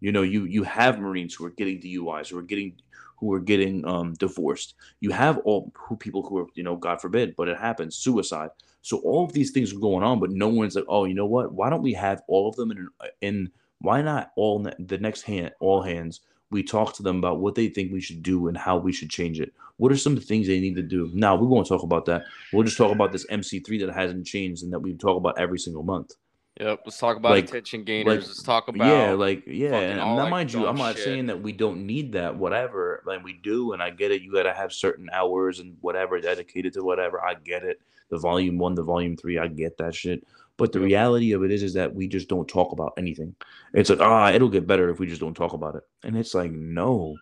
[0.00, 2.74] You know you you have marines who are getting duis who are getting
[3.18, 4.74] who are getting um divorced.
[5.00, 8.50] You have all who people who are you know god forbid but it happens suicide.
[8.82, 11.26] So all of these things are going on but no one's like oh you know
[11.26, 11.52] what?
[11.52, 12.88] Why don't we have all of them in
[13.20, 13.50] in
[13.80, 16.20] why not all the next hand all hands
[16.50, 19.10] we talk to them about what they think we should do and how we should
[19.10, 21.66] change it what are some of the things they need to do now we won't
[21.68, 24.94] talk about that we'll just talk about this mc3 that hasn't changed and that we
[24.94, 26.14] talk about every single month
[26.60, 26.80] Yep.
[26.86, 28.06] Let's talk about Like- attention gainers.
[28.08, 31.04] like- Let's talk about yeah, like yeah, and now that mind you, I'm not shit.
[31.04, 33.00] saying that we don't need that, whatever.
[33.06, 34.22] Like we do, and I get it.
[34.22, 37.24] You got to have certain hours and whatever dedicated to whatever.
[37.24, 37.80] I get it.
[38.10, 40.26] The volume one, the volume three, I get that shit.
[40.58, 43.34] But the reality of it is, is that we just don't talk about anything.
[43.74, 45.84] It's like ah, it'll get better if we just don't talk about it.
[46.04, 47.16] And it's like no,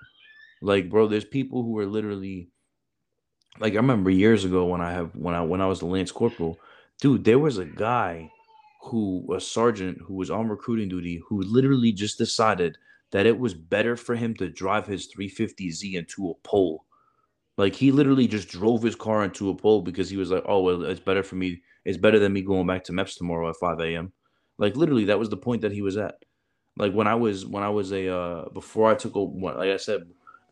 [0.63, 2.49] like bro, there's people who are literally,
[3.61, 6.11] like I remember years ago when I have when I when I was the lance
[6.11, 6.59] corporal,
[7.01, 8.31] dude, there was a guy
[8.83, 12.79] who a sergeant who was on recruiting duty who literally just decided
[13.13, 16.85] that it was better for him to drive his 350Z into a pole.
[17.59, 20.61] Like he literally just drove his car into a pole because he was like, "Oh
[20.63, 21.63] well, it's better for me.
[21.87, 24.13] It's better than me going back to MEPS tomorrow at 5 a.m."
[24.59, 26.17] Like literally, that was the point that he was at.
[26.77, 29.79] Like when I was when I was a uh, before I took a like I
[29.79, 30.03] said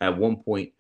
[0.01, 0.73] at one point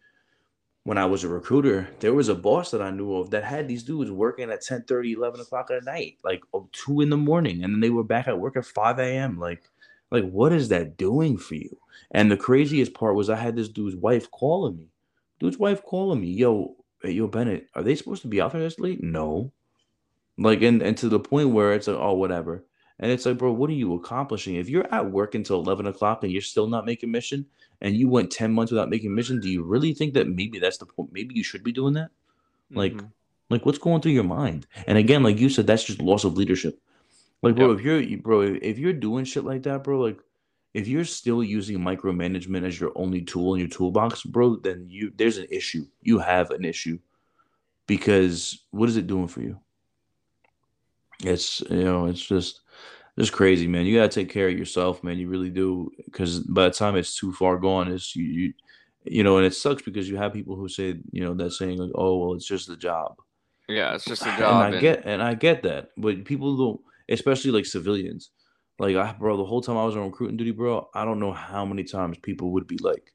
[0.85, 3.67] when I was a recruiter, there was a boss that I knew of that had
[3.67, 7.17] these dudes working at 10 30, 11 o'clock at night, like oh, two in the
[7.17, 9.39] morning, and then they were back at work at 5 a.m.
[9.39, 9.63] Like,
[10.11, 11.77] like what is that doing for you?
[12.11, 14.89] And the craziest part was I had this dude's wife calling me.
[15.41, 18.63] Dude's wife calling me, yo, hey, yo, Bennett, are they supposed to be out there
[18.63, 19.03] this late?
[19.03, 19.53] No.
[20.37, 22.64] Like, and, and to the point where it's like, oh, whatever.
[22.99, 24.55] And it's like, bro, what are you accomplishing?
[24.57, 27.47] If you're at work until 11 o'clock and you're still not making mission,
[27.80, 30.78] and you went 10 months without making mission, do you really think that maybe that's
[30.78, 31.11] the point?
[31.12, 32.11] Maybe you should be doing that?
[32.70, 33.11] Like, Mhm.
[33.51, 34.66] like what's going through your mind?
[34.87, 36.80] And again, like you said, that's just loss of leadership.
[37.43, 37.78] Like, bro, Yep.
[37.78, 40.18] if you're, you- bro, if you're doing shit like that, bro, like,
[40.72, 45.12] if you're still using micromanagement as your only tool in your toolbox, bro, then you
[45.16, 45.87] there's an issue.
[46.03, 46.99] You have an issue
[47.87, 49.59] because what is it doing for you?
[51.23, 52.61] It's you know, it's just
[53.19, 53.87] just crazy, man.
[53.87, 55.19] You gotta take care of yourself, man.
[55.19, 58.53] You really do, because by the time it's too far gone, it's you, you,
[59.05, 61.79] you know, and it sucks because you have people who say, you know, that saying
[61.79, 63.15] like, oh, well, it's just the job.
[63.69, 64.41] Yeah, it's just a job.
[64.41, 64.49] And.
[64.51, 68.31] I and- get and I get that, but people don't, especially like civilians.
[68.81, 71.33] Like I, bro, the whole time I was on recruiting duty, bro, I don't know
[71.33, 73.14] how many times people would be like,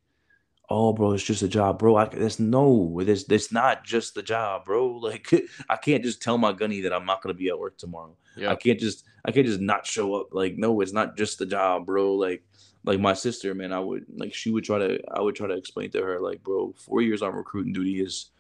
[0.70, 4.22] "Oh, bro, it's just a job, bro." I, that's no, it's it's not just the
[4.24, 4.88] job, bro.
[5.02, 5.32] Like
[5.70, 8.16] I can't just tell my gunny that I'm not gonna be at work tomorrow.
[8.36, 8.52] yeah.
[8.52, 10.34] I can't just I can't just not show up.
[10.34, 12.14] Like no, it's not just the job, bro.
[12.16, 12.44] Like
[12.86, 15.56] like my sister, man, I would like she would try to I would try to
[15.56, 18.32] explain to her like, bro, four years on recruiting duty is.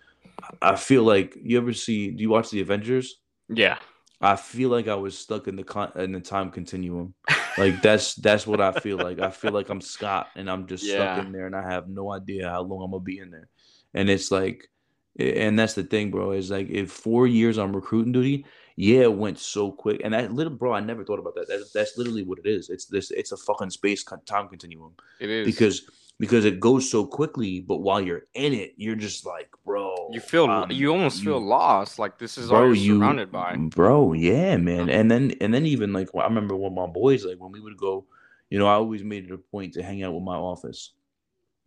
[0.61, 2.11] I feel like you ever see?
[2.11, 3.19] Do you watch the Avengers?
[3.49, 3.77] Yeah.
[4.22, 7.13] I feel like I was stuck in the con- in the time continuum.
[7.57, 9.20] Like that's that's what I feel like.
[9.20, 10.93] I feel like I'm Scott and I'm just Yeah.
[11.15, 13.47] stuck in there and I have no idea how long I'm gonna be in there.
[13.93, 14.70] And it's like,
[15.17, 16.32] and that's the thing, bro.
[16.32, 18.45] Is like if four years on recruiting duty,
[18.76, 20.01] yeah, it went so quick.
[20.03, 21.47] And that little bro, I never thought about that.
[21.47, 22.70] That's that's literally what it is.
[22.70, 23.11] It's this.
[23.11, 25.82] It's a fucking space time continuum It is because
[26.20, 27.59] because it goes so quickly.
[27.61, 31.39] But while you're in it, you're just like, bro, you feel um, you almost feel
[31.39, 31.99] you- lost.
[31.99, 33.55] Like this is all you're you surrounded by.
[33.55, 34.89] bro, yeah, man.
[34.89, 37.78] And then and then even like I remember when my boys like when we would
[37.78, 38.05] go,
[38.49, 40.93] you know, I always made it a point to hang out with my office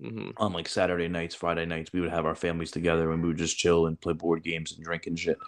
[0.01, 1.93] hmm on like Saturday nights, Friday nights.
[1.93, 4.73] We would have our families together and we would just chill and play board games
[4.73, 5.39] and drink and shit.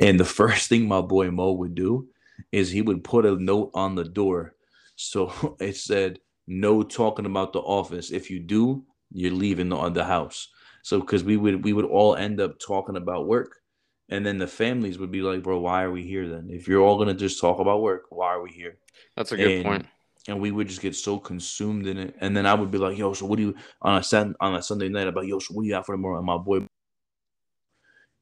[0.00, 2.08] And the first thing my boy Mo would do
[2.52, 4.54] is he would put a note on the door,
[4.96, 8.10] so it said no talking about the office.
[8.10, 10.48] If you do, you're leaving the, the house.
[10.82, 13.60] So because we would we would all end up talking about work,
[14.08, 16.48] and then the families would be like, "Bro, why are we here then?
[16.50, 18.78] If you're all gonna just talk about work, why are we here?"
[19.16, 19.86] That's a good And- point.
[20.26, 22.98] And we would just get so consumed in it, and then I would be like,
[22.98, 25.26] "Yo, so what do you on a Sat on a Sunday night about?
[25.26, 26.66] Yo, so what do you have for tomorrow?" And my boy,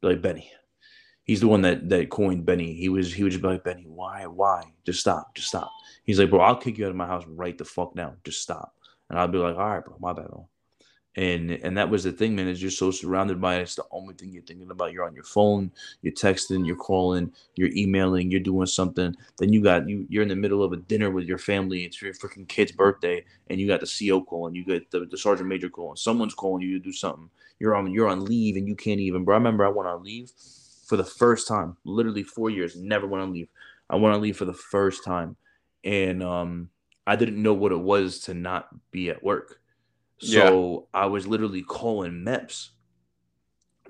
[0.03, 0.51] like Benny,
[1.27, 2.73] he's the one that that coined Benny.
[2.73, 4.63] He was he would just like, "Benny, why, why?
[4.85, 5.71] Just stop, just stop."
[6.05, 8.15] He's like, "Bro, I'll kick you out of my house right the fuck now.
[8.25, 8.75] Just stop."
[9.11, 10.49] And I'd be like, "All right, bro, my bad, bro."
[11.17, 12.47] And and that was the thing, man.
[12.47, 13.63] Is you're so surrounded by it.
[13.63, 14.93] It's the only thing you're thinking about.
[14.93, 15.73] You're on your phone,
[16.03, 19.15] you're texting, you're calling, you're emailing, you're doing something.
[19.39, 21.85] Then you got you you're in the middle of a dinner with your family.
[21.85, 25.19] It's your freaking kid's birthday, and you got the CO calling, you get the, the
[25.19, 27.31] sergeant major calling, someone's calling you to do something.
[27.59, 29.25] You're on you're on leave and you can't even.
[29.25, 30.31] Bro, I remember I went on leave
[30.87, 33.49] for the first time, literally four years, never went on leave.
[33.91, 35.37] I went on leave for the first time,
[35.85, 36.71] and um,
[37.07, 39.61] I didn't know what it was to not be at work.
[40.19, 41.03] So yeah.
[41.03, 42.71] I was literally calling MEPS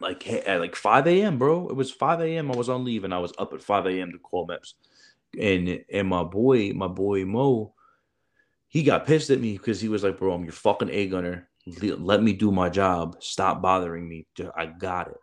[0.01, 1.38] like at like 5 a.m.
[1.38, 1.68] bro.
[1.68, 2.51] It was 5 a.m.
[2.51, 4.12] I was on leave and I was up at 5 a.m.
[4.12, 4.74] to call MEPS.
[5.40, 7.74] And and my boy, my boy Mo,
[8.68, 11.49] he got pissed at me because he was like, bro, I'm your fucking A gunner.
[11.66, 13.22] Let me do my job.
[13.22, 14.26] Stop bothering me.
[14.57, 15.16] I got it.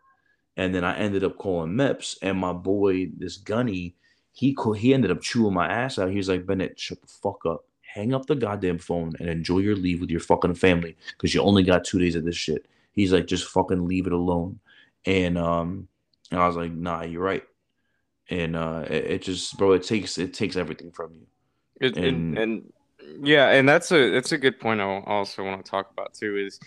[0.55, 3.95] And then I ended up calling MEPS, and my boy, this gunny,
[4.33, 6.09] he he ended up chewing my ass out.
[6.09, 7.65] He was like, Bennett, shut the fuck up.
[7.81, 11.41] Hang up the goddamn phone and enjoy your leave with your fucking family because you
[11.41, 12.65] only got two days of this shit.
[12.91, 14.59] He's like, just fucking leave it alone.
[15.05, 15.87] And um,
[16.31, 17.43] and I was like, nah, you're right.
[18.29, 21.27] And uh, it, it just, bro, it takes it takes everything from you.
[21.81, 22.73] It, and, and
[23.21, 24.81] yeah, and that's a that's a good point.
[24.81, 26.59] I also want to talk about too is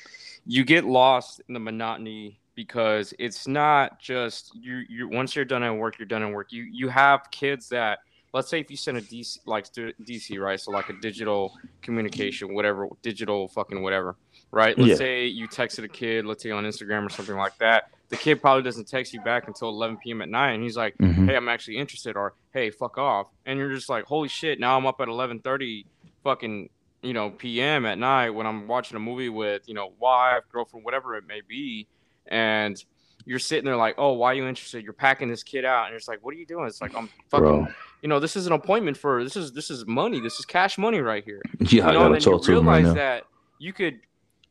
[0.44, 5.62] you get lost in the monotony because it's not just you you once you're done
[5.62, 6.50] at work you're done at work.
[6.50, 8.00] You you have kids that
[8.32, 10.58] let's say if you send a dc like dc right?
[10.58, 14.16] So like a digital communication whatever digital fucking whatever
[14.50, 14.76] right?
[14.76, 14.96] Let's yeah.
[14.96, 17.90] say you texted a kid let's say on instagram or something like that.
[18.08, 20.96] The kid probably doesn't text you back until 11 p.m at night and he's like
[20.98, 21.28] mm-hmm.
[21.28, 24.76] hey i'm actually interested or hey fuck off and you're just like holy shit now
[24.76, 25.84] i'm up at 11.30
[26.22, 26.70] fucking
[27.02, 30.84] you know p.m at night when i'm watching a movie with you know wife girlfriend
[30.84, 31.86] whatever it may be
[32.28, 32.82] and
[33.26, 34.84] you're sitting there like, oh, why are you interested?
[34.84, 36.66] You're packing this kid out, and it's like, what are you doing?
[36.66, 37.66] It's like I'm fucking, Bro.
[38.00, 40.20] you know, this is an appointment for this is this is money.
[40.20, 41.42] This is cash money right here.
[41.58, 43.24] Yeah, you know, I gotta talk to him right that
[43.58, 43.98] you could,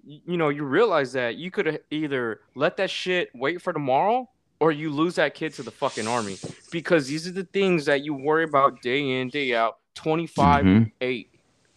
[0.03, 4.73] you know, you realize that you could either let that shit wait for tomorrow, or
[4.73, 6.37] you lose that kid to the fucking army
[6.71, 9.77] because these are the things that you worry about day in day out.
[9.95, 10.83] 25 mm-hmm.
[10.99, 11.29] 8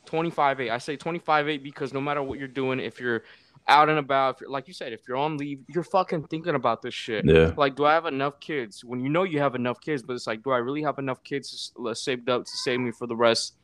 [0.05, 3.23] 25 8 i say 25 8 because no matter what you're doing if you're
[3.69, 6.95] out and about, like you said, if you're on leave, you're fucking thinking about this
[6.95, 7.25] shit.
[7.25, 7.53] Yeah.
[7.57, 8.85] Like, do I have enough kids?
[8.85, 11.23] When you know you have enough kids, but it's like, do I really have enough
[11.23, 13.55] kids saved up to save me for the rest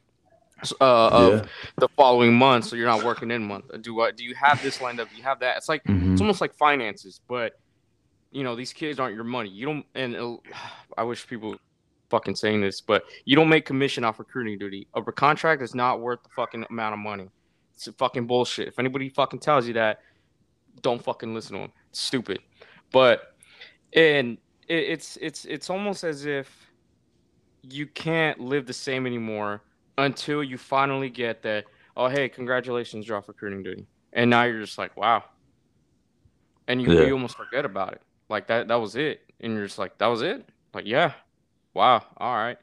[0.81, 1.47] uh, of yeah.
[1.79, 2.67] the following month?
[2.67, 3.65] So you're not working in month.
[3.81, 4.11] Do I?
[4.11, 5.11] Do you have this lined up?
[5.11, 5.57] Do you have that?
[5.57, 6.13] It's like mm-hmm.
[6.13, 7.59] it's almost like finances, but
[8.31, 9.49] you know these kids aren't your money.
[9.49, 9.87] You don't.
[9.95, 10.39] And
[10.99, 11.57] I wish people
[12.11, 14.87] fucking saying this, but you don't make commission off recruiting duty.
[14.95, 17.29] A contract is not worth the fucking amount of money.
[17.75, 18.68] It's fucking bullshit.
[18.68, 20.01] If anybody fucking tells you that,
[20.83, 21.72] don't fucking listen to them.
[21.91, 22.41] It's stupid.
[22.93, 23.35] But
[23.95, 26.70] and it, it's it's it's almost as if
[27.62, 29.62] you can't live the same anymore
[29.99, 31.64] until you finally get that.
[31.97, 35.22] Oh, hey, congratulations, you're off recruiting duty, and now you're just like, wow,
[36.66, 37.07] and you, yeah.
[37.07, 38.03] you almost forget about it.
[38.29, 40.49] Like that that was it, and you're just like, that was it.
[40.72, 41.12] Like yeah,
[41.72, 42.59] wow, all right.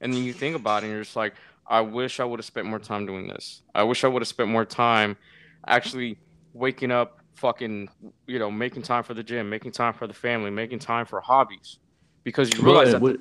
[0.00, 1.34] And then you think about it, and you're just like,
[1.68, 3.62] I wish I would have spent more time doing this.
[3.74, 5.16] I wish I would have spent more time
[5.66, 6.18] actually
[6.52, 7.88] waking up, fucking,
[8.26, 11.20] you know, making time for the gym, making time for the family, making time for
[11.20, 11.78] hobbies,
[12.24, 13.20] because you realize that the,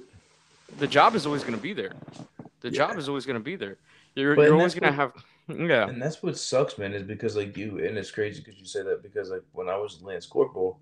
[0.77, 1.93] the, job is always going to be there.
[2.61, 2.77] The yeah.
[2.77, 3.77] job is always going to be there.
[4.15, 5.13] You're, you're always going to have.
[5.47, 5.87] Yeah.
[5.87, 8.81] And that's what sucks, man, is because like you, and it's crazy because you say
[8.83, 10.79] that because like when I was Lance Corporal,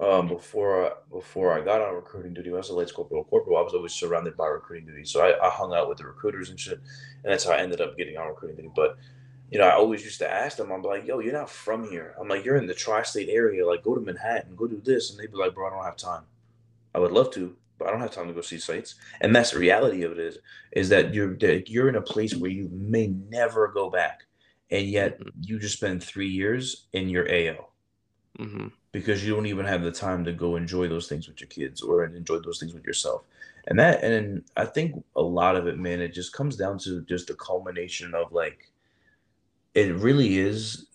[0.00, 3.24] um, before I, before I got on recruiting duty, when I was a late corporal,
[3.24, 5.04] corporal, I was always surrounded by recruiting duty.
[5.04, 6.80] So I, I hung out with the recruiters and shit,
[7.24, 8.70] and that's how I ended up getting on recruiting duty.
[8.74, 8.96] But
[9.52, 12.14] you know, I always used to ask them, I'm like, yo, you're not from here.
[12.18, 13.66] I'm like, you're in the tri-state area.
[13.66, 15.98] Like, go to Manhattan, go do this, and they'd be like, bro, I don't have
[15.98, 16.22] time.
[16.94, 18.94] I would love to, but I don't have time to go see sites.
[19.20, 20.38] And that's the reality of it is,
[20.72, 21.36] is that you're
[21.66, 24.22] you're in a place where you may never go back,
[24.70, 25.28] and yet mm-hmm.
[25.42, 27.68] you just spend three years in your AO.
[28.38, 31.48] Mm-hmm because you don't even have the time to go enjoy those things with your
[31.48, 33.24] kids or enjoy those things with yourself.
[33.66, 37.00] And that, and I think a lot of it, man, it just comes down to
[37.02, 38.70] just a culmination of like,
[39.74, 40.86] it really is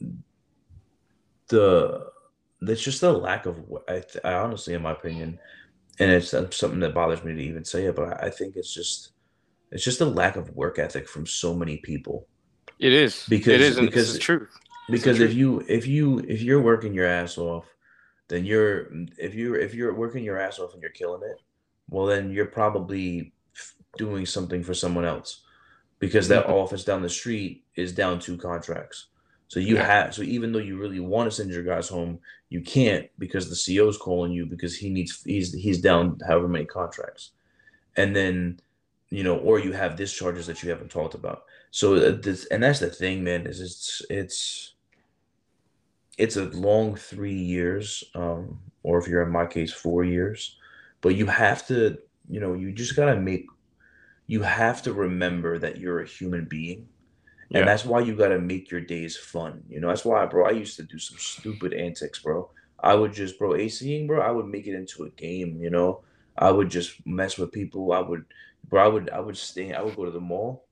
[1.47, 2.11] the,
[2.61, 3.57] it's just the lack of,
[3.89, 5.39] I, I honestly, in my opinion,
[5.99, 9.11] and it's something that bothers me to even say it, but I think it's just,
[9.71, 12.27] it's just a lack of work ethic from so many people.
[12.77, 14.47] It is because it is because it's true.
[14.89, 17.65] Because if you if you if you're working your ass off
[18.27, 21.41] then you're if you if you're working your ass off and you're killing it,
[21.89, 23.33] well then you're probably
[23.97, 25.41] doing something for someone else
[25.99, 26.53] because that mm-hmm.
[26.53, 29.07] office down the street is down two contracts.
[29.47, 29.85] So you yeah.
[29.85, 32.19] have so even though you really want to send your guys home,
[32.49, 36.65] you can't because the CO's calling you because he needs he's he's down however many
[36.65, 37.31] contracts,
[37.95, 38.59] and then
[39.09, 41.43] you know or you have discharges that you haven't talked about.
[41.71, 43.47] So uh, this and that's the thing, man.
[43.47, 44.73] Is it's it's
[46.17, 50.57] it's a long three years, um, or if you're in my case, four years.
[51.01, 51.97] But you have to,
[52.27, 53.45] you know, you just gotta make
[54.27, 56.89] you have to remember that you're a human being.
[57.53, 57.67] And Yeah.
[57.67, 59.63] that's why you gotta make your days fun.
[59.69, 62.51] You know, that's why, bro, I used to do some stupid antics, bro.
[62.79, 66.03] I would just, bro, ACing, bro, I would make it into a game, you know.
[66.37, 67.93] I would just mess with people.
[67.93, 68.25] I would,
[68.65, 70.67] bro, I would, I would stay, I would go to the mall,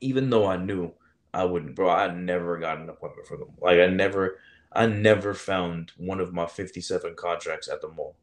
[0.00, 0.92] even though I knew
[1.34, 3.48] I wouldn't, bro, I never got an appointment for them.
[3.60, 4.38] Like I never,
[4.72, 8.16] I never found one of my 57 contracts at the mall.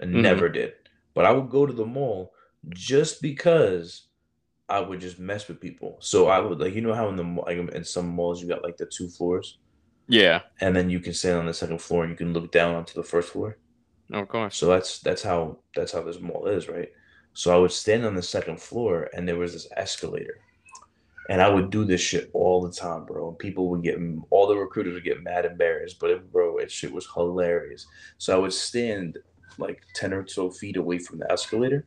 [0.00, 0.22] I Mhm.
[0.22, 0.74] never did.
[1.14, 2.34] But I would go to the mall
[2.68, 4.08] just because
[4.68, 5.96] I would just mess with people.
[6.00, 8.64] So I would like, you know how in the like in some malls you got
[8.64, 9.58] like the two floors,
[10.08, 10.42] Yeah.
[10.60, 12.94] and then you can stand on the second floor and you can look down onto
[12.94, 13.58] the first floor.
[14.12, 14.56] Of course.
[14.56, 16.90] So that's that's how that's how this mall is, right?
[17.32, 20.38] So I would stand on the second floor and there was this escalator.
[21.28, 23.28] And I would do this shit all the time, bro.
[23.28, 23.98] And people would get
[24.30, 27.86] all the recruiters would get mad embarrassed, but it, bro, it shit was hilarious.
[28.18, 29.18] So I would stand
[29.58, 31.86] like 10 or so feet away from the escalator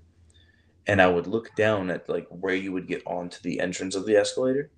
[0.90, 4.08] and I would look down at like where you would get onto the entrance of
[4.08, 4.72] the escalator.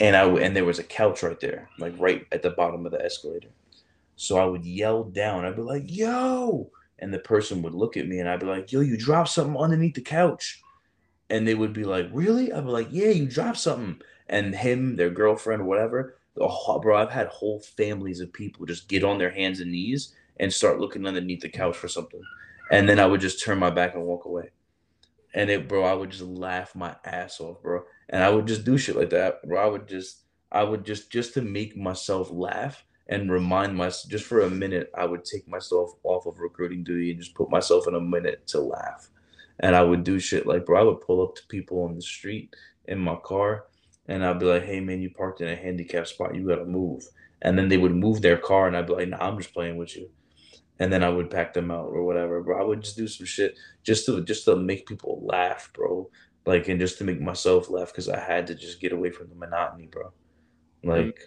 [0.00, 2.84] And I would, and there was a couch right there, like right at the bottom
[2.84, 3.50] of the escalator.
[4.16, 5.44] So I would yell down.
[5.44, 8.72] I'd be like, "Yo!" And the person would look at me, and I'd be like,
[8.72, 10.62] "Yo, you dropped something underneath the couch."
[11.28, 14.96] And they would be like, "Really?" I'd be like, "Yeah, you dropped something." And him,
[14.96, 16.16] their girlfriend, whatever.
[16.38, 20.14] Whole, bro, I've had whole families of people just get on their hands and knees
[20.38, 22.20] and start looking underneath the couch for something,
[22.70, 24.50] and then I would just turn my back and walk away.
[25.34, 27.84] And it, bro, I would just laugh my ass off, bro.
[28.08, 29.62] And I would just do shit like that, bro.
[29.62, 34.24] I would just, I would just, just to make myself laugh and remind myself, just
[34.24, 37.86] for a minute, I would take myself off of recruiting duty and just put myself
[37.86, 39.10] in a minute to laugh.
[39.60, 42.02] And I would do shit like, bro, I would pull up to people on the
[42.02, 42.54] street
[42.84, 43.64] in my car
[44.08, 46.34] and I'd be like, hey, man, you parked in a handicap spot.
[46.34, 47.04] You got to move.
[47.42, 49.76] And then they would move their car and I'd be like, nah, I'm just playing
[49.76, 50.08] with you.
[50.78, 52.60] And then I would pack them out or whatever, bro.
[52.60, 56.10] I would just do some shit just to just to make people laugh, bro.
[56.44, 59.28] Like and just to make myself laugh because I had to just get away from
[59.28, 60.12] the monotony, bro.
[60.84, 60.90] Mm-hmm.
[60.90, 61.18] Like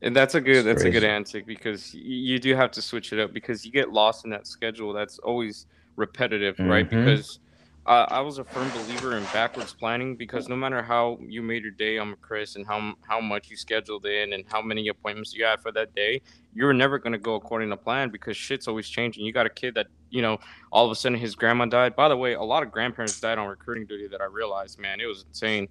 [0.00, 3.18] And that's a good that's a good antic because you do have to switch it
[3.18, 5.66] up because you get lost in that schedule that's always
[5.98, 6.88] repetitive, right?
[6.88, 7.04] Mhm.
[7.04, 7.40] Because
[7.86, 11.62] uh, I was a firm believer in backwards planning because no matter how you made
[11.62, 15.34] your day, I'm Chris, and how how much you scheduled in and how many appointments
[15.34, 16.20] you had for that day,
[16.54, 19.24] you're never gonna go according to plan because shit's always changing.
[19.24, 20.38] You got a kid that you know
[20.70, 21.96] all of a sudden his grandma died.
[21.96, 25.00] By the way, a lot of grandparents died on recruiting duty that I realized, man,
[25.00, 25.68] it was insane.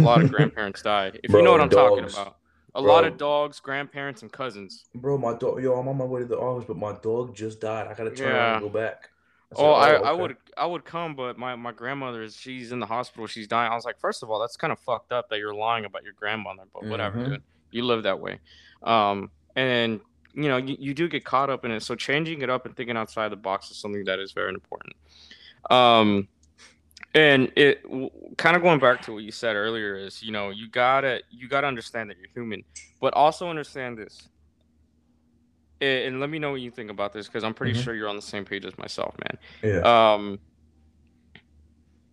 [0.00, 1.20] A lot of grandparents died.
[1.22, 2.36] If you know what I'm talking about.
[2.74, 4.84] A lot of dogs, grandparents, and cousins.
[4.94, 7.60] Bro, my dog, yo, I'm on my way to the office, but my dog just
[7.60, 7.88] died.
[7.88, 9.10] I gotta turn around and go back.
[9.56, 12.80] Oh, I, I okay." would I would come, but my, my grandmother is she's in
[12.80, 13.26] the hospital.
[13.26, 13.72] She's dying.
[13.72, 16.02] I was like, first of all, that's kind of fucked up that you're lying about
[16.04, 17.24] your grandmother, but whatever, Mhm.
[17.30, 17.42] dude.
[17.70, 18.38] You live that way.
[18.82, 20.00] Um, and
[20.34, 21.80] you know, you, you do get caught up in it.
[21.82, 24.94] So changing it up and thinking outside the box is something that is very important.
[25.70, 26.28] Um,
[27.14, 27.82] and it
[28.36, 31.48] kind of going back to what you said earlier is, you know, you gotta you
[31.48, 32.62] gotta understand that you're human,
[33.00, 34.28] but also understand this.
[35.80, 37.84] And, let me know what you think about this because I'm pretty Mhm.
[37.84, 40.14] sure you're on the same page as myself, man Yeah.
[40.14, 40.40] um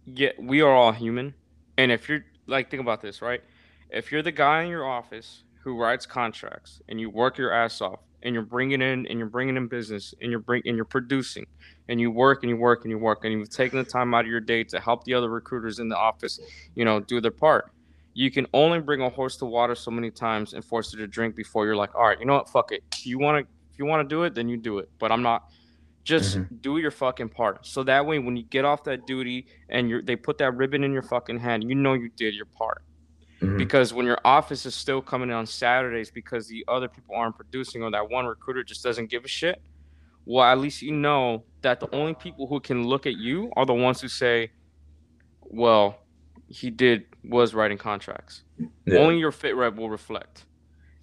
[0.05, 1.33] yeah we are all human
[1.77, 3.41] and if you're like think about this right
[3.89, 7.81] if you're the guy in your office who writes contracts and you work your ass
[7.81, 10.85] off and you're bringing in and you're bringing in business and you're bring and you're
[10.85, 11.45] producing
[11.87, 14.25] and you work and you work and you work and you've taken the time out
[14.25, 16.39] of your day to help the other recruiters in the office
[16.75, 17.71] you know do their part
[18.13, 21.07] you can only bring a horse to water so many times and force it to
[21.07, 23.79] drink before you're like all right you know what fuck it you want to if
[23.79, 25.49] you want to do it then you do it but i'm not
[26.05, 27.65] just do your fucking part.
[27.65, 30.83] So that way when you get off that duty and you're they put that ribbon
[30.83, 32.83] in your fucking hand you know you did your part.
[33.41, 33.57] Mhm.
[33.57, 37.35] because when your office is still coming in on saturdays because the other people aren't
[37.35, 39.59] producing or that one recruiter just doesn't give a shit
[40.25, 43.65] well at least you know that the only people who can look at you are
[43.65, 44.51] the ones who say
[45.41, 45.97] well
[46.47, 48.43] he did was writing contracts.
[48.85, 48.99] Yeah.
[48.99, 50.45] only your fit rep will reflect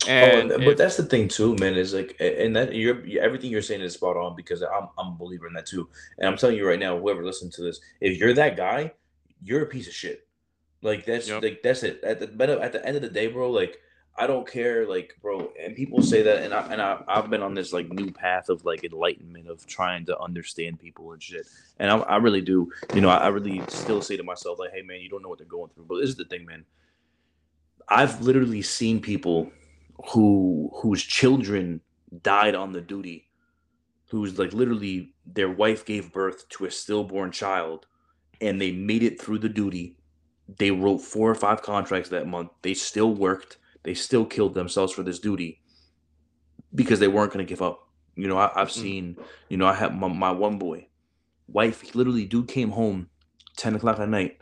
[0.09, 1.75] Oh, and if- but that's the thing too, man.
[1.75, 5.17] Is like, and that you're everything you're saying is spot on because I'm I'm a
[5.17, 5.89] believer in that too.
[6.19, 8.93] And I'm telling you right now, whoever listens to this, if you're that guy,
[9.43, 10.27] you're a piece of shit.
[10.83, 11.43] Like that's Yep.
[11.43, 12.03] like that's it.
[12.03, 13.79] At the at the end of the day, bro, like
[14.17, 15.53] I don't care, like bro.
[15.59, 18.49] And people say that, and I and I I've been on this like new path
[18.49, 21.47] of like enlightenment of trying to understand people and shit.
[21.79, 24.73] And I, I really do, you know, I, I really still say to myself like,
[24.73, 25.85] hey man, you don't know what they're going through.
[25.89, 26.65] But this is the thing, man.
[27.89, 29.51] I've literally seen people
[30.11, 31.81] who whose children
[32.23, 33.29] died on the duty
[34.11, 37.87] who's like literally their wife gave birth to a stillborn child
[38.41, 39.97] and they made it through the duty
[40.59, 44.93] they wrote four or five contracts that month they still worked they still killed themselves
[44.93, 45.61] for this duty
[46.75, 47.89] because they weren't going to give up.
[48.15, 48.73] You know, I, have Mm.
[48.73, 49.17] seen,
[49.49, 50.89] you know, I have my, my one boy,
[51.49, 53.09] wife, literally dude came home
[53.57, 54.39] 10 o'clock at night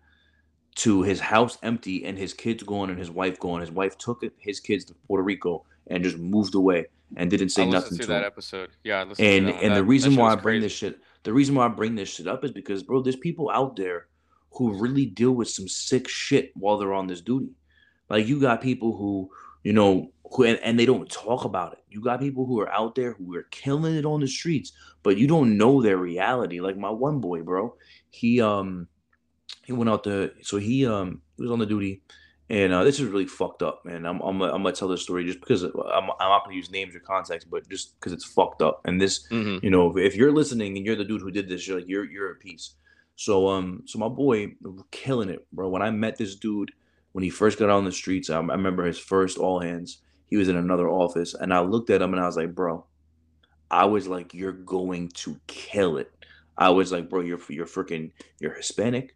[0.77, 3.61] to his house empty and his kids gone and his wife gone.
[3.61, 7.67] His wife took his kids to Puerto Rico and just moved away and didn't say
[7.67, 8.27] nothing to to that him.
[8.27, 8.71] episode.
[8.85, 10.67] Yeah, And and That- the reason why I bring crazy.
[10.67, 13.51] this shit, the reason why I bring this shit up is because, bro, there's people
[13.51, 14.07] out there
[14.53, 17.51] who really deal with some sick shit while they're on this duty.
[18.09, 19.31] Like you got people who,
[19.65, 21.79] you know, who and, and they don't talk about it.
[21.89, 25.17] You got people who are out there who are killing it on the streets, but
[25.19, 26.61] you don't know their reality.
[26.61, 27.75] Like my one boy, bro,
[28.11, 28.87] he um
[29.71, 32.03] he went out to so he um he was on the duty
[32.49, 34.05] and uh, this is really fucked up, man.
[34.05, 35.75] I'm I'm I'm gonna tell this story just because I'm,
[36.21, 38.81] I'm not gonna use names or context, but just because it's fucked up.
[38.87, 39.63] And this Mhm.
[39.63, 42.05] you know, if you're listening and you're the dude who did this, you're like you're
[42.11, 42.75] you're at peace.
[43.15, 44.55] So um, so my boy
[44.91, 45.69] killing it, bro.
[45.69, 46.73] When I met this dude
[47.13, 49.99] when he first got out on the streets, I, I remember his first all hands.
[50.27, 52.85] He was in another office, and I looked at him and I was like, bro,
[53.71, 56.11] I was like, you're going to kill it.
[56.59, 58.11] I was like, bro, you're you're freaking
[58.41, 59.15] you're Hispanic,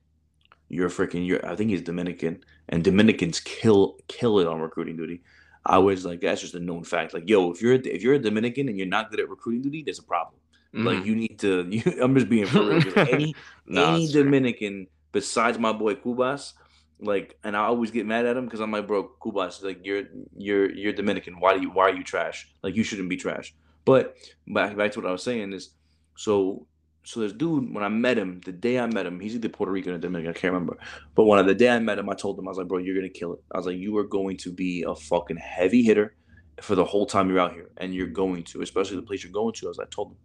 [0.68, 5.22] you're freaking you're I think he's Dominican, and Dominicans kill kill it on recruiting duty.
[5.66, 7.14] I was like, that's just a known fact.
[7.14, 9.82] Like, yo, if you're if you're a Dominican and you're not good at recruiting duty,
[9.82, 10.40] there's a problem.
[10.72, 11.06] Like Mhm.
[11.06, 11.62] you need to.
[11.70, 12.82] You, I'm just being for real.
[13.08, 13.34] any
[13.66, 14.12] Nah, any.
[14.12, 16.54] Dominican besides my boy Cubas,
[17.00, 20.04] like, and I always get mad at him because I'm like, bro, Cubas, like you're
[20.36, 21.38] you're you're Dominican.
[21.38, 22.50] Why do you why are you trash?
[22.62, 23.54] Like you shouldn't be trash.
[23.84, 24.16] But
[24.48, 25.70] back back to what I was saying is,
[26.16, 26.66] so
[27.04, 29.72] so this dude when I met him, the day I met him, he's either Puerto
[29.72, 30.78] Rican or Dominican, I can't remember.
[31.14, 32.78] But when I, the day I met him, I told him I was like, bro,
[32.78, 33.44] you're gonna kill it.
[33.52, 36.16] I was like, you are going to be a fucking heavy hitter
[36.60, 39.32] for the whole time you're out here, and you're going to, especially the place you're
[39.32, 39.68] going to.
[39.68, 40.16] As I told him,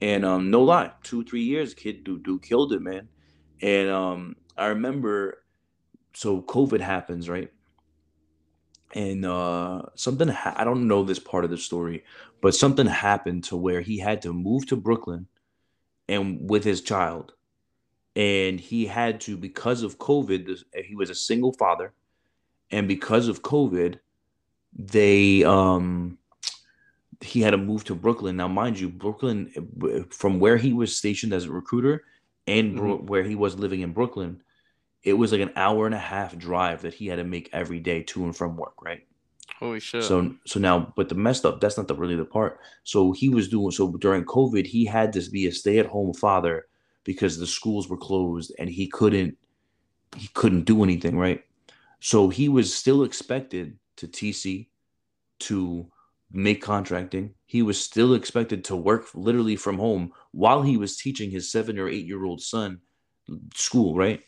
[0.00, 3.08] and um, no lie, two three years, kid, dude, dude killed it, man.
[3.62, 5.42] And um, I remember,
[6.12, 7.50] so COVID happens, right?
[8.94, 12.04] And uh, something ha- I don't know this part of the story,
[12.40, 15.26] but something happened to where he had to move to Brooklyn,
[16.08, 17.32] and with his child,
[18.14, 20.46] and he had to because of COVID.
[20.46, 21.92] This, he was a single father,
[22.70, 23.98] and because of COVID,
[24.72, 26.18] they um
[27.22, 28.36] he had to move to Brooklyn.
[28.36, 32.04] Now, mind you, Brooklyn, from where he was stationed as a recruiter
[32.46, 34.42] and Bro- where he was living in Brooklyn,
[35.02, 37.80] it was like an hour and a half drive that he had to make every
[37.80, 39.06] day to and from work, right?
[39.58, 40.04] Holy shit.
[40.04, 42.60] So, so now, but the messed up, that's not the really the part.
[42.84, 46.12] So he was doing, so during COVID, he had to be a stay at home
[46.12, 46.66] father
[47.04, 49.36] because the schools were closed and he couldn't,
[50.16, 51.42] he couldn't do anything, right?
[52.00, 54.68] So he was still expected to TC,
[55.38, 55.90] to
[56.32, 57.34] make contracting.
[57.46, 61.78] He was still expected to work literally from home while he was teaching his seven
[61.78, 62.80] or eight year old son
[63.54, 64.22] school, right?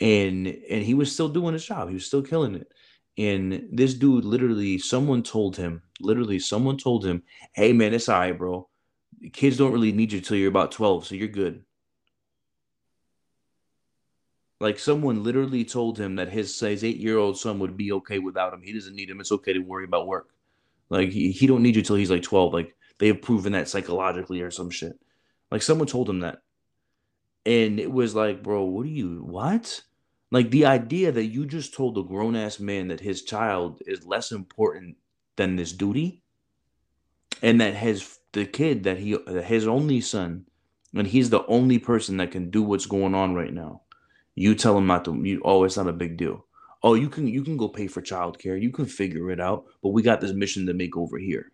[0.00, 1.88] And and he was still doing his job.
[1.88, 2.72] He was still killing it.
[3.18, 7.22] And this dude literally, someone told him, literally, someone told him,
[7.54, 8.68] hey man, it's all right, bro.
[9.32, 11.64] Kids don't really need you till you're about 12, so you're good.
[14.62, 18.20] Like someone literally told him that his his eight year old son would be okay
[18.20, 18.62] without him.
[18.62, 19.18] He doesn't need him.
[19.18, 20.28] It's okay to worry about work.
[20.88, 22.54] Like he, he don't need you till he's like 12.
[22.54, 24.92] Like they have proven that psychologically or some shit.
[25.50, 26.42] Like someone told him that.
[27.44, 29.82] And it was like, bro, what are you what?
[30.32, 34.06] Like the idea that you just told a grown ass man that his child is
[34.06, 34.96] less important
[35.36, 36.22] than this duty,
[37.42, 40.46] and that his the kid that he his only son,
[40.94, 43.82] and he's the only person that can do what's going on right now.
[44.34, 45.14] You tell him not to.
[45.22, 46.46] You, oh, it's not a big deal.
[46.82, 48.60] Oh, you can you can go pay for childcare.
[48.60, 49.66] You can figure it out.
[49.82, 51.52] But we got this mission to make over here.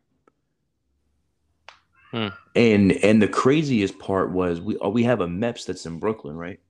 [2.12, 2.29] Hmm.
[2.55, 6.61] And and the craziest part was we we have a MEPS that's in Brooklyn, right?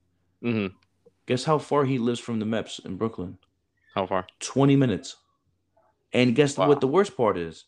[0.40, 0.68] hmm
[1.28, 3.36] Guess how far he lives from the MEPS in Brooklyn?
[3.94, 4.26] How far?
[4.40, 5.16] 20 minutes.
[6.10, 6.68] And guess Wow.
[6.68, 7.66] what the worst part is?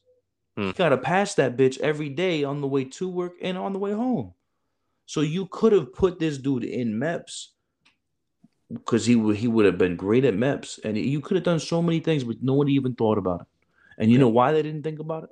[0.56, 0.68] Hmm.
[0.68, 3.78] You gotta pass that bitch every day on the way to work and on the
[3.78, 4.32] way home.
[5.04, 7.48] So you could have put this dude in MEPS
[8.72, 11.60] because he would he would have been great at MEPS, and you could have done
[11.60, 13.46] so many things, but no one even thought about it.
[13.98, 15.30] And you know why they didn't think about it?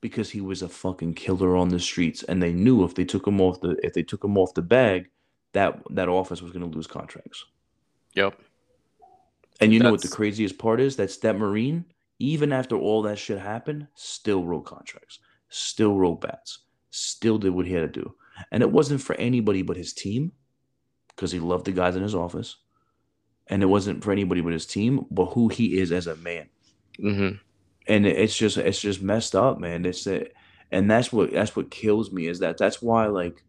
[0.00, 3.26] Because he was a fucking killer on the streets, and they knew if they took
[3.26, 5.10] him off the if they took him off the bag,
[5.56, 7.44] that that office was going to lose contracts.
[8.14, 8.38] Yep.
[9.60, 10.96] And you know what the craziest part is?
[10.96, 11.86] That's that Marine,
[12.18, 16.58] even after all that shit happened, still wrote contracts, still wrote bats,
[16.90, 18.14] still did what he had to do.
[18.52, 20.32] And it wasn't for anybody but his team,
[21.08, 22.56] because he loved the guys in his office.
[23.46, 26.48] And it wasn't for anybody but his team, but who he is as a man.
[27.00, 27.28] hmm
[27.86, 29.86] And it's just it's just messed up, man.
[29.86, 30.34] It's it,
[30.70, 33.42] and that's what that's what kills me is that that's why like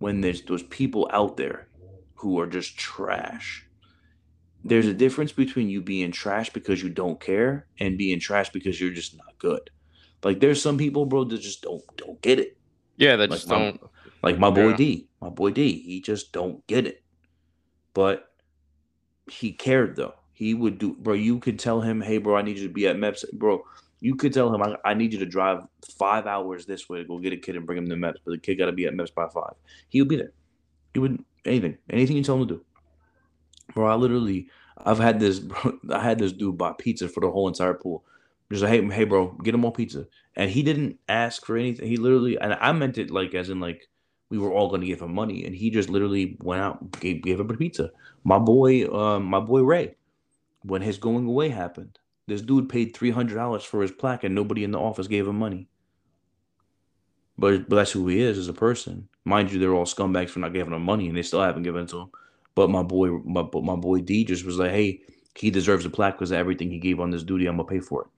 [0.00, 1.68] when there's those people out there
[2.16, 3.68] who are just trash
[4.64, 8.80] there's a difference between you being trash because you don't care and being trash because
[8.80, 9.70] you're just not good
[10.24, 12.58] Like there's some people, bro, that just don't don't get it.
[12.96, 13.80] Yeah, that Like just my, don't.
[14.22, 14.76] like my boy Yeah.
[14.76, 17.04] D, my boy D, he just don't get it.
[17.94, 18.32] But
[19.30, 20.14] he cared though.
[20.32, 21.14] He would do, bro.
[21.14, 23.64] You could tell him, hey, bro, I need you to be at MEPS, bro.
[24.00, 25.66] You could tell him, I, I need you to drive
[25.98, 28.30] five hours this way to go get a kid and bring him to MEPS, but
[28.32, 29.54] the kid got to be at MEPS by five.
[29.88, 30.32] He would be there.
[30.94, 32.64] He would anything, anything you tell him to do,
[33.74, 33.86] bro.
[33.86, 34.48] I literally,
[34.78, 35.78] I've had this, bro.
[35.90, 38.04] I had this dude buy pizza for the whole entire pool.
[38.50, 41.86] Just like, hey, hey, bro, get him all pizza, and he didn't ask for anything.
[41.86, 43.88] He literally, and I meant it like as in like
[44.28, 47.22] we were all going to give him money, and he just literally went out, gave,
[47.22, 47.90] gave him a pizza.
[48.24, 49.94] My boy, um, my boy Ray,
[50.62, 51.99] when his going away happened,
[52.30, 55.26] this dude paid three hundred dollars for his plaque, and nobody in the office gave
[55.28, 55.68] him money.
[57.38, 59.08] But, but that's who he is as a person.
[59.24, 61.82] Mind you, they're all scumbags for not giving him money, and they still haven't given
[61.84, 62.10] it to him.
[62.54, 65.00] But my boy, my, but my boy D just was like, "Hey,
[65.34, 67.46] he deserves a plaque because of everything he gave on this duty.
[67.46, 68.08] I'm gonna pay for it."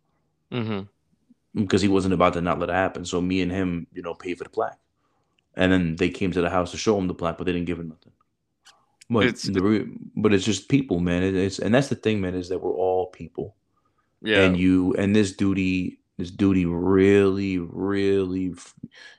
[0.56, 1.62] Mm-hmm.
[1.64, 3.04] because he wasn't about to not let it happen.
[3.06, 4.78] So me and him, you know, paid for the plaque,
[5.54, 7.66] and then they came to the house to show him the plaque, but they didn't
[7.66, 8.12] give him nothing.
[9.08, 9.86] But It's- the
[10.16, 11.22] but it's just people, man.
[11.22, 13.54] It's and that's the thing, man, is that we're all people,
[14.22, 14.42] Yeah.
[14.42, 18.54] and you and this duty, this duty really, really,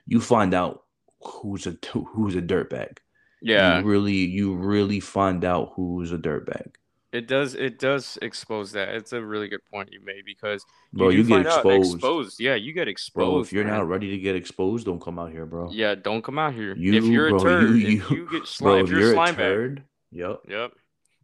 [0.06, 0.84] you find out
[1.22, 2.98] who's a who's a dirtbag.
[3.42, 3.78] yeah.
[3.80, 6.74] you really, you really find out who's a dirtbag.
[7.12, 7.54] It does.
[7.54, 8.88] It does expose that.
[8.88, 11.94] It's a really good point you made because Bro, you, get exposed.
[11.94, 12.40] exposed.
[12.40, 13.30] Yeah, you get exposed.
[13.30, 13.74] Bro, if you're man.
[13.74, 15.70] not ready to get exposed, don't come out here, bro.
[15.70, 16.74] yeah, don't come out here.
[16.76, 18.90] You, if you're bro, a turd, you- if you- you get Bro, slime, if if
[18.90, 20.40] you're, you're a a slime bag, turd, yep.
[20.48, 20.72] yep.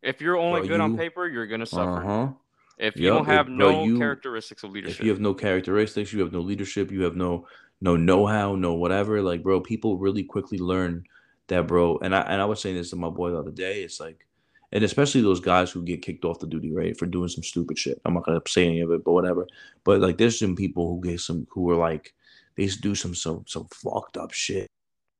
[0.02, 1.90] If you're only Bro, good on paper, you're gonna suffer.
[1.96, 2.32] Uh huh.
[2.80, 5.34] If you Yup, don't have bro, no you- characteristics of leadership, If you have no
[5.34, 7.46] characteristics, you have no leadership, you have no
[7.82, 9.22] no know how, no whatever.
[9.22, 11.04] Like, bro, people really quickly learn
[11.48, 11.98] that, bro.
[11.98, 13.82] And I and I was saying this to my boy the other day.
[13.82, 14.26] It's like,
[14.72, 17.78] and especially those guys who get kicked off the duty, right, for doing some stupid
[17.78, 18.00] shit.
[18.04, 19.46] I'm not gonna say any of it, but whatever.
[19.84, 22.14] But like, there's some people who get some who are like,
[22.56, 24.68] they do some some some fucked up shit.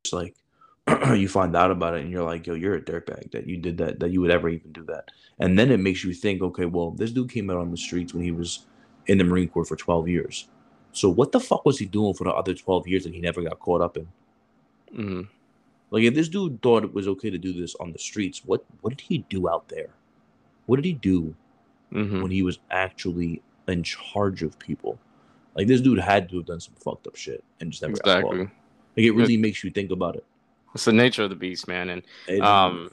[0.05, 0.35] It's like
[1.15, 3.79] you find out about it and you're like, yo, you're a dirtbag that you did
[3.79, 5.11] that, that you would ever even do that.
[5.39, 8.15] And then it makes you think, okay, well, this dude came out on the streets
[8.15, 8.67] when he was
[9.07, 10.49] in the Marine Corps for 12 years.
[10.93, 13.43] So what the fuck was he doing for the other 12 years that he never
[13.43, 14.09] got caught up in?
[14.93, 15.29] Mhm.
[15.91, 18.65] Like if this dude thought it was okay to do this on the streets, what
[18.81, 19.91] what did he do out there?
[20.67, 21.35] What did he do
[21.93, 22.23] Mhm.
[22.23, 24.99] when he was actually in charge of people?
[25.57, 28.23] Like this dude had to have done some fucked up shit and just never got
[28.23, 28.37] caught.
[28.97, 30.25] Like it really makes you think about it.
[30.75, 32.91] It's the nature of the beast, man, and um,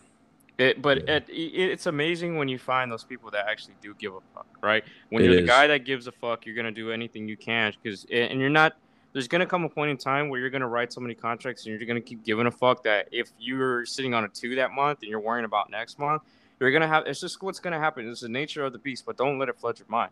[0.58, 0.82] it.
[0.82, 1.18] But Yeah.
[1.18, 4.48] it, it, it's amazing when you find those people that actually do give a fuck,
[4.64, 4.84] right?
[5.10, 8.06] When you're the guy that gives a fuck, you're gonna do anything you can, because
[8.12, 8.74] and you're not.
[9.14, 11.76] There's gonna come a point in time where you're gonna write so many contracts and
[11.78, 15.00] you're gonna keep giving a fuck that if you're sitting on a two that month
[15.02, 16.24] and you're worrying about next month,
[16.60, 17.06] you're gonna have.
[17.06, 18.08] It's just what's gonna happen.
[18.10, 20.12] It's the nature of the beast, but don't let it flood your mind.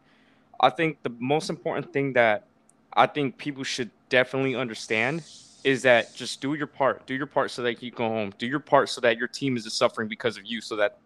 [0.60, 2.46] I think the most important thing that
[2.94, 5.24] I think people should definitely understand
[5.66, 7.06] is that just do your part.
[7.08, 8.32] Do your part so that you go home.
[8.38, 10.62] Do your part so that your team isn't suffering because of you.
[10.62, 10.98] So that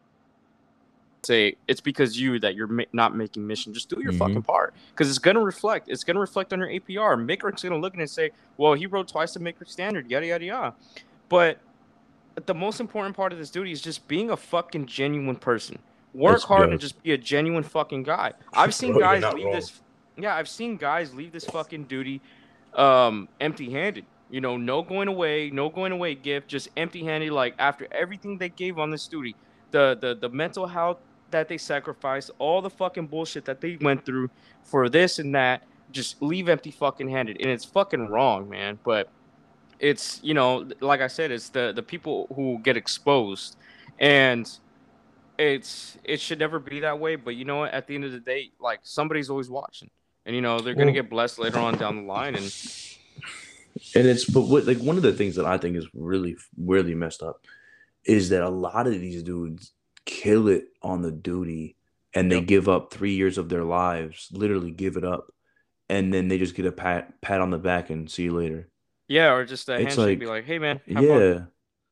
[1.24, 3.74] say it's because you that you're ma- not making mission.
[3.74, 4.18] Just do your Mhm.
[4.20, 5.90] fucking part because it's gonna reflect.
[5.90, 7.18] It's gonna reflect on your APR.
[7.18, 10.28] Maker's gonna look at it and say, "Well, he wrote twice the Maker standard." Yada
[10.28, 10.76] yada yada.
[11.30, 11.60] But
[12.46, 15.80] the most important part of this duty is just being a fucking genuine person.
[16.14, 16.72] Work That's hard good.
[16.72, 18.34] and just be a genuine fucking guy.
[18.54, 19.54] I've seen Bro, guys leave wrong.
[19.54, 19.82] this.
[20.18, 22.22] Yeah, I've seen guys leave this fucking duty
[22.76, 24.06] um empty-handed.
[24.30, 27.32] You know, no going away, no going away gift, just empty-handed.
[27.32, 29.36] Like after everything they gave on this duty,
[29.72, 30.98] the the the mental health
[31.32, 34.30] that they sacrificed, all the fucking bullshit that they went through
[34.64, 38.80] for this and that, just leave empty fucking handed, and it's fucking wrong, man.
[38.84, 39.10] But
[39.80, 43.58] it's you know, like I said, it's the the people who get exposed,
[44.00, 44.50] and
[45.38, 47.16] it's it should never be that way.
[47.16, 47.74] But you know what?
[47.74, 49.90] At the end of the day, like somebody's always watching,
[50.26, 52.44] and you know they're gonna get blessed later on down the line, and
[53.96, 56.96] and it's but what like one of the things that I think is really really
[56.96, 57.46] messed up
[58.06, 59.74] is that a lot of these dudes
[60.06, 61.76] kill it on the duty
[62.14, 62.46] and they Yep.
[62.48, 65.32] give up three years of their lives, literally give it up,
[65.90, 68.70] and then they just get a pat pat on the back and see you later.
[69.08, 71.40] yeah, or just a It's handshake, like- be like, hey man, have fun." yeah,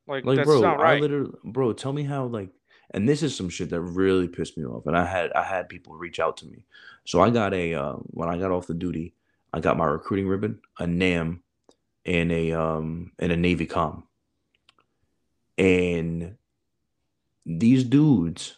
[0.06, 2.50] like, like that's bro, not I literally, bro, tell me how like,
[2.92, 5.68] and this is some shit that really pissed me off, and I had I had
[5.68, 6.64] people reach out to me,
[7.04, 9.14] so I got a uh, when I got off the duty,
[9.52, 11.42] I got my recruiting ribbon, a NAM,
[12.08, 14.08] and a um and a Navy com,
[15.58, 16.36] and
[17.46, 18.56] these dudes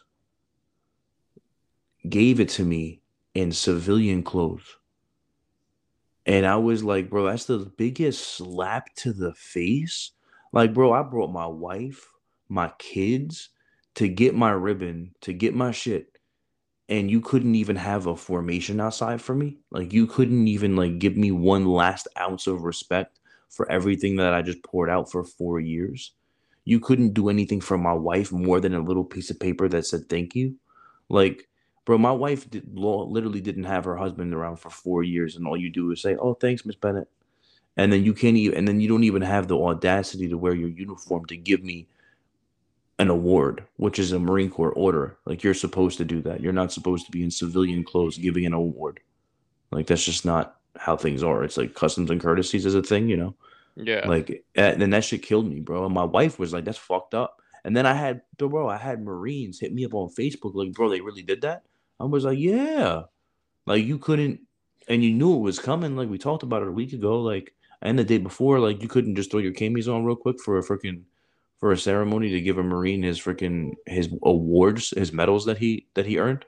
[2.09, 3.03] gave it to me
[3.35, 4.77] in civilian clothes.
[6.27, 10.13] And I was like, bro, that's the biggest slap to the face.
[10.53, 12.09] Like, bro, I brought my wife,
[12.49, 13.51] my kids
[13.97, 16.19] to get my ribbon, to get my shit.
[16.89, 19.59] and you couldn't even have a formation outside for me.
[19.71, 23.20] Like you couldn't even like give me one last ounce of respect
[23.51, 26.13] for everything that I just poured out for four years.
[26.65, 29.87] You couldn't do anything for my wife more than a little piece of paper that
[29.87, 30.55] said thank you.
[31.09, 31.49] Like,
[31.85, 35.57] bro, my wife did, literally didn't have her husband around for four years, and all
[35.57, 37.09] you do is say, "Oh, thanks, Miss Bennett,"
[37.77, 40.55] and then you can't even, and then you don't even have the audacity to wear
[40.55, 41.89] your uniform to give me
[43.01, 45.17] an award, which is a Marine Corps order.
[45.25, 46.41] Like you're supposed to do that.
[46.41, 49.01] You're not supposed to be in civilian clothes giving an award.
[49.73, 51.45] Like that's just not how things are.
[51.45, 53.35] It's like customs and courtesies is a thing, you know.
[53.77, 54.07] Yeah.
[54.07, 55.85] Like and then that shit killed me, bro.
[55.85, 59.03] And my wife was like, "That's fucked up." And then I had, bro, I had
[59.03, 61.63] Marines hit me up on Facebook, like, "Bro, they really did that."
[61.99, 63.03] I was like, "Yeah."
[63.67, 64.41] Like you couldn't,
[64.89, 65.97] and you knew it was coming.
[65.97, 67.21] Like we talked about it a week ago.
[67.21, 70.41] Like and the day before, like you couldn't just throw your camis on real quick
[70.41, 71.03] for a freaking
[71.59, 75.87] for a ceremony to give a Marine his freaking his awards, his medals that he
[75.95, 76.45] that he earned.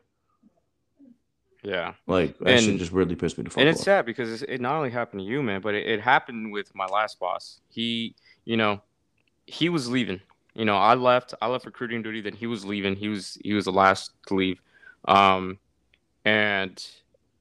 [1.62, 3.84] Yeah, like that and, shit just really pissed me the fuck And it's off.
[3.84, 6.86] sad because it not only happened to you, man, but it, it happened with my
[6.86, 7.60] last boss.
[7.68, 8.82] He, you know,
[9.46, 10.20] he was leaving.
[10.54, 11.34] You know, I left.
[11.40, 12.20] I left recruiting duty.
[12.20, 12.96] Then he was leaving.
[12.96, 14.60] He was he was the last to leave,
[15.06, 15.58] um,
[16.24, 16.84] and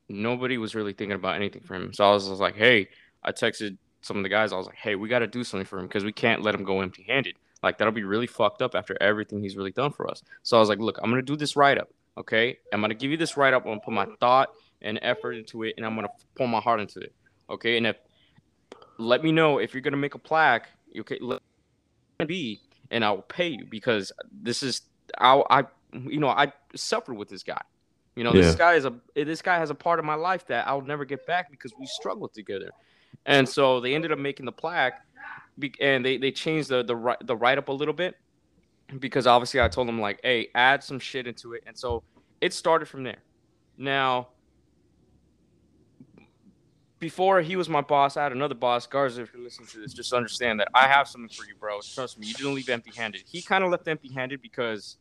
[0.07, 1.93] nobody was really thinking about anything for him.
[1.93, 2.89] So I was, I was like, hey,
[3.23, 4.53] I texted some of the guys.
[4.53, 6.53] I was like, hey, we got to do something for him because we can't let
[6.53, 7.35] him go empty handed.
[7.63, 10.23] Like that'll be really fucked up after everything he's really done for us.
[10.43, 11.89] So I was like, look, I'm gonna do this write up.
[12.17, 13.63] Okay, I'm gonna give you this write up.
[13.63, 14.49] I'm gonna put my thought
[14.81, 17.13] and effort into it, and I'm gonna pour my heart into it.
[17.49, 17.97] Okay, and if
[18.97, 20.69] let me know if you're gonna make a plaque.
[20.97, 21.41] Okay, let
[22.19, 24.81] me be, and I will pay you because this is
[25.19, 25.63] I I
[25.93, 27.61] you know I suffered with this guy.
[28.15, 28.41] You know, yeah.
[28.41, 31.05] this guy is a this guy has a part of my life that I'll never
[31.05, 32.71] get back because we struggled together.
[33.25, 35.01] And so they ended up making the plaque
[35.79, 38.15] and they they changed the the the write up a little bit
[38.99, 42.03] because obviously I told him like, hey, add some shit into it, and so
[42.39, 43.21] it started from there.
[43.77, 44.29] Now,
[46.99, 49.23] before he was my boss, I had another boss, Garza.
[49.23, 51.79] If you're listening to this, just understand that I have something for you, bro.
[51.81, 53.23] Trust me, you didn't leave empty-handed.
[53.25, 54.97] He kind of left empty-handed because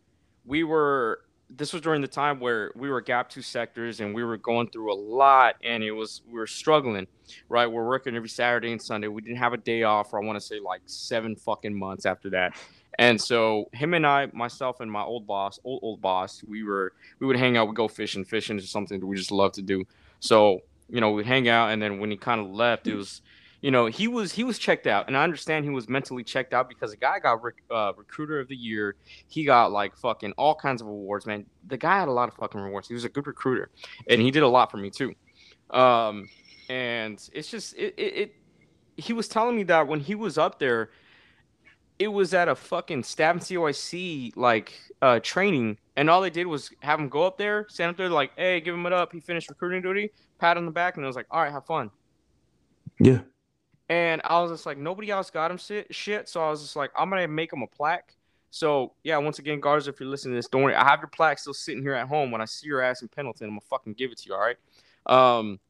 [0.47, 1.21] we were
[1.57, 4.69] this was during the time where we were gap two sectors and we were going
[4.69, 7.07] through a lot and it was we were struggling
[7.49, 10.25] right we're working every saturday and sunday we didn't have a day off for i
[10.25, 12.53] want to say like seven fucking months after that
[13.01, 16.93] and so him and i myself and my old boss old old boss we were
[17.19, 19.63] we would hang out we go fishing fishing is something that we just love to
[19.63, 19.85] do
[20.21, 23.23] so you know we'd hang out and then when he kind of left it was
[23.61, 26.55] you know, he was he was checked out, and I understand he was mentally checked
[26.55, 28.97] out because the guy got rec- uh, recruiter of the year.
[29.29, 31.45] He got like fucking all kinds of awards, man.
[31.67, 32.89] The guy had a lot of fucking rewards.
[32.89, 33.71] He was a good recruiter,
[34.09, 35.15] and he did a lot for me too.
[35.69, 36.29] Um,
[36.71, 38.35] and it's just it, it, it
[38.97, 40.91] he was telling me that when he was up there,
[42.01, 44.73] it was at a fucking Staff NCOIC like
[45.03, 48.09] uh, training, and all they did was have him go up there, stand up there,
[48.09, 49.13] like, hey, give him it up.
[49.13, 51.67] He finished recruiting duty, pat on the back, and it was like, all right, have
[51.67, 51.91] fun.
[52.99, 53.21] Yeah.
[53.91, 55.59] And I was just like, nobody else got him
[55.91, 56.29] shit.
[56.29, 58.17] So I was just like, I'm gonna make him a plaque.
[58.51, 60.75] So yeah, once again, Garza, if you're listening to this, don't worry.
[60.75, 62.31] I have your plaque still sitting here at home.
[62.31, 64.35] When I see your ass in Pendleton, I'm gonna fucking give it to you.
[64.35, 64.57] All right.
[65.05, 65.61] Um,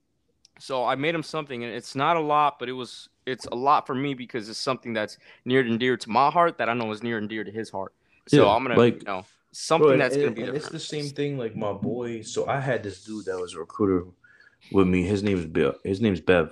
[0.61, 3.55] so I made him something, and it's not a lot, but it was it's a
[3.55, 6.75] lot for me because it's something that's near and dear to my heart that I
[6.75, 7.95] know is near and dear to his heart.
[8.29, 10.43] So yeah, I'm gonna like, you know something bro, that's and, gonna be.
[10.43, 11.39] And it's the same thing.
[11.39, 12.23] Like my boy.
[12.23, 14.07] So I had this dude that was a recruiter
[14.73, 15.03] with me.
[15.03, 15.75] His name is Bill.
[15.85, 16.51] His name's Bev,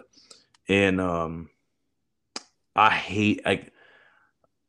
[0.68, 1.50] and um
[2.74, 3.72] I hate like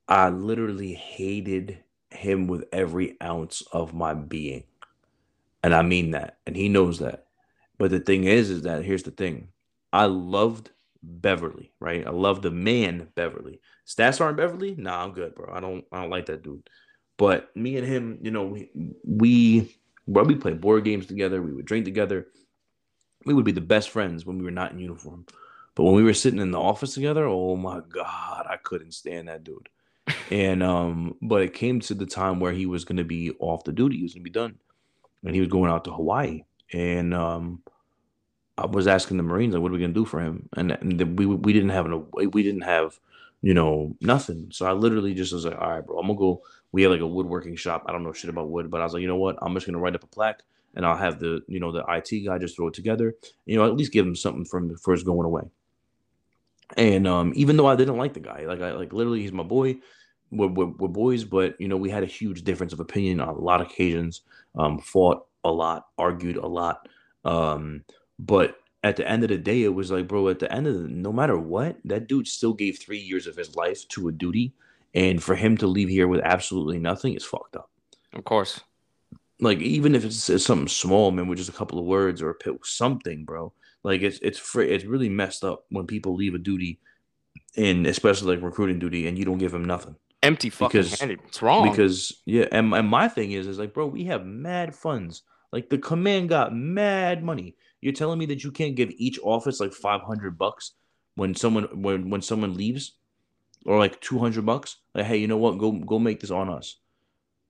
[0.07, 4.63] I literally hated him with every ounce of my being.
[5.61, 6.37] And I mean that.
[6.47, 7.25] And he knows that.
[7.77, 9.49] But the thing is, is that here's the thing.
[9.93, 12.05] I loved Beverly, right?
[12.05, 13.61] I love the man Beverly.
[13.87, 14.75] Stats aren't Beverly?
[14.77, 15.53] Nah, I'm good, bro.
[15.53, 16.69] I don't I don't like that dude.
[17.17, 18.69] But me and him, you know, we
[19.05, 22.27] we well, we play board games together, we would drink together.
[23.25, 25.25] We would be the best friends when we were not in uniform.
[25.75, 29.27] But when we were sitting in the office together, oh my god, I couldn't stand
[29.27, 29.69] that dude.
[30.31, 33.63] and um, but it came to the time where he was going to be off
[33.63, 34.57] the duty, he was going to be done,
[35.23, 36.43] and he was going out to Hawaii.
[36.73, 37.61] And um,
[38.63, 40.49] I was asking the Marines, like, what are we to do for him?
[40.55, 42.99] And, and we we didn't have an we didn't have
[43.41, 44.49] you know nothing.
[44.51, 46.41] So I literally just was like, all right, bro, I'm gonna go.
[46.71, 47.85] We had like a woodworking shop.
[47.87, 49.37] I don't know shit about wood, but I was like, you know what?
[49.41, 50.43] I'm just gonna write up a plaque
[50.75, 53.15] and I'll have the you know the IT guy just throw it together.
[53.45, 55.43] You know, at least give him something from for his going away.
[56.77, 59.43] And um, even though I didn't like the guy, like I like literally he's my
[59.43, 59.77] boy.
[60.31, 63.29] We're, we're, we're, boys, but you know we had a huge difference of opinion on
[63.29, 64.21] a lot of occasions.
[64.55, 66.87] Um, fought a lot, argued a lot.
[67.25, 67.83] Um,
[68.19, 70.73] but at the end of the day, it was like, bro, at the end of
[70.73, 74.11] the, no matter what, that dude still gave three years of his life to a
[74.11, 74.53] duty,
[74.93, 77.69] and for him to leave here with absolutely nothing is fucked up.
[78.13, 78.61] Of course.
[79.39, 82.29] like even if it's, it's something small, man, with just a couple of words or
[82.29, 83.53] a pit, something, bro.
[83.83, 86.79] Like it's it's fr- it's really messed up when people leave a duty,
[87.55, 89.95] and especially like recruiting duty, and you don't give them nothing.
[90.21, 91.19] Empty fucking Because- handed.
[91.27, 91.69] It's wrong.
[91.69, 95.21] Because yeah, and, and my thing is is like, bro, we have mad funds.
[95.53, 97.55] Like the command got mad money.
[97.81, 100.73] You're telling me that you can't give each office like five hundred bucks
[101.15, 102.93] when someone when when someone leaves,
[103.65, 104.77] or like two hundred bucks.
[104.93, 105.57] Like, hey, you know what?
[105.57, 106.77] Go go make this on us.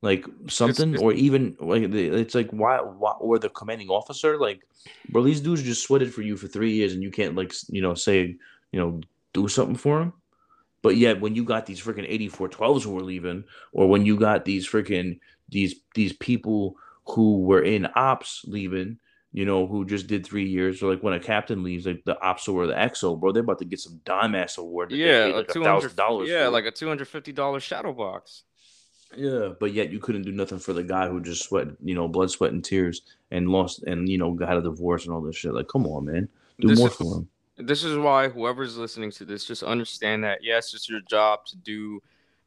[0.01, 4.61] Like something, it's- or even like it's like why, why or the commanding officer, like,
[5.09, 7.81] bro, these dudes just sweated for you for three years, and you can't like you
[7.81, 8.37] know say
[8.71, 9.01] you know
[9.33, 10.13] do something for them.
[10.81, 13.43] But yet, when you got these freaking 8412s who were leaving,
[13.73, 15.19] or when you got these freaking
[15.49, 18.99] these these people who were in ops leaving,
[19.31, 22.15] you know, who just did three years, or like when a captain leaves, like the
[22.15, 24.91] OPSO or the EXO, bro, they're about to get some dime ass award.
[24.91, 26.29] yeah, like a thousand dollars.
[26.29, 26.51] Yeah, for.
[26.51, 28.43] like a two hundred fifty dollar shadow box.
[29.15, 32.07] yeah, but yet you couldn't do nothing for the guy who just sweat, you know,
[32.07, 33.01] blood, sweat, and tears,
[33.31, 35.53] and lost, and you know, got a divorce and all this shit.
[35.53, 36.27] Like, come on, man,
[36.59, 37.29] do This more is- for him.
[37.61, 41.57] This is why whoever's listening to this, just understand that yes, it's your job to
[41.57, 42.01] do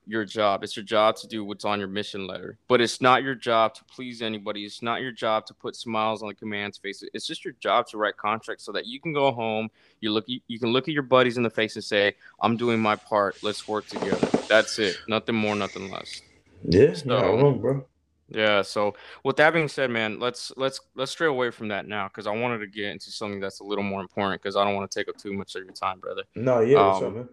[0.07, 0.65] your job.
[0.65, 2.59] It's your job to do what's on your mission letter.
[2.69, 4.65] But it's not your job to please anybody.
[4.65, 7.05] It's not your job to put smiles on the command's face.
[7.15, 9.71] It's just your job to write contracts so that you can go home.
[10.01, 12.81] You look you can look at your buddies in the face and say, I'm doing
[12.81, 13.37] my part.
[13.43, 14.27] Let's work together.
[14.49, 14.97] That's it.
[15.09, 16.21] Nothing more, nothing less.
[16.65, 17.87] Yeah, So- not wrong, bro.
[18.29, 18.63] Yeah.
[18.63, 22.27] So with that being said, man, let's let's let's stray away from that now because
[22.27, 24.91] I wanted to get into something that's a little more important because I don't want
[24.91, 26.23] to take up too much of your time, brother.
[26.35, 27.29] No, yeah, what's Um, up, man?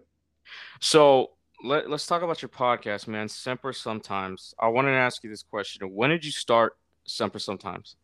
[0.80, 1.30] So
[1.64, 3.28] let, let's talk about your podcast, man.
[3.28, 4.54] Semper Sometimes.
[4.58, 5.86] I wanted to ask you this question.
[5.92, 7.96] When did you start Semper Sometimes?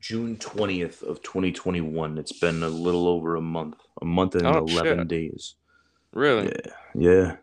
[0.00, 2.18] June twentieth of twenty twenty one.
[2.18, 5.08] It's been a little over a month, a month and eleven shit.
[5.08, 5.56] days.
[6.12, 6.46] Really?
[6.46, 7.36] Yeah, yeah.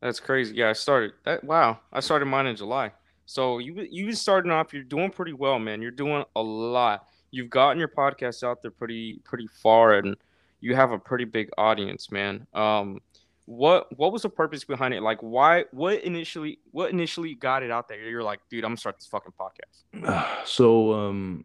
[0.00, 0.56] That's crazy.
[0.56, 1.44] Yeah, I started that.
[1.44, 2.92] Wow, I started mine in July.
[3.24, 4.74] So you you starting off.
[4.74, 5.80] You're doing pretty well, man.
[5.80, 7.06] You're doing a lot.
[7.30, 10.16] You've gotten your podcast out there pretty pretty far, and
[10.60, 12.46] you have a pretty big audience, man.
[12.52, 13.00] Um,
[13.46, 15.02] what what was the purpose behind it?
[15.02, 15.64] Like, why?
[15.70, 16.58] What initially?
[16.72, 17.98] What initially got it out there?
[18.08, 20.26] You're like, dude, I'm gonna start this fucking podcast.
[20.46, 21.44] So um,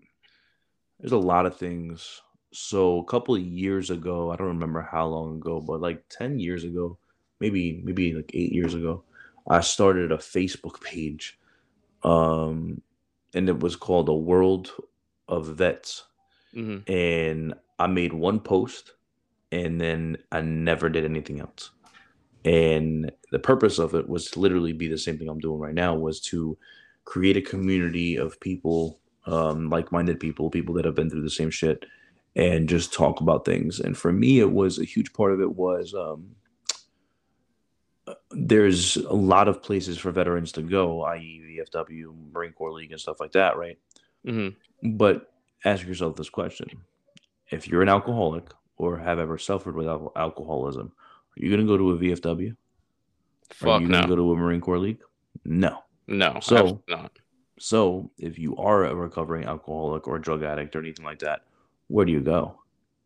[0.99, 2.21] there's a lot of things.
[2.53, 6.37] So a couple of years ago, I don't remember how long ago, but like ten
[6.39, 6.97] years ago,
[7.39, 9.03] maybe maybe like eight years ago,
[9.47, 11.39] I started a Facebook page,
[12.03, 12.81] um,
[13.33, 14.71] and it was called a World
[15.27, 16.03] of Vets.
[16.53, 18.91] hmm and I made one post
[19.51, 21.71] and then I never did anything else.
[22.43, 25.73] And the purpose of it was to literally be the same thing I'm doing right
[25.73, 26.57] now was to
[27.05, 31.51] create a community of people, um, like-minded people, people that have been through the same
[31.51, 31.85] shit
[32.35, 33.79] and just talk about things.
[33.79, 36.35] And for me, it was a huge part of it was um,
[38.31, 42.99] there's a lot of places for veterans to go, i.e., VFW, Marine Corps League, and
[42.99, 43.77] stuff like that, right?
[44.25, 44.49] hmm
[44.83, 45.31] But
[45.65, 46.67] ask yourself this question:
[47.49, 50.93] If you're an alcoholic or have ever suffered with alcoholism,
[51.37, 52.51] are you going to go to a VFW?
[52.51, 52.55] are
[53.53, 55.01] Fuck you no, going to go to a Marine Corps League?
[55.45, 55.79] No.
[56.07, 57.11] no, So- not.
[57.59, 61.41] So if you are a recovering alcoholic or drug addict or anything like that,
[61.89, 62.57] where do you go?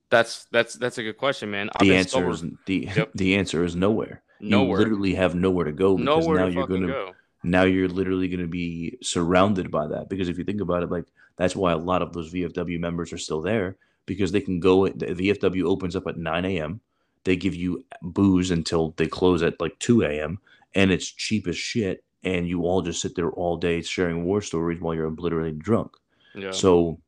[0.09, 1.69] That's that's that's a good question, man.
[1.75, 3.11] I've The answer sober is the Yep.
[3.15, 4.21] the answer is nowhere.
[4.39, 7.13] nowhere, You literally have nowhere to go because nowhere now to you're going to go.
[7.43, 10.91] now you're literally going to be surrounded by that because if you think about it
[10.91, 13.75] like that's why a lot of those vfw members are still there
[14.05, 16.79] because they can go the vfw opens up at 9 a.m
[17.25, 20.39] they give you booze until they close at like 2 a.m
[20.73, 24.41] and it's cheap as shit and you all just sit there all day sharing war
[24.41, 25.91] stories while you're obliterated drunk.
[26.33, 26.51] Yeah.
[26.51, 26.99] so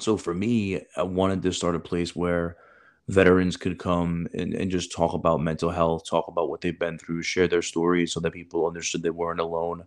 [0.00, 2.56] so for me i wanted to start a place where
[3.08, 6.98] veterans could come and, and just talk about mental health talk about what they've been
[6.98, 9.84] through share their stories so that people understood they weren't alone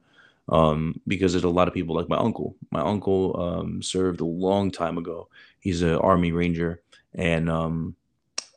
[0.49, 2.55] um, because there's a lot of people like my uncle.
[2.71, 5.29] My uncle um, served a long time ago.
[5.59, 6.81] He's an army ranger
[7.13, 7.95] and um,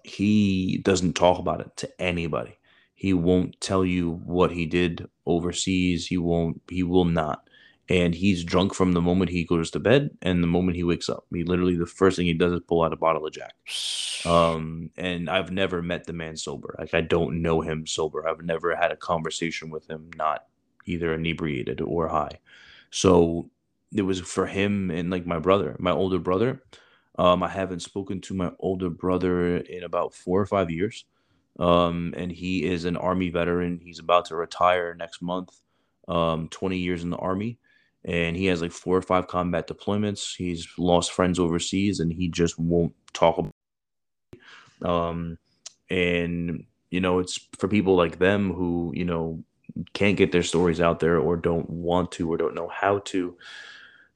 [0.08, 2.58] he doesn't talk about it to anybody
[2.94, 7.48] he won't tell you what he did overseas he won't he will not
[7.88, 11.08] and he's drunk from the moment he goes to bed and the moment he wakes
[11.08, 11.24] up.
[11.32, 13.54] He literally the first thing he does is pull out a bottle of Jack.
[14.26, 16.74] Um, and I've never met the man sober.
[16.78, 18.28] Like I don't know him sober.
[18.28, 20.44] I've never had a conversation with him not
[20.84, 22.40] either inebriated or high.
[22.90, 23.50] So
[23.94, 26.62] it was for him and like my brother, my older brother.
[27.18, 31.04] Um, I haven't spoken to my older brother in about four or five years.
[31.58, 33.80] Um, and he is an army veteran.
[33.82, 35.50] He's about to retire next month.
[36.06, 37.58] Um, 20 years in the army
[38.04, 40.36] and he has like four or five combat deployments.
[40.36, 43.52] He's lost friends overseas, and he just won't talk about.
[44.32, 44.86] It.
[44.86, 45.38] Um,
[45.90, 49.42] and you know, it's for people like them who you know
[49.92, 53.36] can't get their stories out there or don't want to or don't know how to.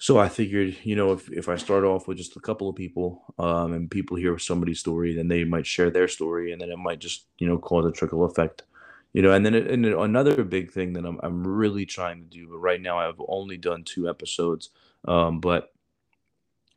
[0.03, 2.75] So I figured, you know, if, if I start off with just a couple of
[2.75, 6.73] people, um, and people hear somebody's story, then they might share their story, and then
[6.73, 8.65] it might just, you know, cause a trickle effect,
[9.13, 9.31] you know.
[9.33, 12.83] And then and another big thing that I'm I'm really trying to do, but right
[12.83, 14.71] now I've only done two episodes,
[15.07, 15.73] um, but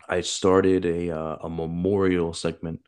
[0.07, 2.81] I started a uh, a memorial segment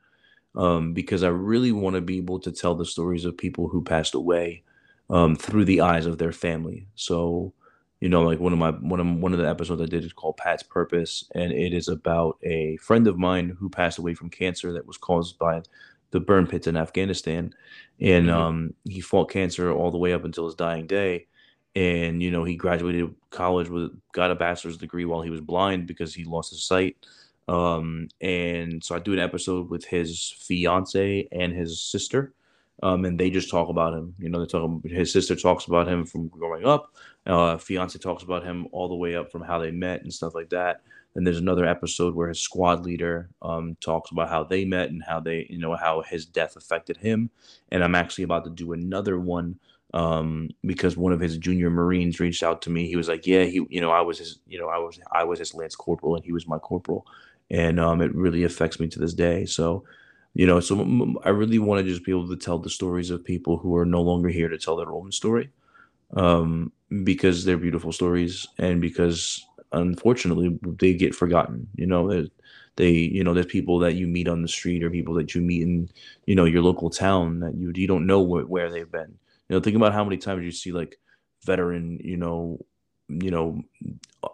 [0.53, 3.81] um, because I really want to be able to tell the stories of people who
[3.83, 4.61] passed away
[5.09, 6.89] um, through the eyes of their family.
[6.93, 7.53] So,
[7.99, 10.13] you know, like one of my one of one of the episodes I did is
[10.13, 14.29] called Pat's Purpose, and it is about a friend of mine who passed away from
[14.29, 15.63] cancer that was caused by
[16.11, 17.53] the burn pits in Afghanistan,
[17.99, 18.33] and Mhm.
[18.33, 21.27] um, he fought cancer all the way up until his dying day.
[21.75, 25.85] And you know, he graduated college with got a bachelor's degree while he was blind
[25.87, 26.97] because he lost his sight.
[27.47, 32.33] Um, and so I do an episode with his fiance and his sister,
[32.83, 34.13] um, and they just talk about him.
[34.19, 34.85] You know, they talk.
[34.85, 36.93] His sister talks about him from growing up.
[37.25, 40.35] Uh, fiance talks about him all the way up from how they met and stuff
[40.35, 40.81] like that.
[41.15, 45.03] And there's another episode where his squad leader um, talks about how they met and
[45.03, 47.31] how they, you know, how his death affected him.
[47.71, 49.57] And I'm actually about to do another one
[49.93, 52.87] um, because one of his junior Marines reached out to me.
[52.87, 55.23] He was like, "Yeah, he, you know, I was his, you know, I was, I
[55.23, 57.05] was his lance corporal, and he was my corporal."
[57.49, 59.45] And um, it really affects me to this day.
[59.45, 59.85] So,
[60.37, 60.75] you know, so
[61.25, 63.85] i really want to just be able to tell the stories of people who are
[63.85, 65.49] no longer here to tell their own story
[66.15, 66.71] um,
[67.03, 71.67] because they're beautiful stories and because unfortunately they get forgotten.
[71.75, 72.27] You know,
[72.75, 75.41] they, you know, there's people that you meet on the street or people that you
[75.41, 75.89] meet in,
[76.25, 79.17] you know, your local town that you you don't know where, where they've been.
[79.49, 80.99] You know, think about how many times you see like
[81.45, 82.59] veteran, you know,
[83.09, 83.63] you know,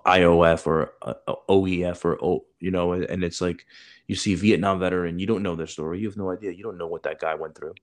[0.05, 1.13] IOF or uh,
[1.49, 3.65] OEF or O, you know, and it's like
[4.07, 6.77] you see Vietnam veteran, you don't know their story, you have no idea, you don't
[6.77, 7.73] know what that guy went through.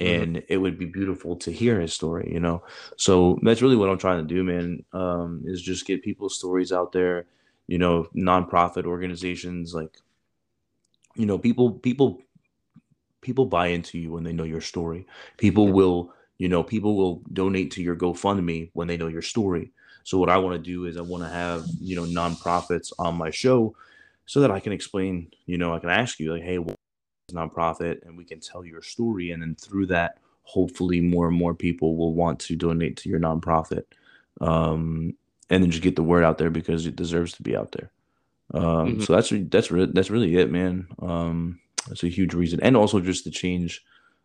[0.00, 0.22] Mhm.
[0.22, 2.64] and it would be beautiful to hear his story you know.
[2.96, 6.72] So that's really what i'm trying to do man um, is just get people's stories
[6.72, 7.26] out there
[7.68, 9.92] you know nonprofit organizations like
[11.14, 12.20] you know people people
[13.20, 15.06] people buy into you when they know your story.
[15.38, 19.72] People will you know people will donate to your gofundme when they know your story
[20.04, 23.16] so what i want to do is i want to have you know nonprofits on
[23.16, 23.74] my show
[24.26, 26.76] so that i can explain you know i can ask you like hey what
[27.28, 28.04] is a nonprofit?
[28.06, 31.96] And we can tell your story and then through that hopefully more and more people
[31.96, 33.84] will want to donate to your nonprofit.
[34.42, 35.14] Um,
[35.48, 37.90] and then just get the word out there because it deserves to be out there.
[38.52, 39.06] Um, Mhm.
[39.06, 40.86] so that's that's re- that's really it man.
[41.00, 42.60] Um, that's a huge reason.
[42.60, 43.82] And also just to change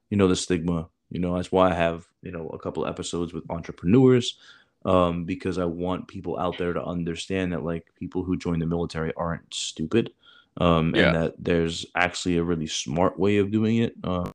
[0.09, 0.89] you know the stigma.
[1.09, 4.37] You know that's why i have you know a couple of episodes with entrepreneurs
[4.85, 8.65] um, because i want people out there to understand that like people who join the
[8.65, 10.11] military aren't stupid
[10.57, 11.07] um, Yeah.
[11.07, 13.93] and that there's actually a really smart way of doing it.
[14.03, 14.29] Uh,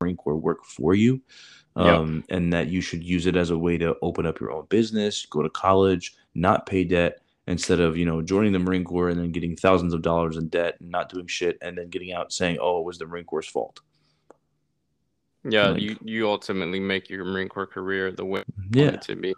[0.00, 1.20] Marine Corps work for you,
[1.76, 1.96] Yeah.
[1.96, 4.66] um, and that you should use it as a way to open up your own
[4.68, 9.08] business, go to college, not pay debt, instead of you know joining the Marine Corps
[9.08, 12.12] and then getting thousands of dollars in debt and not doing shit, and then getting
[12.12, 13.80] out saying, "Oh, it was the Marine Corps' fault."
[15.44, 18.88] Yeah, Like- you you ultimately make your Marine Corps career the way you want Yeah,
[18.98, 19.34] it to be.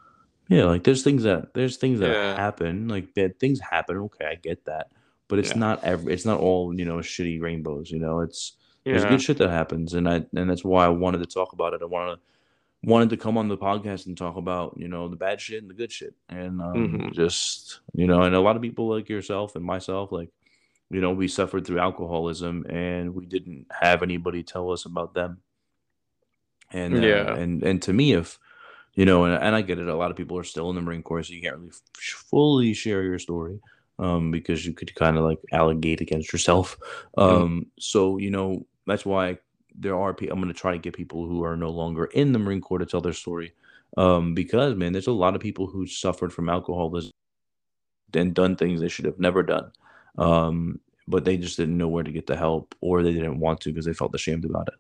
[0.48, 0.64] yeah.
[0.64, 2.36] Like there's things that there's things that Yeah.
[2.36, 2.89] happen.
[2.89, 3.97] Like bad things happen.
[3.98, 4.90] Okay, I get that,
[5.28, 5.59] but it's Yeah.
[5.59, 6.12] not every.
[6.14, 7.90] It's not all you know shitty rainbows.
[7.90, 9.10] You know, it's there's Yeah.
[9.10, 11.82] good shit that happens and i and that's why i wanted to talk about it
[11.82, 12.20] i wanted to
[12.82, 15.68] wanted to come on the podcast and talk about you know the bad shit and
[15.68, 17.12] the good shit and um Mhm.
[17.12, 20.31] just you know and a lot of people like yourself and myself like
[20.89, 25.36] you know we suffered through alcoholism and we didn't have anybody tell us about them
[26.72, 27.34] and uh, Yeah.
[27.34, 28.38] and and to me if
[28.94, 30.82] you know and, and i get it a lot of people are still in the
[30.82, 33.59] marine corps so you can't really f- fully share your story
[33.98, 36.78] um because you could kind of like allegate against yourself.
[37.18, 39.38] Um so you know that's why
[39.74, 42.32] there are people i'm going to try to get people who are no longer in
[42.32, 43.52] the marine corps to tell their story
[43.97, 47.10] um because man there's a lot of people who suffered from alcoholism
[48.14, 49.70] and done things they should have never done
[50.18, 53.60] um but they just didn't know where to get the help or they didn't want
[53.60, 54.74] to because they felt ashamed about it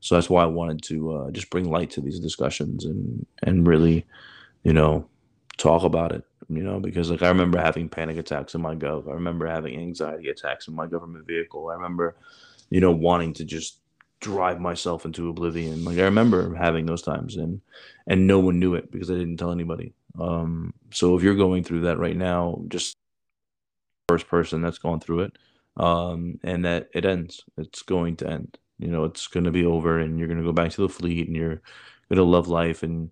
[0.00, 3.66] so that's why i wanted to uh, just bring light to these discussions and and
[3.66, 4.06] really
[4.64, 5.06] you know
[5.56, 9.08] talk about it you know because like i remember having panic attacks in my gov
[9.08, 12.16] i remember having anxiety attacks in my government vehicle i remember
[12.70, 13.78] you know wanting to just
[14.20, 17.60] drive myself into oblivion like i remember having those times and
[18.06, 19.94] and no one knew it because i didn't tell anybody.
[20.18, 22.96] Um so if you're going through that right now just
[24.08, 25.32] first person that's gone through it
[25.76, 29.64] um and that it ends it's going to end you know it's going to be
[29.64, 31.60] over and you're going to go back to the fleet and you're
[32.08, 33.10] going to love life and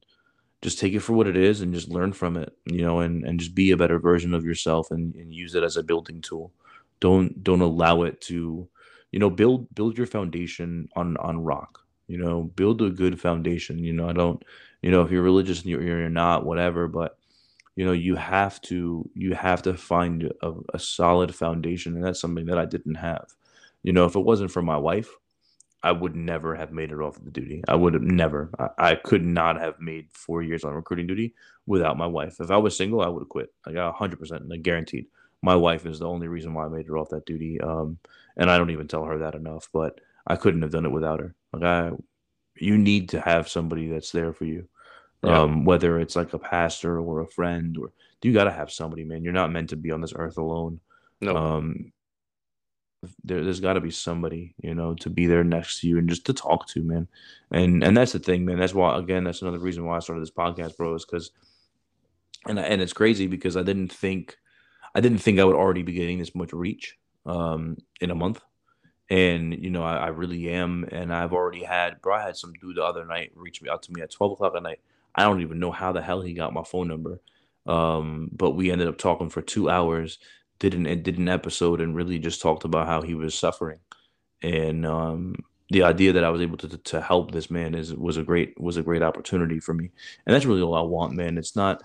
[0.61, 3.25] just take it for what it is and just learn from it you know and
[3.25, 6.21] and just be a better version of yourself and, and use it as a building
[6.21, 6.53] tool.
[7.01, 8.69] Don't don't allow it to
[9.13, 13.79] you know build build your foundation on on rock you know build a good foundation
[13.79, 14.45] you know i don't
[14.83, 17.19] you know if you're religious and you're, you're not whatever but
[17.77, 22.21] you know you have to you have to find a, a solid foundation and that's
[22.21, 23.27] something that i didn't have
[23.83, 25.11] you know if it wasn't for my wife
[25.83, 27.63] i would never have made it off of the duty.
[27.69, 28.51] I would have never.
[28.59, 31.35] I, I could not have made four years on recruiting duty
[31.67, 32.41] without my wife.
[32.41, 33.53] If i was single i would have quit.
[33.67, 35.07] I got 100% like guaranteed.
[35.43, 37.99] My wife is the only reason why i made it off that duty um,
[38.37, 41.21] and i don't even tell her that enough but i couldn't have done it without
[41.21, 41.35] her.
[41.53, 41.93] Like i
[42.57, 44.69] you need to have somebody that's there for you
[45.23, 45.41] yeah.
[45.41, 47.93] um, whether it's like a pastor or a friend or
[48.23, 49.23] you got to have somebody man.
[49.23, 50.81] You're not meant to be on this earth alone.
[51.21, 51.93] No um,
[53.25, 56.09] there, has got to be somebody you know to be there next to you and
[56.09, 57.09] just to talk to man.
[57.51, 58.59] And and that's the thing man.
[58.59, 61.31] That's why again that's another reason why i started this podcast bro is because
[62.47, 64.37] and and it's crazy because i didn't think
[64.95, 68.41] i didn't think i would already be getting this much reach um in a month.
[69.11, 72.53] And you know I, I, really am and i've already had bro i had some
[72.61, 74.81] dude the other night reach me out to me at 12 o'clock at night.
[75.15, 77.21] I don't even know how the hell he got my phone number.
[77.67, 80.19] Um, but we ended up talking for two hours,
[80.59, 83.79] did an did an episode and really just talked about how he was suffering.
[84.43, 85.37] And um,
[85.71, 88.61] the idea that I was able to to help this man is was a great
[88.61, 89.91] was a great opportunity for me.
[90.27, 91.39] And that's really all I want, man.
[91.39, 91.83] It's not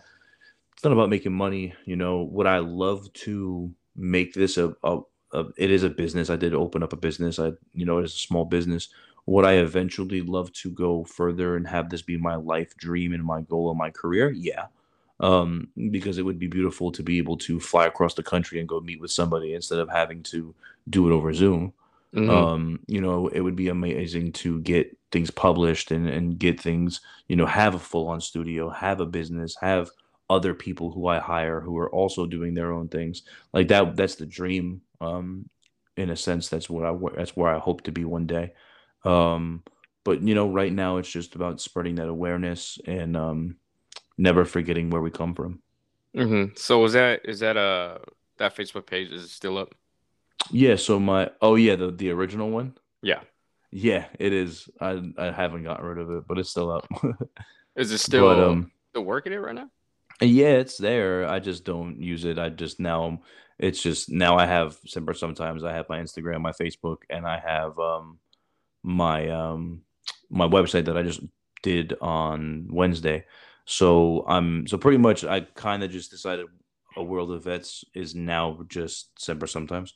[0.74, 2.24] it's not about making money, you know.
[2.24, 5.00] What I love to make this a, a,
[5.34, 6.30] a it is a business.
[6.30, 7.40] I did open up a business.
[7.40, 8.90] I you know, it's a small business
[9.26, 13.24] would I eventually love to go further and have this be my life dream and
[13.24, 14.32] my goal in my career?
[14.32, 14.66] Yeah.
[15.20, 18.68] Um, because it would be beautiful to be able to fly across the country and
[18.68, 20.54] go meet with somebody instead of having to
[20.90, 21.72] do it over Zoom.
[22.14, 22.30] Mm-hmm.
[22.30, 27.02] Um, you know, it would be amazing to get things published and, and get things,
[27.28, 29.90] you know, have a full on studio, have a business, have
[30.30, 33.24] other people who I hire who are also doing their own things.
[33.52, 34.82] Like that, that's the dream.
[35.02, 35.50] Um,
[35.96, 38.54] in a sense, that's what I, that's where I hope to be one day.
[39.04, 39.64] Um,
[40.04, 43.58] but you know, right now it's just about spreading that awareness and um,
[44.18, 45.60] never forgetting where we come from.
[46.16, 46.54] Mm-hmm.
[46.56, 48.00] So is that is that uh
[48.38, 49.74] that Facebook page is still up?
[50.52, 50.76] Yeah.
[50.76, 52.78] So my oh yeah the the original one.
[53.02, 53.22] Yeah.
[53.72, 54.70] Yeah, it is.
[54.80, 56.88] I I haven't gotten rid of it, but it's still up.
[57.76, 59.70] is it still but, um still working it right now?
[60.22, 61.28] Yeah, it's there.
[61.28, 62.38] I just don't use it.
[62.38, 63.22] I just now
[63.58, 64.78] it's just now I have
[65.14, 68.20] sometimes I have my Instagram, my Facebook, and I have um
[68.84, 69.82] my um
[70.30, 71.22] my website that I just
[71.62, 73.26] did on Wednesday.
[73.66, 76.48] So I'm so pretty much I kind of just decided
[76.96, 79.94] a world of vets is now just Semper sometimes.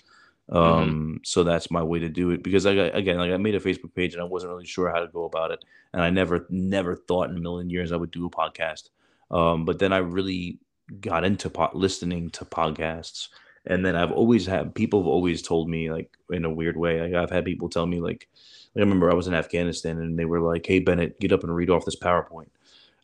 [0.50, 0.58] Mm-hmm.
[0.58, 1.16] Um, mm-hmm.
[1.24, 3.94] so that's my way to do it because I again like I made a Facebook
[3.94, 6.96] page and I wasn't really sure how to go about it, and I never never
[6.96, 8.90] thought in a million years I would do a podcast.
[9.30, 10.60] Um, but then I really
[11.02, 13.28] got into po- listening to podcasts,
[13.66, 17.02] and then I've always had people have always told me like in a weird way.
[17.02, 18.30] Like I've had people tell me like
[18.74, 21.54] I remember I was in Afghanistan and they were like, "Hey Bennett, get up and
[21.54, 22.48] read off this PowerPoint."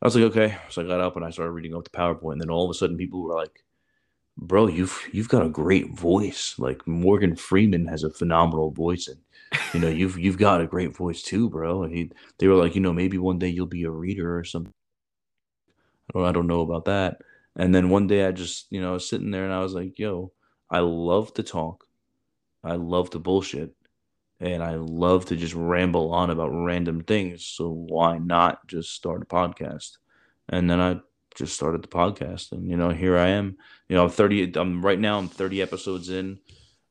[0.03, 2.33] I was like, "Okay." So I got up and I started reading off the PowerPoint,
[2.33, 3.63] and then all of a sudden, people were like,
[4.37, 6.55] "Bro, you've you've got a great voice.
[6.59, 9.21] Like Morgan Freeman has a phenomenal voice, and
[9.73, 12.75] you know you've you've got a great voice too, bro." And he, they were like,
[12.75, 14.73] "You know, maybe one day you'll be a reader or something."
[16.15, 17.21] I don't know about that.
[17.55, 19.73] And then one day I just, you know, I was sitting there and I was
[19.73, 20.31] like, "Yo,
[20.69, 21.85] I love to talk.
[22.63, 23.75] I love to bullshit."
[24.43, 27.45] And I love to just ramble on about random things.
[27.45, 29.97] So why not just start a podcast?
[30.49, 30.99] And then I
[31.35, 33.57] just started the podcast, and you know, here I am.
[33.87, 34.51] You know, I'm 30.
[34.55, 35.17] I'm right now.
[35.17, 36.39] I'm 30 episodes in.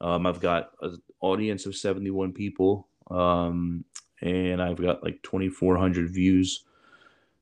[0.01, 3.85] Um, I've got an audience of 71 people, um,
[4.23, 6.65] and I've got like 2,400 views.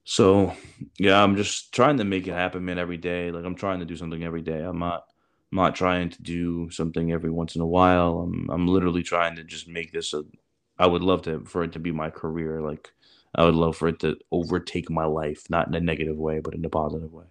[0.02, 0.52] So
[0.98, 2.80] yeah, I'm just trying to make it happen, man.
[2.80, 4.60] Every day, like I'm trying to do something every day.
[4.60, 5.04] I'm not
[5.52, 8.20] I'm not trying to do something every once in a while.
[8.20, 10.22] I'm I'm literally trying to just make this a.
[10.78, 12.60] I would love to for it to be my career.
[12.60, 12.92] Like
[13.34, 16.54] I would love for it to overtake my life, not in a negative way, but
[16.54, 17.26] in a positive way.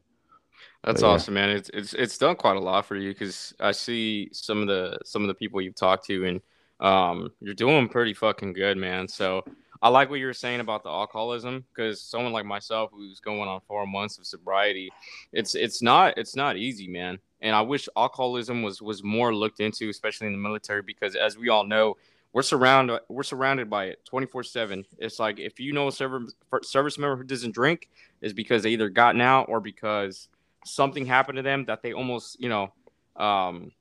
[0.84, 1.48] That's but, awesome, yeah.
[1.48, 1.56] man.
[1.56, 4.98] It's it's it's done quite a lot for you because I see some of the
[5.06, 6.42] some of the people you've talked to, and
[6.82, 9.08] um, you're doing pretty fucking good, man.
[9.08, 9.46] So
[9.82, 13.48] I like what you were saying about the alcoholism because someone like myself who's going
[13.48, 14.90] on four months of sobriety,
[15.32, 19.60] it's it's not it's not easy, man and I wish alcoholism was was more looked
[19.60, 21.98] into, especially in the military, because as we all know,
[22.34, 26.34] we're surrounded we're surrounded by it 24 7 it's like if you know a service
[26.62, 27.90] service member who doesn't drink
[28.22, 30.28] is because they either gotten out or because
[30.66, 32.72] something happened to them that they almost you know
[33.16, 33.72] um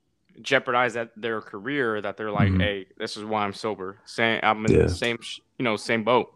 [0.40, 2.60] jeopardize that their career that they're like mm-hmm.
[2.60, 4.82] hey this is why i'm sober same i'm in yeah.
[4.82, 5.18] the same
[5.58, 6.34] you know same boat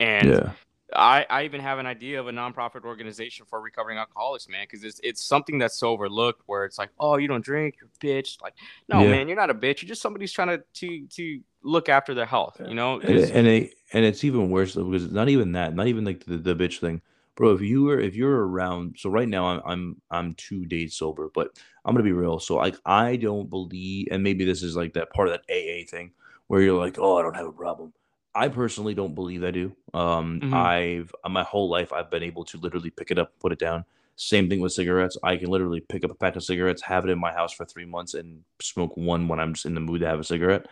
[0.00, 0.52] and yeah.
[0.94, 4.84] I, I even have an idea of a nonprofit organization for recovering alcoholics, man, because
[4.84, 6.42] it's it's something that's so overlooked.
[6.46, 8.40] Where it's like, oh, you don't drink, you're a bitch.
[8.40, 8.54] Like,
[8.88, 9.10] no, yeah.
[9.10, 9.82] man, you're not a bitch.
[9.82, 12.60] You're just somebody's trying to to to look after their health.
[12.64, 15.88] You know, and and, it, and it's even worse because it's not even that, not
[15.88, 17.02] even like the, the bitch thing.
[17.34, 17.52] bro.
[17.52, 21.30] If you were, if you're around, so right now I'm, I'm, I'm two days sober,
[21.34, 22.38] but I'm gonna be real.
[22.38, 25.84] So like, I don't believe, and maybe this is like that part of that AA
[25.88, 26.12] thing
[26.46, 27.92] where you're like, oh, I don't have a problem.
[28.36, 29.74] I personally don't believe I do.
[29.94, 30.52] Um, Mhm.
[30.52, 33.84] I've my whole life I've been able to literally pick it up, put it down.
[34.16, 35.16] Same thing with cigarettes.
[35.24, 37.64] I can literally pick up a pack of cigarettes, have it in my house for
[37.66, 40.66] three months, and smoke one when I'm just in the mood to have a cigarette.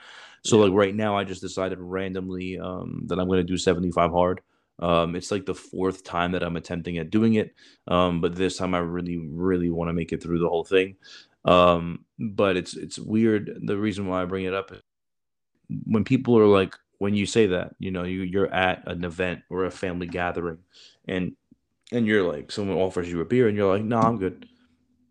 [0.44, 0.64] So Yeah.
[0.64, 4.40] like right now, I just decided randomly um, that I'm going to do 75 hard.
[4.80, 7.54] Um, it's like the fourth time that I'm attempting at doing it,
[7.88, 10.96] um, but this time I really, really want to make it through the whole thing.
[11.44, 13.58] Um, but it's it's weird.
[13.66, 14.80] The reason why I bring it up is
[15.86, 16.74] when people are like,
[17.04, 20.56] when you say that, you know, you you're at an event or a family gathering,
[21.06, 21.36] and
[21.92, 24.48] and you're like, someone offers you a beer, and you're like, no, I'm good.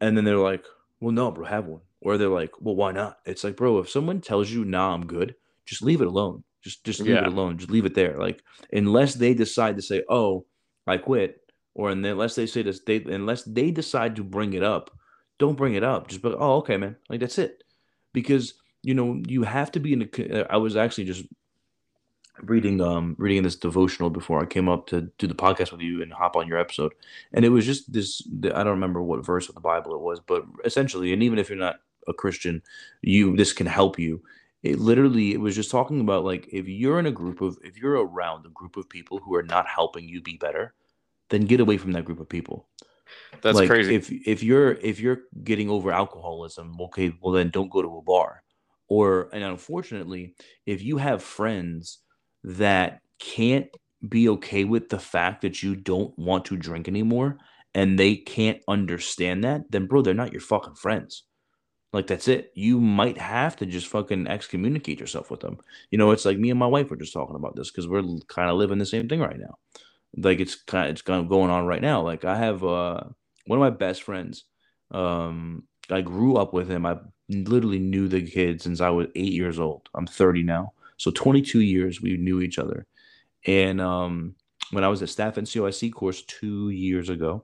[0.02, 0.66] And then they're like,
[1.00, 1.82] well, no, bro, have one.
[2.02, 3.20] Or they're like, well, why not?
[3.26, 5.36] It's like, bro, if someone tells you, nah, I'm good,
[5.68, 6.44] just leave it alone.
[6.64, 7.60] Just just leave it alone.
[7.60, 8.18] Just leave it there.
[8.18, 8.42] Like
[8.72, 10.48] unless they decide to say, oh,
[10.88, 11.42] I quit,
[11.76, 14.90] or unless they say this, they unless they decide to bring it up,
[15.38, 16.08] don't bring it up.
[16.08, 16.96] Just be like, oh, okay, man.
[17.08, 17.64] Like that's it.
[18.14, 20.48] Because you know you have to be in a.
[20.50, 21.26] I was actually just
[22.42, 26.02] reading um reading this devotional before I came up to do the podcast with you
[26.02, 26.94] and hop on your episode,
[27.34, 28.22] and it was just this.
[28.40, 31.40] the- I don't remember what verse of the Bible it was, but essentially, and even
[31.40, 32.62] if you're not a Christian,
[33.02, 34.22] you this can help you.
[34.64, 37.78] It literally it was just talking about like if you're in a group of if
[37.78, 40.74] you're around a group of people who are not helping you be better,
[41.30, 42.68] then get away from that group of people
[43.42, 43.96] That's like crazy.
[43.96, 48.02] if if you're if you're getting over alcoholism okay well then don't go to a
[48.02, 48.44] bar
[48.88, 50.36] or and unfortunately
[50.66, 52.00] if you have friends
[52.44, 53.68] that can't
[54.08, 57.38] be okay with the fact that you don't want to drink anymore
[57.74, 61.24] and they can't understand that then bro they're not your fucking friends
[61.94, 65.58] like that's it you might have to just fucking excommunicate yourself with them
[65.90, 68.04] you know it's like me and my wife were just talking about this because we're
[68.28, 69.58] kind of living the same thing right now
[70.18, 72.02] like it's kind it's kind of going on right now.
[72.02, 73.02] Like I have uh
[73.46, 74.46] one of my best friends.
[74.92, 76.86] Um, I grew up with him.
[76.86, 76.98] I
[77.30, 79.90] literally knew the kid since I was eight years old.
[79.96, 82.86] I'm 30 now, so 22 years we knew each other.
[83.46, 84.36] And um,
[84.72, 87.44] when I was at Staff NCOIC course two years ago,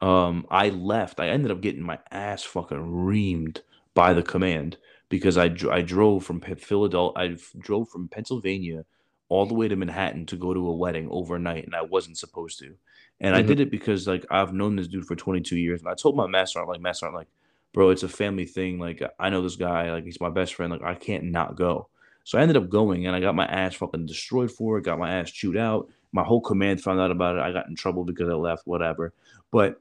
[0.00, 1.20] um, I left.
[1.20, 3.60] I ended up getting my ass fucking reamed
[3.92, 4.78] by the command
[5.10, 7.12] because I I drove from Philadelphia.
[7.22, 8.86] I drove from Pennsylvania
[9.28, 12.58] all the way to Manhattan to go to a wedding overnight, and I wasn't supposed
[12.60, 12.76] to.
[13.20, 13.46] And I Mhm.
[13.48, 16.26] did it because like I've known this dude for 22 years, and I told my
[16.26, 17.28] master, I'm like, master, I'm like,
[17.74, 18.78] bro, it's a family thing.
[18.78, 20.72] Like I know this guy, like he's my best friend.
[20.72, 21.88] Like I can't not go.
[22.26, 24.82] So I ended up going, and I got my ass fucking destroyed for it.
[24.82, 25.88] Got my ass chewed out.
[26.10, 27.40] My whole command found out about it.
[27.40, 29.12] I got in trouble because I left, whatever.
[29.52, 29.80] But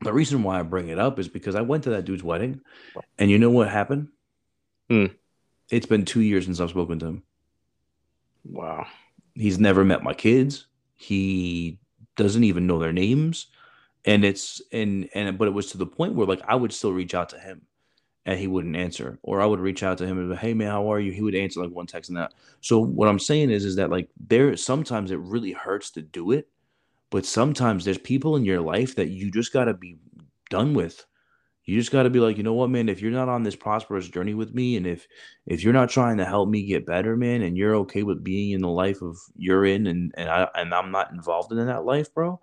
[0.00, 2.62] the reason why I bring it up is because I went to that dude's wedding,
[3.18, 4.08] and you know what happened?
[4.88, 5.06] Hmm.
[5.68, 7.22] It's been two years since I've spoken to him.
[8.42, 8.86] wow.
[9.34, 10.64] He's never met my kids.
[10.96, 11.78] He
[12.16, 13.48] doesn't even know their names.
[14.06, 16.94] And it's and and but it was to the point where like I would still
[16.94, 17.66] reach out to him
[18.30, 19.18] and he wouldn't answer.
[19.22, 21.10] Or I would reach out to him and be, hey man, how are you?
[21.10, 22.32] He would answer like one text and that.
[22.60, 26.30] So what I'm saying is is that like there sometimes it really hurts to do
[26.30, 26.48] it,
[27.10, 29.98] but sometimes there's people in your life that you just gotta be
[30.48, 31.04] done with.
[31.64, 32.88] You just got to be like, you know what, man?
[32.88, 35.06] If you're not on this prosperous journey with me, and if
[35.46, 38.52] if you're not trying to help me get better, man, and you're okay with being
[38.52, 41.84] in the life of you're in, and and I and I'm not involved in that
[41.84, 42.40] life, bro,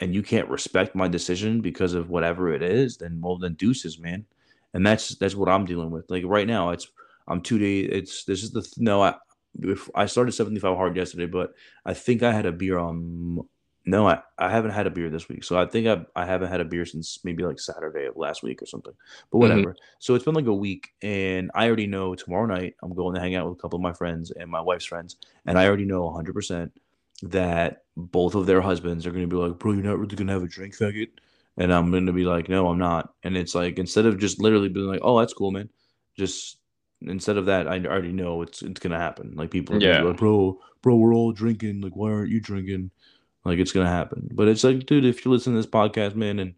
[0.00, 4.00] and you can't respect my decision because of whatever it is, then well, then deuces,
[4.00, 4.24] man.
[4.76, 6.10] And that's that's what I'm dealing with.
[6.10, 6.86] Like right now, it's
[7.28, 7.88] I'm two days.
[7.92, 9.02] It's this is the th- no.
[9.02, 9.14] I
[9.60, 11.54] if I started 75 hard yesterday, but
[11.84, 13.40] I think I had a beer on.
[13.88, 15.44] No, I, I haven't had a beer this week.
[15.44, 18.42] So I think I I haven't had a beer since maybe like Saturday of last
[18.42, 18.92] week or something.
[19.30, 19.40] But Mhm.
[19.40, 19.76] whatever.
[20.00, 23.20] So it's been like a week, and I already know tomorrow night I'm going to
[23.20, 25.16] hang out with a couple of my friends and my wife's friends,
[25.46, 26.72] and I already know 100 percent
[27.22, 30.26] that both of their husbands are going to be like, "Bro, you're not really going
[30.26, 31.08] to have a drink, faggot,"
[31.56, 34.40] and I'm going to be like, "No, I'm not." And it's like instead of just
[34.40, 35.68] literally being like, "Oh, that's cool, man,"
[36.16, 36.58] just
[37.02, 39.32] instead of that, I already know it's it's going to happen.
[39.36, 40.02] Like people are Yeah.
[40.02, 41.80] like, "Bro, bro, we're all drinking.
[41.80, 42.90] Like, why aren't you drinking?"
[43.44, 44.28] Like it's gonna happen.
[44.32, 46.54] But it's like, dude, if you listen to this podcast, man, and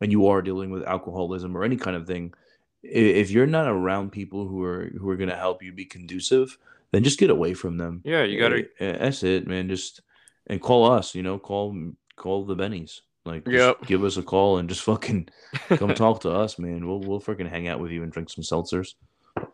[0.00, 2.34] and you are dealing with alcoholism or any kind of thing,
[2.82, 6.58] if you're not around people who are who are gonna help you be conducive,
[6.92, 8.02] then just get away from them.
[8.04, 8.58] Yeah, you gotta.
[8.78, 9.68] Eh, eh, That's it, man.
[9.70, 10.02] Just
[10.48, 11.14] and call us.
[11.14, 11.74] You know, call
[12.16, 13.00] call the Bennies.
[13.28, 13.86] Like, just Yep.
[13.86, 15.28] give us a call and just fucking
[15.68, 16.86] come talk to us, man.
[16.86, 18.94] We'll we'll freaking hang out with you and drink some seltzers.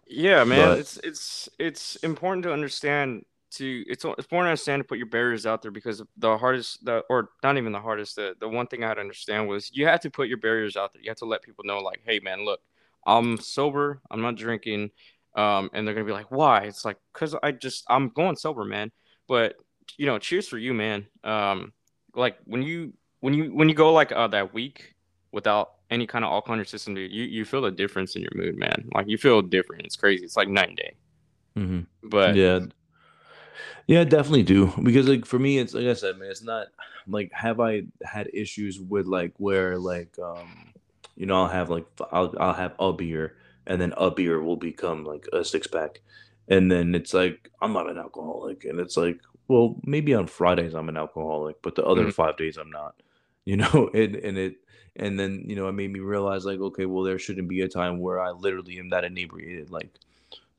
[0.07, 4.81] Yeah, man, But- it's it's it's important to understand to it's it's important to understand
[4.81, 8.17] to put your barriers out there because the hardest the or not even the hardest
[8.17, 10.77] the the one thing I had to understand was you have to put your barriers
[10.77, 11.03] out there.
[11.03, 12.61] You have to let people know like, hey man, look,
[13.07, 14.91] I'm sober, I'm not drinking,
[15.37, 16.63] um, and they're gonna be like, why?
[16.63, 18.91] It's like, cause I just I'm going sober, man.
[19.29, 19.57] But
[19.99, 21.07] you know, cheers for you, man.
[21.23, 21.73] Um,
[22.17, 22.95] like when you
[23.25, 24.95] when you when you go like uh, that week
[25.33, 28.21] without any kind of alcohol in your system, dude, you you feel a difference in
[28.21, 28.91] your mood, man.
[28.95, 29.87] Like you feel different.
[29.87, 30.27] It's crazy.
[30.27, 30.95] It's like night and day.
[31.57, 31.81] Mm-hmm.
[32.11, 32.67] But Yeah,
[33.87, 34.71] yeah, I definitely do.
[34.83, 36.67] Because like for me, it's like I said, man, it's not
[37.09, 40.75] like have I had issues with like where like um
[41.17, 43.37] you know I'll have like I'll I'll have a beer
[43.67, 46.03] and then a beer will become like a six pack,
[46.49, 49.19] and then it's like I'm not an alcoholic, and it's like
[49.49, 52.13] well maybe on Fridays I'm an alcoholic, but the other Mhm.
[52.13, 52.97] five days I'm not.
[53.45, 54.57] You know, and and it
[54.97, 57.69] and then you know it made me realize like okay, well there shouldn't be a
[57.69, 59.91] time where I literally am that inebriated, like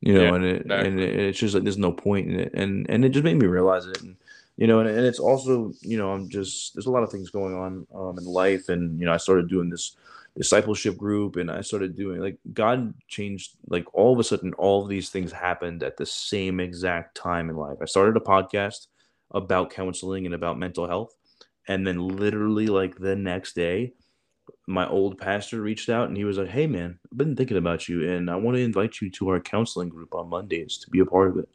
[0.02, 2.54] you know, Yeah, and it and it, it's just like there's no point in it,
[2.54, 4.16] and and it just made me realize it, and
[4.58, 7.30] you know, and, and it's also you know I'm just there's a lot of things
[7.30, 9.96] going on um in life, and you know I started doing this
[10.38, 14.84] discipleship group, and I started doing like God changed like all of a sudden all
[14.84, 17.78] of these things happened at the same exact time in life.
[17.82, 18.88] I started a podcast
[19.32, 21.16] about counseling and about mental health,
[21.68, 23.94] and then literally like the next day
[24.68, 27.88] my old pastor reached out and he was like, Hey man, I've been thinking about
[27.88, 31.00] you and I want to invite you to our counseling group on Mondays to be
[31.00, 31.50] a part of it.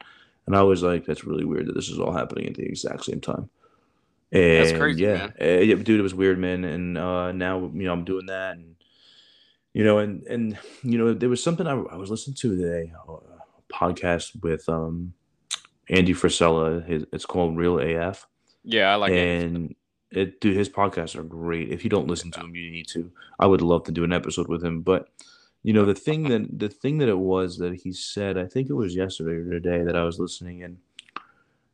[0.45, 3.05] And I was like, That's really weird that this is all happening at the exact
[3.05, 3.49] same time.
[4.31, 5.33] that's crazy, yeah, man.
[5.39, 6.63] eh, yeah, dude, it was weird, man.
[6.63, 8.75] And uh now you know I'm doing that and
[9.73, 12.91] you know, and and you know, there was something I, I was listening to today,
[13.07, 15.13] a podcast with um
[15.89, 16.85] Andy Frisella.
[16.85, 18.27] His it's called Real AF
[18.63, 19.43] Yeah, I like it.
[19.45, 19.77] and it
[20.13, 21.69] dude his podcasts are great.
[21.69, 23.11] If you don't listen to him you need to.
[23.39, 25.09] I would love to do an episode with him but
[25.63, 28.69] you know the thing that the thing that it was that he said i think
[28.69, 30.77] it was yesterday or today that i was listening and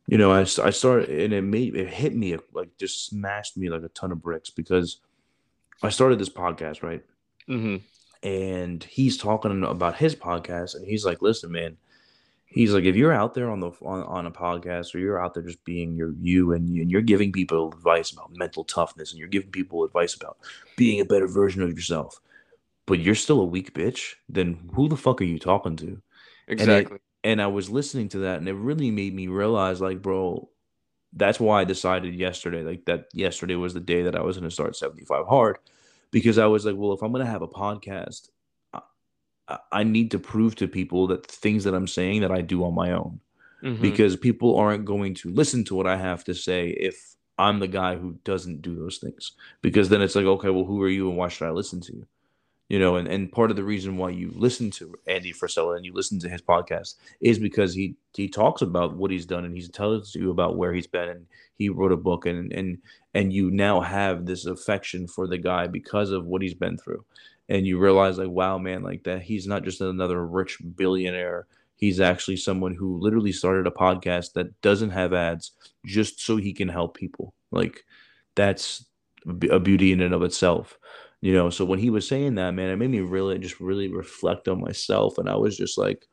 [0.06, 3.70] you know I, I started and it made it hit me like just smashed me
[3.70, 5.00] like a ton of bricks because
[5.82, 7.02] i started this podcast right?
[7.46, 7.76] Hmm
[8.22, 11.76] and he's talking about his podcast and he's like listen man
[12.50, 15.34] he's like if you're out there on the on, on a podcast or you're out
[15.34, 19.10] there just being your you and, you and you're giving people advice about mental toughness
[19.10, 20.38] and you're giving people advice about
[20.76, 22.20] being a better version of yourself
[22.86, 26.00] but you're still a weak bitch then who the fuck are you talking to
[26.58, 26.98] and it Exactly.
[27.24, 30.48] and i was listening to that and it really made me realize like bro
[31.12, 34.48] that's why i decided yesterday like that yesterday was the day that i was going
[34.48, 35.58] to start 75 hard
[36.10, 38.28] because i was like well if i'm going to have a podcast
[39.72, 42.64] I, need to prove to people that the things that i'm saying that i do
[42.64, 43.20] on my own.
[43.60, 47.58] Hmm because people aren't going to listen to what i have to say if i'm
[47.58, 49.32] the guy who doesn't do those things.
[49.62, 51.92] Because then it's like okay well who are you and why should i listen to
[51.92, 52.06] you?
[52.68, 55.84] You know and, and part of the reason why you listen to andy frisella and
[55.84, 59.56] you listen to his podcast is because he he talks about what he's done and
[59.56, 61.26] he tells you about where he's been and
[61.56, 62.78] he wrote a book and and
[63.14, 67.04] and you now have this affection for the guy because of what he's been through
[67.48, 71.46] and you realize like wow man like that he's not just another rich billionaire.
[71.76, 75.52] He's actually someone who literally started a podcast that doesn't have ads
[75.86, 77.34] just so he can help people.
[77.52, 77.84] Like
[78.34, 78.84] that's
[79.50, 80.78] a beauty in and of itself
[81.20, 81.50] you know?
[81.50, 84.60] So when he was saying that man it made me really just really reflect on
[84.60, 86.06] myself and i was just like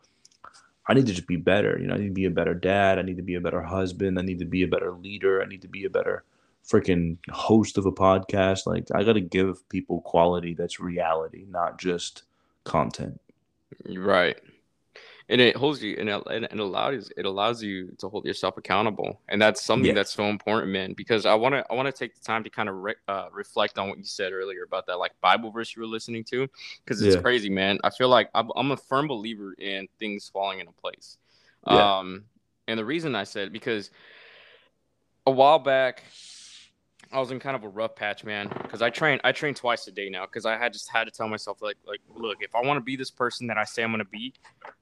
[0.87, 1.95] i need to just be better you know?
[1.95, 2.99] I need to be a better dad.
[2.99, 4.19] I need to be a better husband.
[4.19, 5.41] I need to be a better leader.
[5.41, 6.23] I need to be a better
[6.69, 11.77] freaking host of a podcast like i got to give people quality that's reality not
[11.79, 12.23] just
[12.63, 13.19] content
[13.95, 14.37] Right.
[15.27, 18.57] And it holds you and it, and it allows it allows you to hold yourself
[18.57, 20.93] accountable, and that's something yeah that's so important, man.
[20.93, 23.29] Because I want to I want to take the time to kind of re- uh,
[23.31, 26.47] reflect on what you said earlier about that like Bible verse you were listening to,
[26.83, 27.79] because it's yeah crazy, man.
[27.83, 31.17] I feel like I'm, I'm a firm believer in things falling into place.
[31.65, 32.25] yeah Um,
[32.67, 33.89] and the reason I said because
[35.25, 36.03] a while back
[37.11, 39.87] I was in kind of a rough patch, man, because I train I train twice
[39.87, 42.55] a day now because I had just had to tell myself like like look, if
[42.55, 44.33] I want to be this person that I say I'm gonna be,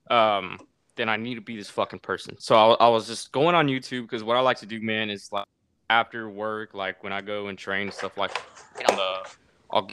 [0.10, 0.60] um,
[0.96, 2.36] then I need to be this fucking person.
[2.40, 5.10] So I, I was just going on YouTube because what I like to do, man,
[5.10, 5.46] is like
[5.90, 8.32] after work, like when I go and train stuff, like
[8.90, 9.30] on the
[9.72, 9.88] I'll,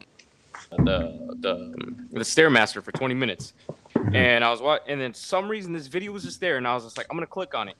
[0.77, 3.53] the the the stairmaster for 20 minutes,
[4.13, 6.73] and I was what, and then some reason this video was just there, and I
[6.73, 7.75] was just like, I'm gonna click on it,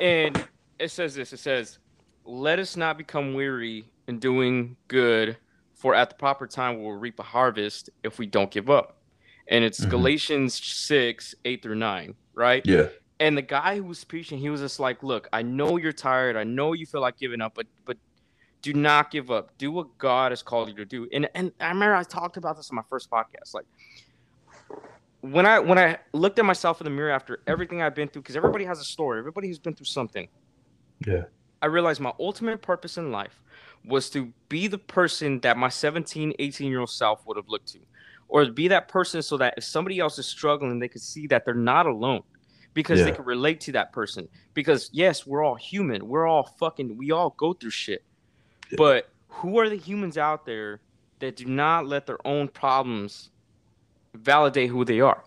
[0.00, 0.46] and
[0.78, 1.78] it says this, it says
[2.24, 5.36] let us not become weary in doing good,
[5.74, 8.98] for at the proper time we will reap a harvest if we don't give up.
[9.48, 9.90] And it's Mhm.
[9.90, 12.64] Galatians 6, 8 through 9, right?
[12.66, 12.88] yeah
[13.18, 16.36] And the guy who was preaching, he was just like, Look, I know you're tired.
[16.36, 17.96] I know you feel like giving up, but but
[18.62, 19.56] do not give up.
[19.58, 21.08] Do what God has called you to do.
[21.12, 23.52] And and I remember I talked about this on my first podcast.
[23.54, 23.66] Like
[25.20, 28.22] when I when I looked at myself in the mirror after everything I've been through,
[28.22, 30.28] because everybody has a story, everybody has been through something.
[31.06, 31.24] yeah
[31.62, 33.42] I realized my ultimate purpose in life
[33.84, 37.68] was to be the person that my 17, 18 year old self would have looked
[37.68, 37.78] to,
[38.28, 41.44] or be that person so that if somebody else is struggling, they could see that
[41.44, 42.22] they're not alone
[42.74, 44.28] because they yeah could relate to that person.
[44.54, 46.06] Because, yes, we're all human.
[46.06, 48.04] We're all fucking, we all go through shit.
[48.76, 50.80] But who are the humans out there
[51.18, 53.30] that do not let their own problems
[54.14, 55.24] validate who they are?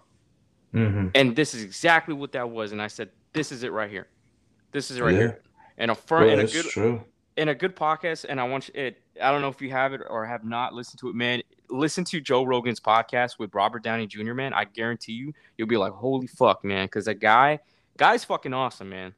[0.74, 1.10] Mm-hmm.
[1.16, 2.72] And this is exactly what that was.
[2.72, 4.08] And I said, this is it right here.
[4.72, 5.20] This is it right Yeah.
[5.20, 5.42] here.
[5.84, 7.04] And a firm and a good true.
[7.36, 9.02] in a good podcast, and I want you it.
[9.22, 11.44] I don't know if you have it or have not listened to it, man.
[11.70, 14.34] Listen to Joe Rogan's podcast with Robert Downey Jr.
[14.34, 17.60] Man, I guarantee you, you'll be like, "Holy fuck, man!" Because that guy,
[17.98, 19.14] guy's fucking awesome, man.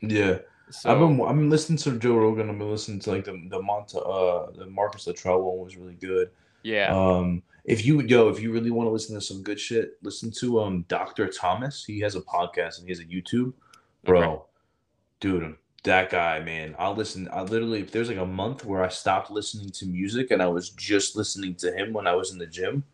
[0.00, 0.38] Yeah.
[0.70, 2.48] So, I've been I've been listening to Joe Rogan.
[2.48, 5.94] I've been listening to like the the Monta uh the Marcus Luttrell one was really
[5.94, 6.30] good.
[6.62, 9.98] yeah, Um, if you yo, if you really want to listen to some good shit,
[10.02, 11.26] listen to um Dr.
[11.28, 11.84] Thomas.
[11.84, 13.52] He has a podcast and he has a YouTube.
[14.04, 14.42] Bro, Okay.
[15.20, 16.74] dude, that guy, man.
[16.78, 17.28] I'll listen.
[17.32, 20.48] I literally if there's like a month where I stopped listening to music and I
[20.48, 22.84] was just listening to him when I was in the gym.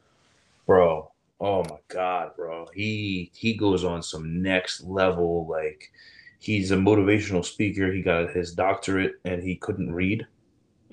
[0.67, 2.67] Bro, oh my god, bro.
[2.75, 5.91] He he goes on some next level like
[6.39, 7.93] he's a motivational speaker.
[7.93, 10.27] He got his doctorate and he couldn't read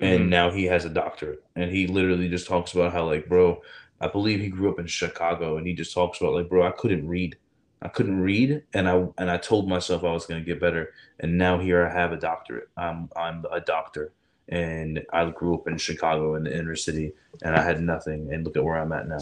[0.00, 0.30] and Mhm.
[0.30, 3.60] now he has a doctorate and he literally just talks about how like bro
[4.00, 6.70] i believe he grew up in chicago and he just talks about like bro i
[6.72, 7.36] couldn't read
[7.82, 10.92] i couldn't read and i and i told myself i was going to get better
[11.20, 12.68] and now here i have a doctorate.
[12.76, 14.12] I'm i'm a doctor
[14.48, 18.44] and i grew up in chicago in the inner city and i had nothing and
[18.44, 19.20] look at where i'm at now.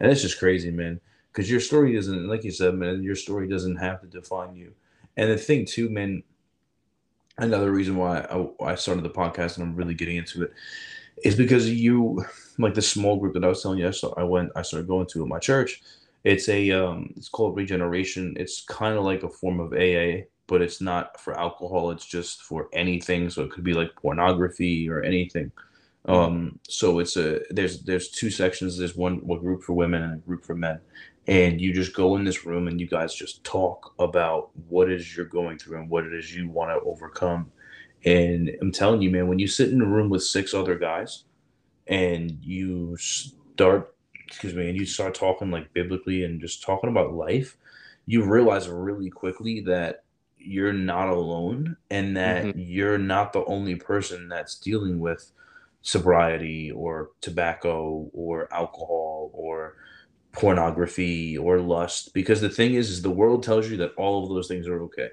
[0.00, 1.00] And it's just crazy man
[1.32, 4.72] because your story doesn't like you said man your story doesn't have to define you.
[5.16, 6.22] And the thing too man
[7.38, 10.52] another reason why I, I started the podcast and I'm really getting into it
[11.24, 12.24] is because you
[12.58, 14.88] like the small group that I was telling you I, saw, I went I started
[14.88, 15.82] going to at my church
[16.24, 18.34] it's a um it's called regeneration.
[18.38, 21.90] It's kind of like a form of AA but it's not for alcohol.
[21.92, 23.30] It's just for anything.
[23.30, 25.52] So it could be like pornography or anything.
[26.06, 28.76] Um so it's a there's there's two sections.
[28.76, 30.80] There's one one group for women and a group for men.
[31.28, 35.14] And you just go in this room and you guys just talk about what is
[35.14, 37.52] you're going through and what it is you want to overcome.
[38.04, 41.24] And i'm telling you man when you sit in a room with six other guys
[41.88, 43.94] and you start
[44.28, 47.56] excuse me and you start talking like biblically and just talking about life
[48.06, 50.04] you realize really quickly that
[50.38, 52.58] you're not alone and that mm-hmm.
[52.58, 55.32] you're not the only person that's dealing with
[55.82, 59.76] sobriety or tobacco or alcohol or
[60.32, 64.28] pornography or lust because the thing is is the world tells you that all of
[64.28, 65.08] those things are okay.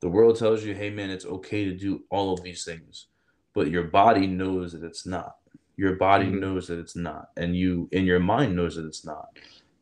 [0.00, 3.06] The world tells you hey man it's okay to do all of these things
[3.54, 5.36] but your body knows that it's not
[5.82, 6.40] your body Mhm.
[6.40, 9.28] knows that it's not and you and your mind knows that it's not.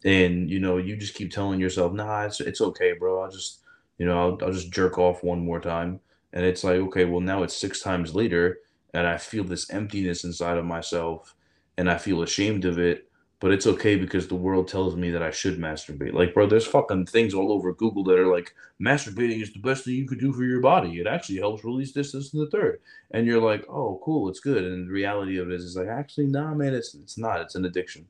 [0.05, 3.23] And you know you just keep telling yourself nah it's, it's okay bro.
[3.23, 3.61] I'll just
[3.99, 6.01] you know I'll, I'll just jerk off one more time.
[6.33, 8.59] And it's like okay well now it's six times later
[8.95, 11.35] and i feel this emptiness inside of myself
[11.77, 13.10] and i feel ashamed of it
[13.41, 16.13] but it's okay because the world tells me that I should masturbate.
[16.13, 19.85] Like, bro, there's fucking things all over Google that are like, masturbating is the best
[19.85, 21.01] thing you could do for your body.
[21.01, 22.81] It actually helps release this, this, and the third.
[23.11, 24.63] And you're like, oh, cool, it's good.
[24.65, 27.41] And the reality of it is, is like, actually, nah, man, it's it's not.
[27.41, 28.07] It's an addiction.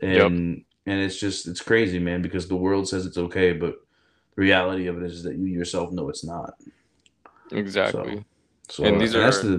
[0.00, 3.76] And and it's just it's crazy, man, because the world says it's okay, but
[4.34, 6.54] the reality of it is that you yourself know it's not.
[7.52, 8.24] exactly.
[8.68, 9.54] So And these that's are- the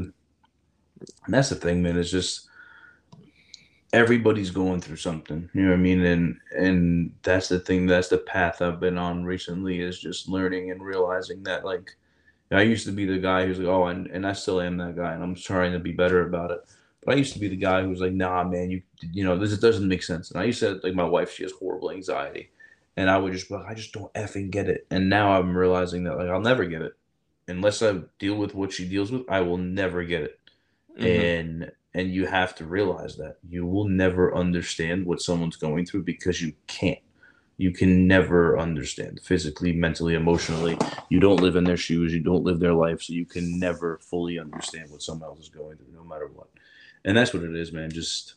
[1.25, 1.97] and that's the thing, man.
[1.97, 2.47] It's just
[3.95, 5.49] everybody's going through something.
[5.53, 6.05] You know what I mean?
[6.05, 7.87] And and that's the thing.
[7.87, 9.81] That's the path I've been on recently.
[9.81, 11.95] Is just learning and realizing that like
[12.51, 14.95] I used to be the guy who's like, oh, and, and I still am that
[14.97, 16.61] guy, and I'm trying to be better about it.
[17.05, 18.81] But I used to be the guy who's like, nah, man, you
[19.13, 20.31] you know this doesn't make sense.
[20.31, 22.51] And I used to like my wife, she has horrible anxiety,
[22.97, 24.87] and I would just be like, I just don't effing get it.
[24.91, 26.93] And now I'm realizing that like I'll never get it
[27.47, 29.23] unless I deal with what she deals with.
[29.29, 30.39] I will never get it
[30.99, 31.05] Mhm.
[31.05, 36.03] and and you have to realize that you will never understand what someone's going through
[36.03, 36.99] because you can't.
[37.57, 40.77] You can never understand physically mentally emotionally.
[41.07, 42.13] You don't live in their shoes.
[42.13, 45.47] You don't live their life so you can never fully understand what someone else is
[45.47, 46.49] going through no matter what.
[47.05, 47.89] And that's what it is man.
[47.89, 48.35] Just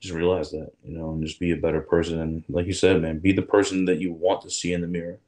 [0.00, 2.20] just realize that you know and just be a better person.
[2.20, 4.86] And like you said man be the person that you want to see in the
[4.86, 5.18] mirror.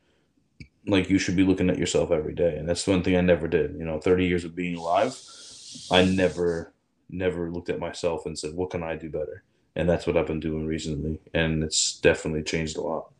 [0.86, 2.58] Like you should be looking at yourself every day.
[2.58, 3.74] And that's one thing i never did.
[3.78, 5.18] You know 30 years of being alive
[5.90, 6.73] I never
[7.14, 9.42] never looked at myself and said, "What can I do better?"
[9.76, 13.10] And that's what I've been doing recently, and it's definitely changed a lot.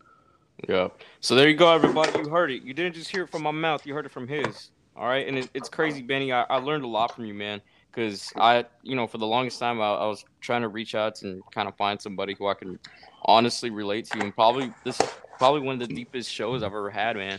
[0.69, 0.89] Yeah.
[1.21, 2.19] So there you go, everybody.
[2.19, 2.63] You heard it.
[2.63, 3.87] You didn't just hear it from my mouth.
[3.87, 4.71] You heard it from his.
[4.97, 5.27] All right.
[5.27, 6.33] And it, it's crazy, Benny.
[6.33, 7.61] I, I learned a lot from you, man.
[7.91, 11.23] Because I, you know, for the longest time, I, I was trying to reach out
[11.23, 12.79] and kind of find somebody who I can
[13.25, 14.21] honestly relate to.
[14.21, 15.09] And probably this is
[15.39, 17.39] probably one of the deepest shows I've ever had, man.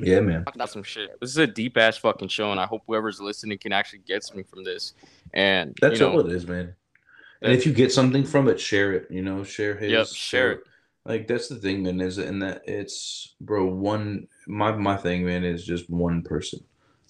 [0.00, 0.44] Yeah, man.
[0.46, 1.18] About some shit.
[1.20, 4.22] This is a deep ass fucking show, and I hope whoever's listening can actually get
[4.24, 4.94] something from this.
[5.34, 6.74] And That's you know, all it is, man.
[7.42, 9.08] And if you get something from it, share it.
[9.10, 9.90] You know, share his.
[9.90, 10.60] Yep, share it.
[11.04, 12.00] Like that's the thing, man.
[12.00, 13.66] Is and that it's bro.
[13.66, 16.60] One my my thing, man, is just one person.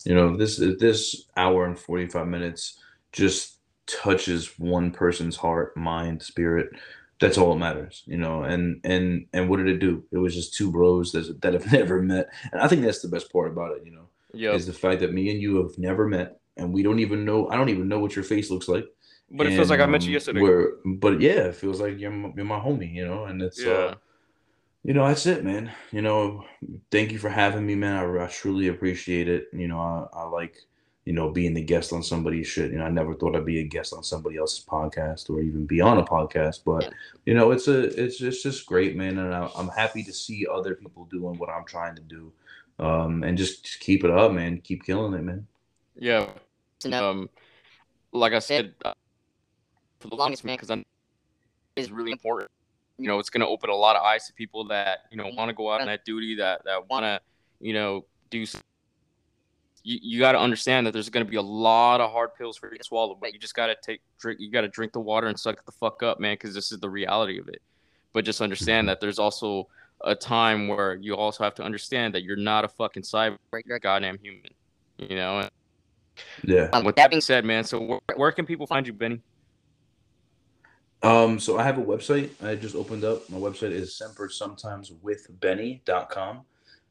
[0.04, 2.78] You know, this this hour and 45 minutes
[3.12, 6.70] just touches one person's heart, mind, spirit.
[7.20, 8.42] That's all that matters, you know.
[8.42, 10.04] And and and what did it do?
[10.12, 13.08] It was just two bros that that have never met, and I think that's the
[13.08, 14.54] best part about it, you know, Yeah.
[14.54, 17.48] is the fact that me and you have never met, and we don't even know.
[17.48, 18.86] I don't even know what your face looks like.
[19.30, 20.40] But it feels like I met you um, yesterday.
[20.84, 23.72] But yeah, it feels like you're my, you're my homie, you know, and it's Yeah.
[23.72, 23.94] uh,
[24.84, 25.70] you know, that's it, man.
[25.92, 26.44] You know,
[26.90, 27.96] thank you for having me, man.
[27.96, 29.48] I, I truly appreciate it.
[29.52, 30.56] You know, I, I like,
[31.08, 32.70] you know, being the guest on somebody's shit.
[32.70, 35.64] You know, I never thought I'd be a guest on somebody else's podcast or even
[35.64, 36.64] be on a podcast.
[36.66, 36.92] But
[37.24, 39.16] you know, it's a, it's it's just great, man.
[39.16, 42.30] And I, I'm happy to see other people doing what I'm trying to do,
[42.78, 44.60] um, and just, just keep it up, man.
[44.60, 45.46] Keep killing it, man.
[45.96, 46.28] Yeah.
[46.92, 47.30] Um,
[48.12, 48.92] like I said, uh,
[50.00, 50.84] for the longest, man, because
[51.74, 52.50] it's really important.
[52.98, 55.28] You know, it's going to open a lot of eyes to people that you know
[55.28, 57.18] want to go out on that duty, that that want to,
[57.60, 58.42] you know, do.
[58.42, 58.62] s-
[59.88, 62.58] You, you got to understand that there's going to be a lot of hard pills
[62.58, 64.38] for you to swallow, but you just got to take drink.
[64.38, 66.78] You got to drink the water and suck the fuck up, man, because this is
[66.78, 67.62] the reality of it.
[68.12, 69.66] But just understand that there's also
[70.04, 73.78] a time where you also have to understand that you're not a fucking cyber, you're
[73.78, 74.50] a goddamn human.
[74.98, 75.48] You know,
[76.44, 76.68] Yeah.
[76.74, 79.22] um, with that being said, man, so where, where can people find you, Benny?
[81.02, 83.30] Um, so I have a website I just opened up.
[83.30, 86.40] My website is sempersometimeswithbenny.com.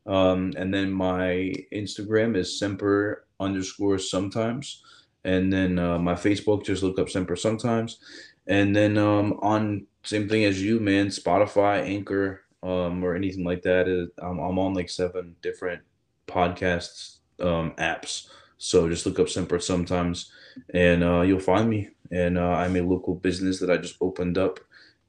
[0.07, 4.83] Um, and then my Instagram is semper underscore sometimes.
[5.23, 7.99] And then uh, my Facebook, just look up semper sometimes.
[8.47, 13.61] And then um, on same thing as you, man, Spotify, Anchor, um, or anything like
[13.63, 13.87] that.
[13.87, 15.81] Is, I'm, I'm on like seven different
[16.27, 18.27] podcasts um, apps.
[18.57, 20.31] So just look up semper sometimes
[20.73, 21.89] and uh, you'll find me.
[22.11, 24.59] And uh, I'm a local business that I just opened up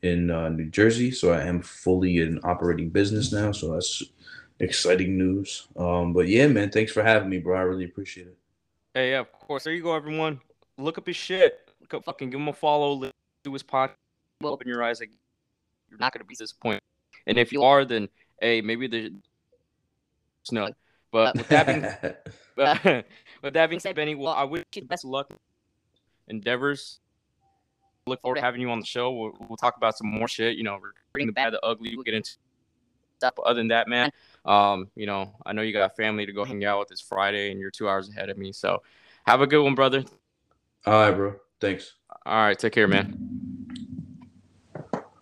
[0.02, 1.10] in uh, New Jersey.
[1.10, 3.52] So I am fully an operating business now.
[3.52, 4.02] So that's
[4.60, 5.68] exciting news.
[5.76, 7.58] Um, but yeah, man, thanks for having me, bro.
[7.58, 8.38] I really appreciate it.
[8.94, 9.64] Hey, yeah, of course.
[9.64, 10.40] There you go, everyone.
[10.76, 11.70] Look up his shit.
[11.80, 12.92] Look up, fucking give him a follow.
[12.92, 13.14] Listen
[13.44, 13.94] to his podcast.
[14.42, 15.00] Open your eyes.
[15.00, 15.10] Like
[15.90, 16.82] you're not gonna be disappointed.
[17.26, 18.08] And if you are, then
[18.40, 19.12] hey, maybe the
[20.52, 20.70] no.
[21.10, 22.14] But with that being
[22.56, 22.84] But
[23.42, 25.32] with that being said, Benny, well, I wish you the best of luck
[26.28, 27.00] endeavors.
[28.06, 29.12] Look forward to having you on the show.
[29.12, 30.56] We'll, we'll talk about some more shit.
[30.56, 30.78] You know,
[31.12, 31.94] bring the bad, the ugly.
[31.94, 32.36] We'll get into
[33.18, 33.34] stuff.
[33.36, 34.10] But other than that, man,
[34.48, 36.88] um, you know, I know you got a family to go hang out with.
[36.88, 38.52] this Friday, and you're two hours ahead of me.
[38.52, 38.82] So,
[39.26, 40.04] have a good one, brother.
[40.86, 41.34] All right, bro.
[41.60, 41.94] Thanks.
[42.24, 43.37] All right, take care, man.